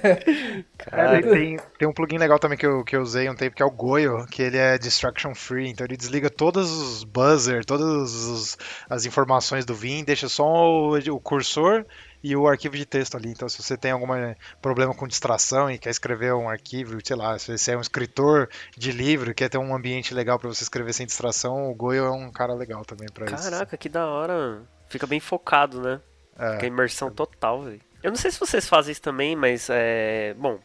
[0.90, 3.62] É, tem, tem um plugin legal também que eu, que eu usei um tempo, que
[3.62, 8.56] é o Goyo, que ele é distraction free, então ele desliga todos os buzzer, todas
[8.88, 11.84] as informações do Vim, deixa só o, o cursor
[12.22, 13.30] e o arquivo de texto ali.
[13.30, 14.06] Então, se você tem algum
[14.60, 18.48] problema com distração e quer escrever um arquivo, sei lá, se você é um escritor
[18.76, 22.04] de livro e quer ter um ambiente legal para você escrever sem distração, o Goyo
[22.04, 23.50] é um cara legal também para isso.
[23.50, 24.62] Caraca, que da hora.
[24.88, 26.00] Fica bem focado, né?
[26.38, 26.54] É.
[26.54, 27.80] Fica imersão total, velho.
[28.02, 30.34] Eu não sei se vocês fazem isso também, mas é.
[30.38, 30.58] Bom,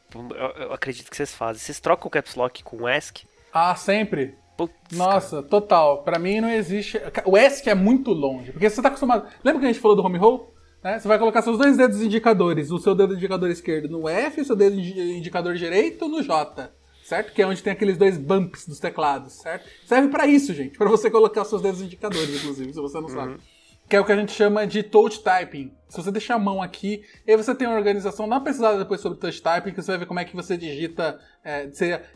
[0.59, 1.61] eu, acredito que vocês fazem.
[1.61, 3.26] Vocês trocam o caps lock com o ESC?
[3.53, 4.35] Ah, sempre.
[4.57, 6.03] Putz, Nossa, total.
[6.03, 6.99] Pra mim não existe.
[7.26, 9.27] O ESC é muito longe, porque você tá acostumado.
[9.43, 10.53] Lembra que a gente falou do home roll?
[10.84, 10.97] Né?
[10.99, 14.41] Você vai colocar seus dois dedos indicadores, o seu dedo indicador esquerdo no F e
[14.41, 16.72] o seu dedo indi- indicador direito no J.
[17.03, 17.31] Certo?
[17.34, 19.65] Que é onde tem aqueles dois bumps dos teclados, certo?
[19.85, 20.77] Serve pra isso, gente.
[20.77, 23.38] Pra você colocar os seus dedos indicadores, inclusive, se você não sabe.
[23.89, 25.72] Que é o que a gente chama de touch typing.
[25.88, 29.18] Se você deixar a mão aqui, aí você tem uma organização, uma pesquisada depois sobre
[29.18, 31.19] touch typing, que você vai ver como é que você digita.
[31.43, 31.69] É,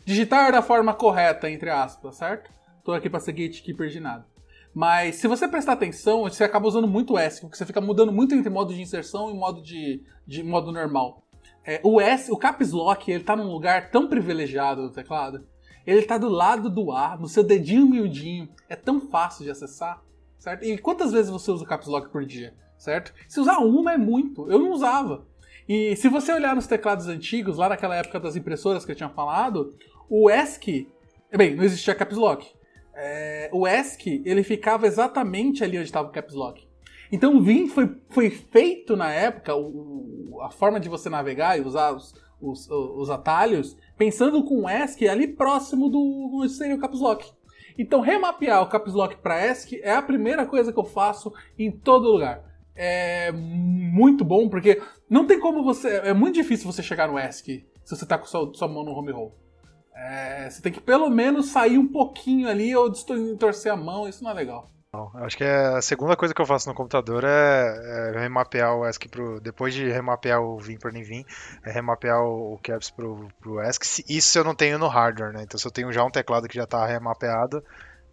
[0.04, 2.50] digitar da forma correta, entre aspas, certo?
[2.84, 4.26] Tô aqui pra ser gatekeeper de nada.
[4.74, 8.12] Mas se você prestar atenção, você acaba usando muito o ESC, porque você fica mudando
[8.12, 11.22] muito entre modo de inserção e modo de, de modo normal.
[11.64, 15.46] É, o S, o Caps Lock, ele tá num lugar tão privilegiado do teclado.
[15.86, 18.48] Ele tá do lado do A, no seu dedinho miudinho.
[18.68, 20.02] É tão fácil de acessar,
[20.42, 20.64] certo?
[20.64, 23.14] E quantas vezes você usa o Caps Lock por dia, certo?
[23.28, 24.50] Se usar uma é muito.
[24.50, 25.24] Eu não usava.
[25.68, 29.08] E se você olhar nos teclados antigos, lá naquela época das impressoras que eu tinha
[29.08, 29.74] falado,
[30.10, 30.88] o ESC,
[31.36, 32.46] bem, não existia Caps Lock.
[32.94, 36.66] É, o ESC, ele ficava exatamente ali onde estava o Caps Lock.
[37.12, 41.62] Então o Vim foi, foi feito na época, o- a forma de você navegar e
[41.62, 46.80] usar os, os, os atalhos, pensando com o ESC ali próximo do onde seria o
[46.80, 47.30] Caps Lock.
[47.78, 51.70] Então remapear o Caps Lock para ESC é a primeira coisa que eu faço em
[51.70, 52.44] todo lugar.
[52.74, 55.98] É muito bom, porque não tem como você.
[56.04, 58.92] É muito difícil você chegar no ESC se você tá com sua, sua mão no
[58.92, 59.36] home roll.
[59.94, 64.24] É, você tem que pelo menos sair um pouquinho ali ou distorcer a mão, isso
[64.24, 64.70] não é legal.
[64.94, 68.74] Não, acho que é a segunda coisa que eu faço no computador é, é remapear
[68.76, 69.40] o ESC pro.
[69.40, 71.24] Depois de remapear o Vim pro NVIM,
[71.64, 74.04] é remapear o, Caps pro, pro ESC.
[74.06, 75.44] Isso eu não tenho no hardware, né?
[75.44, 77.64] Então se eu tenho já um teclado que já tá remapeado,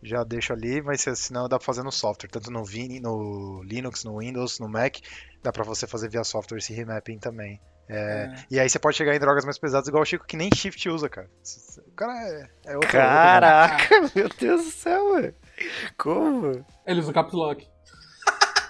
[0.02, 2.30] já deixo ali, mas se- senão dá pra fazer no software.
[2.30, 5.00] Tanto no Vim, no Linux, no Windows, no Mac,
[5.44, 7.60] dá pra você fazer via software esse remapping também.
[7.90, 10.50] É, E aí você pode chegar em drogas mais pesadas, igual o Chico, que nem
[10.56, 11.28] Shift usa, cara.
[11.86, 12.90] O cara é, é outro.
[12.92, 15.36] Caraca, meu Deus do céu, velho.
[15.98, 16.66] Como?
[16.86, 17.68] Ele usa o Caps Lock.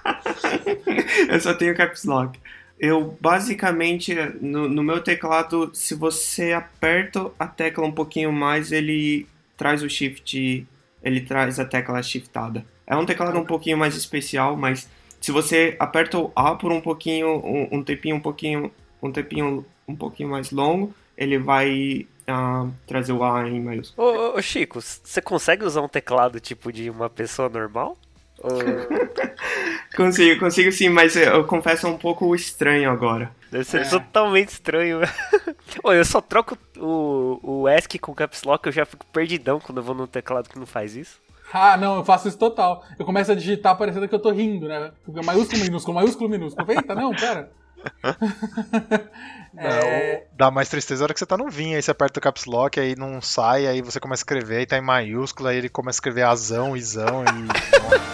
[1.29, 2.39] Eu só tenho caps lock.
[2.79, 9.27] Eu basicamente no, no meu teclado, se você aperta a tecla um pouquinho mais, ele
[9.57, 10.65] traz o shift,
[11.03, 12.65] ele traz a tecla shiftada.
[12.87, 14.89] É um teclado um pouquinho mais especial, mas
[15.19, 18.71] se você aperta o A por um pouquinho, um, um tempinho um pouquinho,
[19.01, 24.07] um tempinho um pouquinho mais longo, ele vai ah, trazer o A em maiúsculo.
[24.07, 27.97] Ô, ô, Chico, você consegue usar um teclado tipo de uma pessoa normal?
[28.41, 28.51] Ou...
[29.95, 33.31] Consigo, consigo sim, mas eu, eu confesso é um pouco estranho agora.
[33.51, 33.89] Deve ser É.
[33.89, 34.99] totalmente estranho.
[35.83, 39.59] Ô, eu só troco o, o ESC com o Caps Lock, eu já fico perdidão
[39.59, 41.19] quando eu vou num teclado que não faz isso.
[41.51, 42.83] Ah, não, eu faço isso total.
[42.97, 44.91] Eu começo a digitar parecendo que eu tô rindo, né?
[45.25, 46.71] Maiúsculo, minúsculo, maiúsculo, minúsculo.
[46.71, 47.51] Eita, não, pera.
[49.61, 52.23] É, Dá mais tristeza na hora que você tá no vinho, aí você aperta o
[52.23, 55.57] caps lock, aí não sai, aí você começa a escrever, aí tá em maiúsculo, aí
[55.57, 57.49] ele começa a escrever azão, isão e.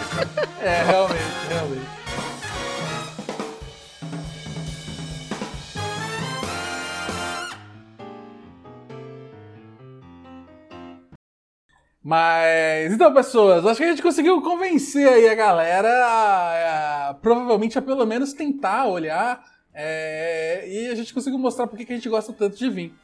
[0.64, 1.86] é, realmente, realmente.
[12.02, 17.76] Mas, então, pessoas, acho que a gente conseguiu convencer aí a galera a, a- provavelmente
[17.78, 19.42] a pelo menos tentar olhar
[19.78, 22.94] é, e a gente conseguiu mostrar por que a gente gosta tanto de vinho.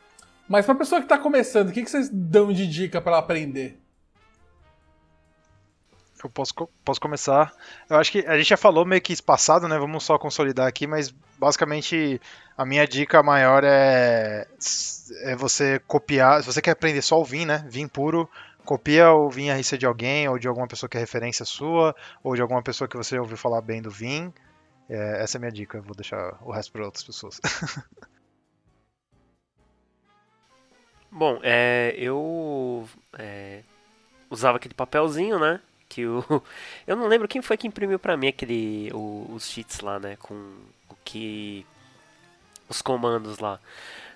[0.48, 3.18] Mas pra pessoa que tá começando, o que, que vocês dão de dica pra ela
[3.18, 3.78] aprender?
[6.24, 6.54] Eu posso,
[6.84, 7.52] posso começar.
[7.90, 9.76] Eu acho que a gente já falou meio que espaçado, né?
[9.76, 12.18] Vamos só consolidar aqui, mas basicamente
[12.56, 14.46] a minha dica maior é,
[15.24, 16.40] é você copiar.
[16.40, 17.66] Se você quer aprender só o Vim, né?
[17.68, 18.30] Vim puro,
[18.64, 22.34] copia o Vim RC de alguém, ou de alguma pessoa que é referência sua, ou
[22.34, 24.32] de alguma pessoa que você ouviu falar bem do Vim.
[24.96, 27.40] É, essa é a minha dica, vou deixar o resto para outras pessoas.
[31.10, 32.88] Bom, é, eu
[33.18, 33.62] é,
[34.30, 35.60] usava aquele papelzinho, né?
[35.88, 36.24] Que o,
[36.86, 40.16] eu não lembro quem foi que imprimiu pra mim aquele o- os cheats lá, né?
[40.18, 40.34] Com
[40.90, 41.66] o que
[42.68, 43.58] os comandos lá.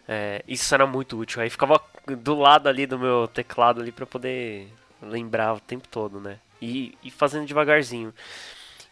[0.09, 1.43] É, isso era muito útil.
[1.43, 4.69] Aí ficava do lado ali do meu teclado ali para poder
[5.03, 6.39] lembrar o tempo todo, né?
[6.61, 8.15] E, e fazendo devagarzinho.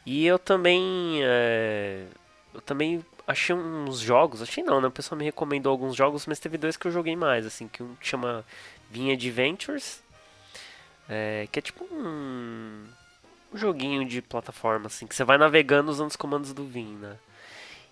[0.07, 2.05] E eu também é,
[2.53, 4.89] eu também achei uns jogos, achei não, né?
[4.89, 7.83] O pessoal me recomendou alguns jogos, mas teve dois que eu joguei mais, assim, que
[7.83, 8.45] um chama
[8.91, 10.03] Vinha Adventures,
[11.09, 12.87] é, que é tipo um,
[13.53, 17.17] um, joguinho de plataforma, assim, que você vai navegando usando os comandos do Vim, né?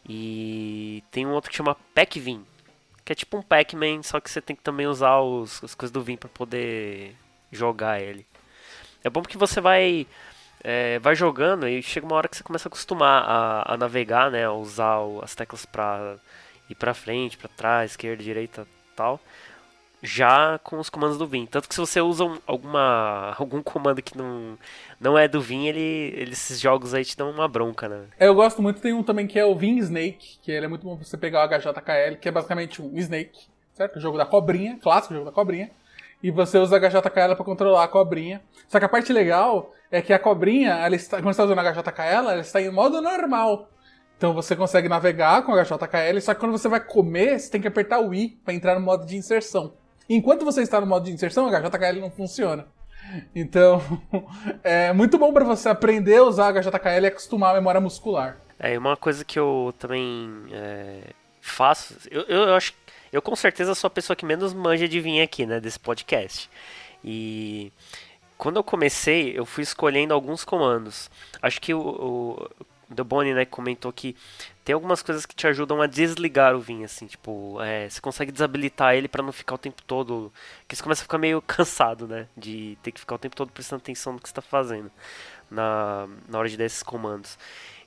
[0.09, 2.45] E tem um outro que chama Pac-Vim,
[3.05, 5.93] que é tipo um Pac-Man, só que você tem que também usar os, as coisas
[5.93, 7.17] do Vim para poder
[7.51, 8.27] jogar ele.
[9.05, 10.07] É bom porque você vai
[10.63, 14.31] é, vai jogando e chega uma hora que você começa a acostumar a, a navegar,
[14.31, 16.17] né, a usar as teclas para
[16.71, 19.21] ir para frente, para trás, esquerda, direita, tal,
[20.03, 21.47] já com os comandos do Vim.
[21.47, 24.57] Tanto que se você usa um, alguma algum comando que não
[25.01, 28.05] não é do Vim, ele, ele esses jogos aí te dão uma bronca, né?
[28.19, 30.85] Eu gosto muito, tem um também que é o Vim Snake, que ele é muito
[30.85, 33.97] bom pra você pegar o HJKL, que é basicamente um Snake, certo?
[33.97, 35.71] O jogo da cobrinha, clássico jogo da cobrinha
[36.23, 38.43] e você usa a HJKL para controlar a cobrinha.
[38.69, 41.59] Só que a parte legal é que a cobrinha, ela está, quando você está usando
[41.59, 43.69] a HJKL, ela está em modo normal.
[44.17, 47.61] Então você consegue navegar com a HJKL, só que quando você vai comer, você tem
[47.61, 49.75] que apertar o I para entrar no modo de inserção.
[50.09, 52.67] Enquanto você está no modo de inserção, a HJKL não funciona.
[53.35, 53.83] Então,
[54.63, 58.39] é muito bom para você aprender a usar a HJKL e acostumar a memória muscular.
[58.59, 62.73] É, uma coisa que eu também é, faço, eu, eu acho
[63.13, 66.51] eu com certeza sou a pessoa que menos manja de vir aqui, né, desse podcast.
[67.05, 67.71] E
[68.39, 71.11] quando eu comecei, eu fui escolhendo alguns comandos.
[71.41, 72.51] Acho que o, o
[72.95, 74.17] The Bonnie, né, comentou que
[74.65, 78.33] tem algumas coisas que te ajudam a desligar o Vim, assim, tipo, é, você consegue
[78.33, 80.33] desabilitar ele para não ficar o tempo todo,
[80.69, 83.51] que você começa a ficar meio cansado, né, de ter que ficar o tempo todo
[83.51, 84.91] prestando atenção no que você está fazendo
[85.51, 87.39] na, na hora de dar esses comandos.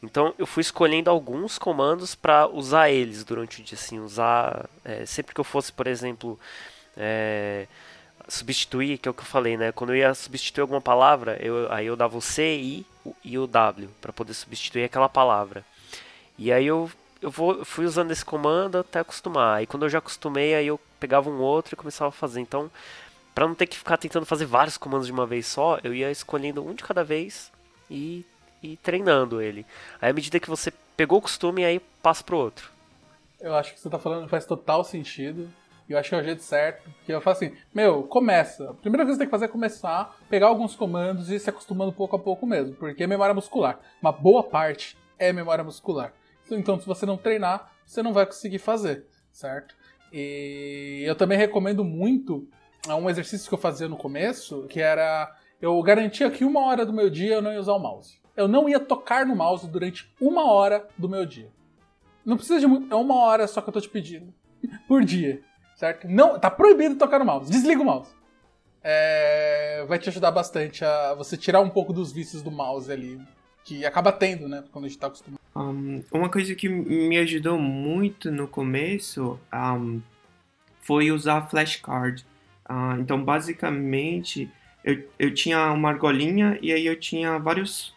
[0.06, 5.06] Então eu fui escolhendo alguns comandos para usar eles durante o dia, assim, usar é,
[5.06, 6.40] sempre que eu fosse, por exemplo,
[6.95, 7.68] é,
[8.27, 9.72] substituir, que é o que eu falei, né?
[9.72, 12.86] Quando eu ia substituir alguma palavra, eu, aí eu dava o C, I
[13.23, 15.65] e o W para poder substituir aquela palavra.
[16.38, 16.90] E aí eu,
[17.22, 19.64] eu, vou, fui usando esse comando até acostumar.
[19.64, 22.41] E quando eu já acostumei, aí eu pegava um outro e começava a fazer.
[22.41, 22.69] Então,
[23.34, 26.11] para não ter que ficar tentando fazer vários comandos de uma vez só, eu ia
[26.11, 27.52] escolhendo um de cada vez
[27.90, 28.26] e
[28.73, 29.65] e treinando ele.
[30.01, 32.71] Aí à medida que você pegou o costume, aí passa pro outro.
[33.39, 35.49] Eu acho que você tá falando faz total sentido.
[35.87, 36.89] E eu acho que é o jeito certo.
[36.97, 38.71] Porque eu falo assim, meu, começa.
[38.71, 41.39] A primeira coisa que você tem que fazer é começar, pegar alguns comandos e ir
[41.39, 42.75] se acostumando pouco a pouco mesmo.
[42.75, 43.79] Porque é memória muscular.
[44.01, 46.11] Uma boa parte é memória muscular.
[46.49, 49.75] Então, se você não treinar, você não vai conseguir fazer, certo?
[50.11, 52.47] E eu também recomendo muito
[52.87, 56.93] um exercício que eu fazia no começo, que era eu garantia que uma hora do
[56.93, 60.11] meu dia eu não ia usar o mouse eu não ia tocar no mouse durante
[60.19, 61.49] uma hora do meu dia.
[62.25, 64.33] Não precisa de muito, é uma hora só que eu tô te pedindo.
[64.87, 65.41] Por dia,
[65.75, 66.07] certo?
[66.07, 67.51] Não, tá proibido tocar no mouse.
[67.51, 68.11] Desliga o mouse.
[68.83, 73.19] É, vai te ajudar bastante a você tirar um pouco dos vícios do mouse ali,
[73.63, 75.39] que acaba tendo, né, quando a gente tá acostumado.
[75.55, 80.01] Um, uma coisa que me ajudou muito no começo um,
[80.81, 82.25] foi usar flashcard.
[82.69, 84.51] Uh, então, basicamente,
[84.83, 87.94] eu, eu tinha uma argolinha e aí eu tinha vários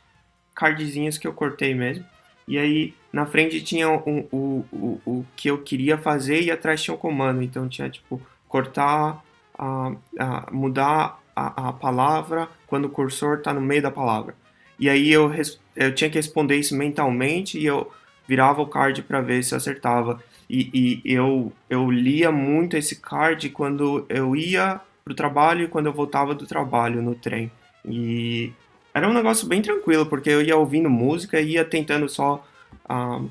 [0.59, 2.05] cardzinhos que eu cortei mesmo.
[2.49, 6.83] E aí na frente tinha um, o, o, o que eu queria fazer e atrás
[6.83, 7.41] tinha o comando.
[7.43, 9.23] Então tinha tipo cortar,
[9.57, 14.35] a, a mudar a, a, palavra quando o cursor está no meio da palavra.
[14.81, 15.33] E aí eu,
[15.77, 17.93] eu tinha que responder isso mentalmente e eu
[18.27, 20.21] virava o card para ver se acertava.
[20.51, 25.87] E, e, eu, eu lia muito esse card quando eu ia pro trabalho e quando
[25.87, 27.51] eu voltava do trabalho no trem.
[27.85, 28.53] E
[28.99, 32.45] era um negócio bem tranquilo, porque eu ia ouvindo música e ia tentando só
[32.85, 33.31] uh,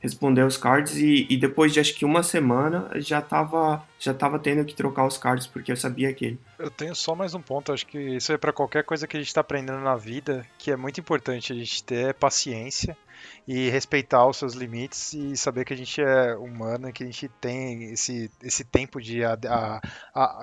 [0.00, 4.38] responder os cards e, e, depois de acho que uma semana já tava, já tava
[4.38, 7.72] tendo que trocar os cards porque eu sabia que Eu tenho só mais um ponto,
[7.72, 10.70] acho que isso é para qualquer coisa que a gente está aprendendo na vida, que
[10.70, 12.96] é muito importante a gente ter paciência
[13.46, 17.06] e respeitar os seus limites e saber que a gente é humano e que a
[17.06, 19.80] gente tem esse, esse tempo de a, a,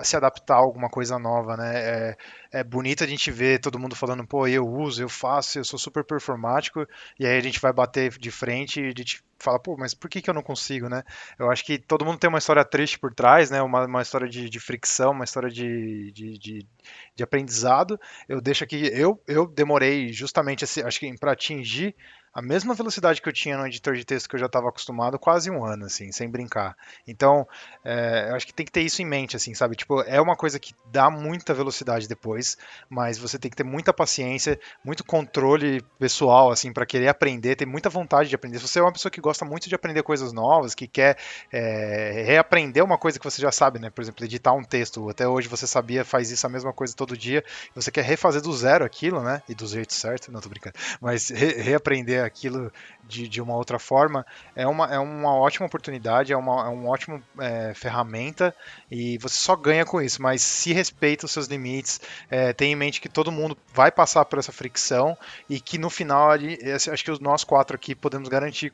[0.00, 1.72] a se adaptar a alguma coisa nova, né?
[1.76, 2.16] É,
[2.52, 5.78] é bonito a gente ver todo mundo falando, pô, eu uso, eu faço, eu sou
[5.78, 6.86] super performático,
[7.18, 10.08] e aí a gente vai bater de frente e a gente fala, pô, mas por
[10.08, 11.02] que, que eu não consigo, né?
[11.38, 13.62] Eu acho que todo mundo tem uma história triste por trás, né?
[13.62, 16.66] Uma, uma história de, de fricção, uma história de, de, de,
[17.14, 18.00] de, aprendizado.
[18.28, 21.94] Eu deixo aqui, eu, eu demorei justamente, acho que para atingir
[22.36, 25.18] a mesma velocidade que eu tinha no editor de texto que eu já estava acostumado,
[25.18, 26.76] quase um ano, assim, sem brincar.
[27.08, 27.48] Então,
[27.82, 29.74] é, eu acho que tem que ter isso em mente, assim, sabe?
[29.74, 32.58] Tipo, é uma coisa que dá muita velocidade depois,
[32.90, 37.64] mas você tem que ter muita paciência, muito controle pessoal, assim, para querer aprender, ter
[37.64, 38.58] muita vontade de aprender.
[38.58, 41.16] Se você é uma pessoa que gosta muito de aprender coisas novas, que quer
[41.50, 43.88] é, reaprender uma coisa que você já sabe, né?
[43.88, 47.16] Por exemplo, editar um texto, até hoje você sabia, faz isso a mesma coisa todo
[47.16, 47.42] dia,
[47.74, 49.40] você quer refazer do zero aquilo, né?
[49.48, 52.72] E do jeito certo, não tô brincando, mas re reaprender aquilo
[53.04, 56.90] de, de uma outra forma, é uma, é uma ótima oportunidade, é uma, é uma
[56.90, 58.54] ótima é, ferramenta
[58.90, 62.00] e você só ganha com isso, mas se respeita os seus limites,
[62.30, 65.16] é, tenha em mente que todo mundo vai passar por essa fricção
[65.48, 68.72] e que no final, acho que nós quatro aqui podemos garantir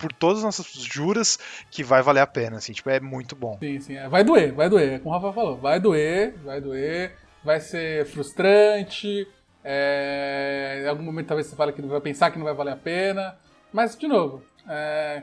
[0.00, 1.38] por todas as nossas juras
[1.70, 3.58] que vai valer a pena, assim, tipo, é muito bom.
[3.60, 4.08] Sim, sim, é.
[4.08, 7.12] vai doer, vai doer, como o Rafa falou, vai doer, vai doer,
[7.44, 9.28] vai ser frustrante,
[9.64, 10.82] é...
[10.84, 13.36] em algum momento talvez você fale que vai pensar que não vai valer a pena,
[13.72, 15.22] mas, de novo, é...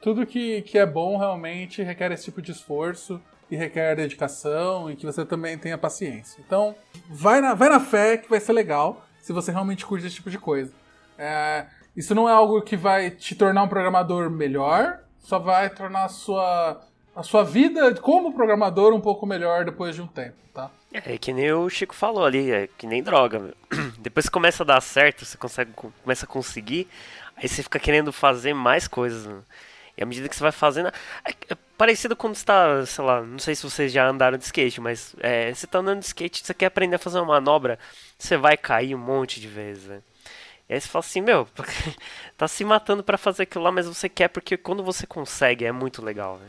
[0.00, 3.20] tudo que, que é bom realmente requer esse tipo de esforço
[3.50, 6.40] e requer dedicação e que você também tenha paciência.
[6.46, 6.74] Então,
[7.08, 10.30] vai na, vai na fé que vai ser legal se você realmente curte esse tipo
[10.30, 10.72] de coisa.
[11.18, 11.66] É,
[11.96, 16.08] isso não é algo que vai te tornar um programador melhor, só vai tornar a
[16.08, 16.80] sua,
[17.14, 20.70] a sua vida como programador um pouco melhor depois de um tempo, tá?
[20.92, 23.54] É, é que nem o Chico falou ali, é que nem droga, meu.
[23.98, 26.88] Depois que começa a dar certo, você consegue, começa a conseguir,
[27.36, 29.40] aí você fica querendo fazer mais coisas, né?
[29.96, 30.88] E à medida que você vai fazendo.
[31.24, 34.44] É, é parecido quando você tá, sei lá, não sei se vocês já andaram de
[34.44, 37.78] skate, mas é, você tá andando de skate, você quer aprender a fazer uma manobra,
[38.18, 40.02] você vai cair um monte de vezes, né?
[40.68, 41.48] E aí você fala assim, meu,
[42.36, 45.72] tá se matando para fazer aquilo lá, mas você quer porque quando você consegue é
[45.72, 46.48] muito legal, né?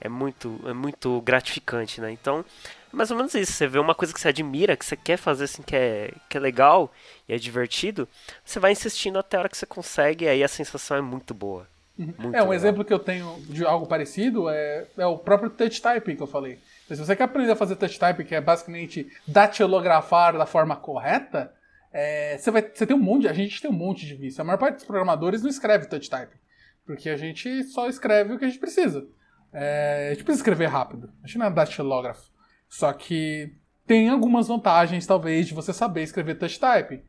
[0.00, 2.10] É muito, é muito gratificante, né?
[2.10, 2.44] Então,
[2.81, 3.52] é mais ou menos isso.
[3.52, 6.36] Você vê uma coisa que você admira, que você quer fazer assim, que é, que
[6.36, 6.92] é legal
[7.28, 8.08] e é divertido,
[8.44, 11.32] você vai insistindo até a hora que você consegue, e aí a sensação é muito
[11.34, 11.66] boa.
[11.98, 12.06] Uhum.
[12.06, 12.54] Muito é, um legal.
[12.54, 16.26] exemplo que eu tenho de algo parecido é, é o próprio touch typing que eu
[16.26, 16.58] falei.
[16.88, 21.52] Se você quer aprender a fazer touch typing, que é basicamente datilografar da forma correta,
[21.92, 24.40] é, você, vai, você tem um monte, a gente tem um monte de vício.
[24.40, 26.38] A maior parte dos programadores não escreve touch typing,
[26.86, 29.06] porque a gente só escreve o que a gente precisa.
[29.52, 31.12] É, a gente precisa escrever rápido.
[31.22, 32.31] A gente não é datilógrafo.
[32.72, 33.52] Só que
[33.86, 37.02] tem algumas vantagens, talvez, de você saber escrever touch typing.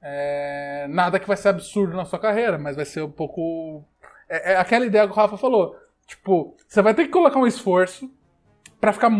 [0.00, 3.84] É, nada que vai ser absurdo na sua carreira, mas vai ser um pouco.
[4.26, 5.76] É, é aquela ideia que o Rafa falou.
[6.06, 8.10] Tipo, você vai ter que colocar um esforço
[8.80, 9.10] para ficar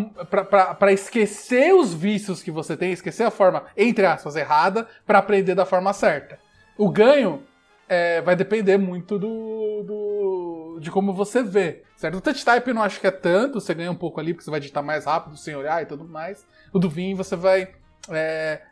[0.79, 5.55] para esquecer os vícios que você tem, esquecer a forma entre aspas errada para aprender
[5.55, 6.39] da forma certa.
[6.79, 7.43] O ganho
[7.87, 9.83] é, vai depender muito do, do,
[10.81, 12.17] de como você vê, certo?
[12.19, 14.45] O touch type eu não acho que é tanto, você ganha um pouco ali porque
[14.45, 16.47] você vai digitar mais rápido sem olhar e tudo mais.
[16.73, 17.69] O do Vim você vai
[18.09, 18.63] é,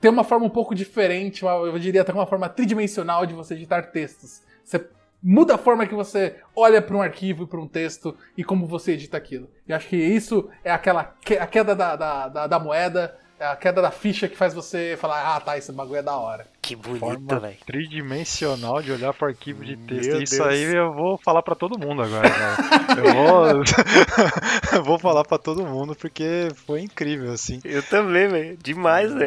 [0.00, 3.90] ter uma forma um pouco diferente, eu diria até uma forma tridimensional de você digitar
[3.90, 4.42] textos.
[4.64, 4.86] Você
[5.22, 8.92] muda a forma que você olha para um arquivo para um texto e como você
[8.92, 9.48] edita aquilo.
[9.66, 13.48] E acho que isso é aquela que, a queda da, da, da, da, moeda, é
[13.48, 16.46] a queda da ficha que faz você falar, ah tá, esse bagulho é da hora.
[16.62, 17.56] Que bonito, velho.
[17.66, 20.10] Tridimensional de olhar para arquivo de texto.
[20.12, 20.48] Meu isso Deus.
[20.48, 22.28] aí eu vou falar para todo mundo agora,
[22.96, 23.46] eu vou,
[24.72, 27.60] eu vou falar para todo mundo porque foi incrível, assim.
[27.64, 28.56] Eu também, velho.
[28.56, 29.26] Demais, né?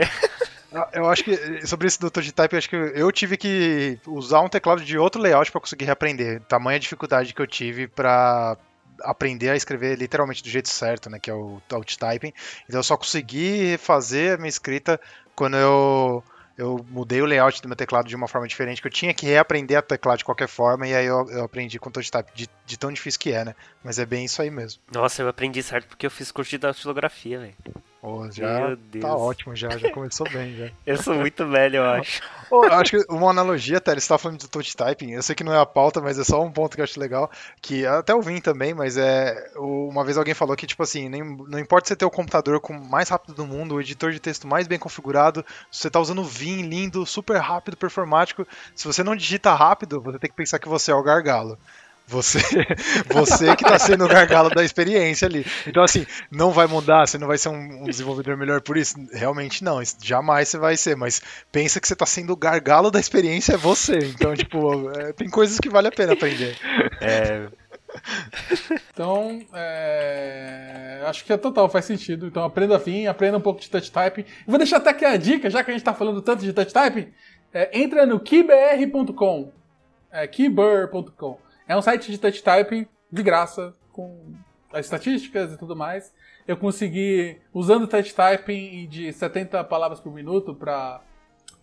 [0.94, 4.50] Eu acho que sobre esse do Type, eu acho que eu tive que usar um
[4.50, 6.42] teclado de outro layout para conseguir reaprender.
[6.42, 8.58] Tamanha dificuldade que eu tive para
[9.02, 12.34] aprender a escrever literalmente do jeito certo, né, que é o Alt Typing.
[12.68, 15.00] Então eu só consegui fazer a minha escrita
[15.36, 16.24] quando eu
[16.58, 19.28] eu mudei o layout do meu teclado de uma forma diferente, que eu tinha que
[19.28, 22.50] reaprender a teclar de qualquer forma, e aí eu, eu aprendi com touch type, de,
[22.66, 23.56] de, tão difícil que é, né?
[23.84, 24.82] Mas é bem isso aí mesmo.
[24.92, 27.56] Nossa, eu aprendi certo porque eu fiz curso de datilografia, velho.
[28.32, 30.70] Já tá ótimo, já, já começou bem, já.
[30.86, 32.22] Eu sou muito velho, eu acho.
[32.50, 35.36] Oh, eu acho que uma analogia, até, você tá falando do touch typing, eu sei
[35.36, 37.30] que não é a pauta, mas é só um ponto que eu acho legal,
[37.62, 41.24] que até eu vim também, mas é, uma vez alguém falou que, tipo assim, nem,
[41.24, 44.48] não importa você ter o computador com mais rápido do mundo, o editor de texto
[44.48, 49.16] mais bem configurado, se você tá usando Vim lindo, super rápido, performático, se você não
[49.16, 51.58] digita rápido, você tem que pensar que você é o gargalo.
[52.08, 52.40] Você,
[53.12, 55.46] você que está sendo o gargalo da experiência ali.
[55.66, 58.96] Então, assim, não vai mudar, você não vai ser um, um desenvolvedor melhor por isso?
[59.12, 61.22] Realmente não, jamais você vai ser, mas
[61.52, 63.98] pensa que você está sendo o gargalo da experiência é você.
[63.98, 66.58] Então, tipo, é, tem coisas que vale a pena aprender.
[67.02, 67.48] É.
[68.94, 71.02] Então, é...
[71.06, 72.28] acho que é total, faz sentido.
[72.28, 74.26] Então, aprenda a fim, aprenda um pouco de touch typing.
[74.46, 76.74] Vou deixar até aqui a dica, já que a gente está falando tanto de touch
[76.74, 77.08] typing,
[77.54, 79.52] é, entra no keybr.com,
[80.12, 81.40] é, keybr.com.
[81.68, 84.34] É um site de touch typing de graça, com
[84.72, 86.14] as estatísticas e tudo mais.
[86.48, 91.02] Eu consegui, usando touch typing de 70 palavras por minuto para.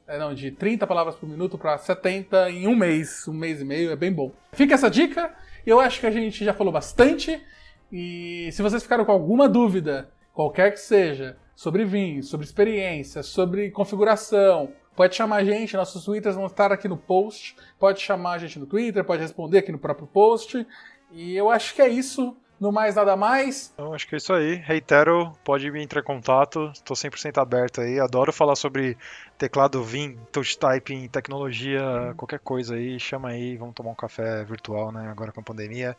[0.06, 3.64] É, não, de 30 palavras por minuto para 70 em um mês, um mês e
[3.64, 4.30] meio, é bem bom.
[4.52, 5.34] Fica essa dica,
[5.66, 7.42] eu acho que a gente já falou bastante.
[7.90, 13.70] E se vocês ficaram com alguma dúvida, qualquer que seja, sobre vinho, sobre experiência, sobre
[13.70, 17.56] configuração, Pode chamar a gente, nossos twitters vão estar aqui no post.
[17.78, 20.66] Pode chamar a gente no Twitter, pode responder aqui no próprio post.
[21.10, 22.36] E eu acho que é isso.
[22.60, 23.72] No mais, nada mais.
[23.74, 24.54] Então, acho que é isso aí.
[24.54, 26.70] Reitero, pode me entrar em contato.
[26.72, 27.98] Estou 100% aberto aí.
[27.98, 28.96] Adoro falar sobre
[29.36, 32.98] teclado Vim, touch typing, tecnologia, qualquer coisa aí.
[32.98, 35.10] Chama aí, vamos tomar um café virtual, né?
[35.10, 35.96] Agora com a pandemia.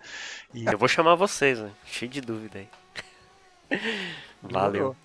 [0.54, 0.66] E...
[0.66, 1.70] Eu vou chamar vocês, né?
[1.86, 2.70] Cheio de dúvida aí.
[4.42, 4.96] Valeu.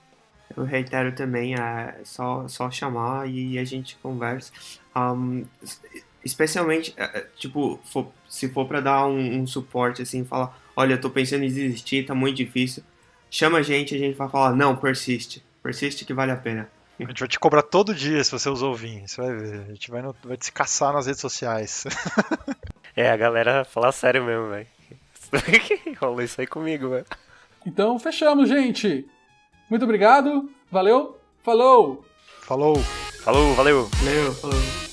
[0.56, 4.52] Eu reitero também, é só, só chamar e a gente conversa.
[4.96, 5.44] Um,
[6.24, 10.94] especialmente, é, é, tipo, for, se for para dar um, um, suporte, assim, falar, olha,
[10.94, 12.82] eu tô pensando em desistir, tá muito difícil,
[13.30, 16.68] chama a gente, a gente vai falar, não, persiste, persiste que vale a pena.
[16.98, 19.60] A gente vai te cobrar todo dia se você usou o Vim, você vai ver,
[19.60, 21.84] a gente vai, no, vai te caçar nas redes sociais.
[22.94, 24.66] é, a galera fala sério mesmo, velho.
[25.98, 27.06] Rola isso aí comigo, velho.
[27.64, 29.06] Então, fechamos, gente.
[29.70, 32.04] Muito obrigado, valeu, falou!
[32.42, 32.76] Falou!
[33.22, 33.88] Falou, valeu!
[34.02, 34.89] Valeu, falou!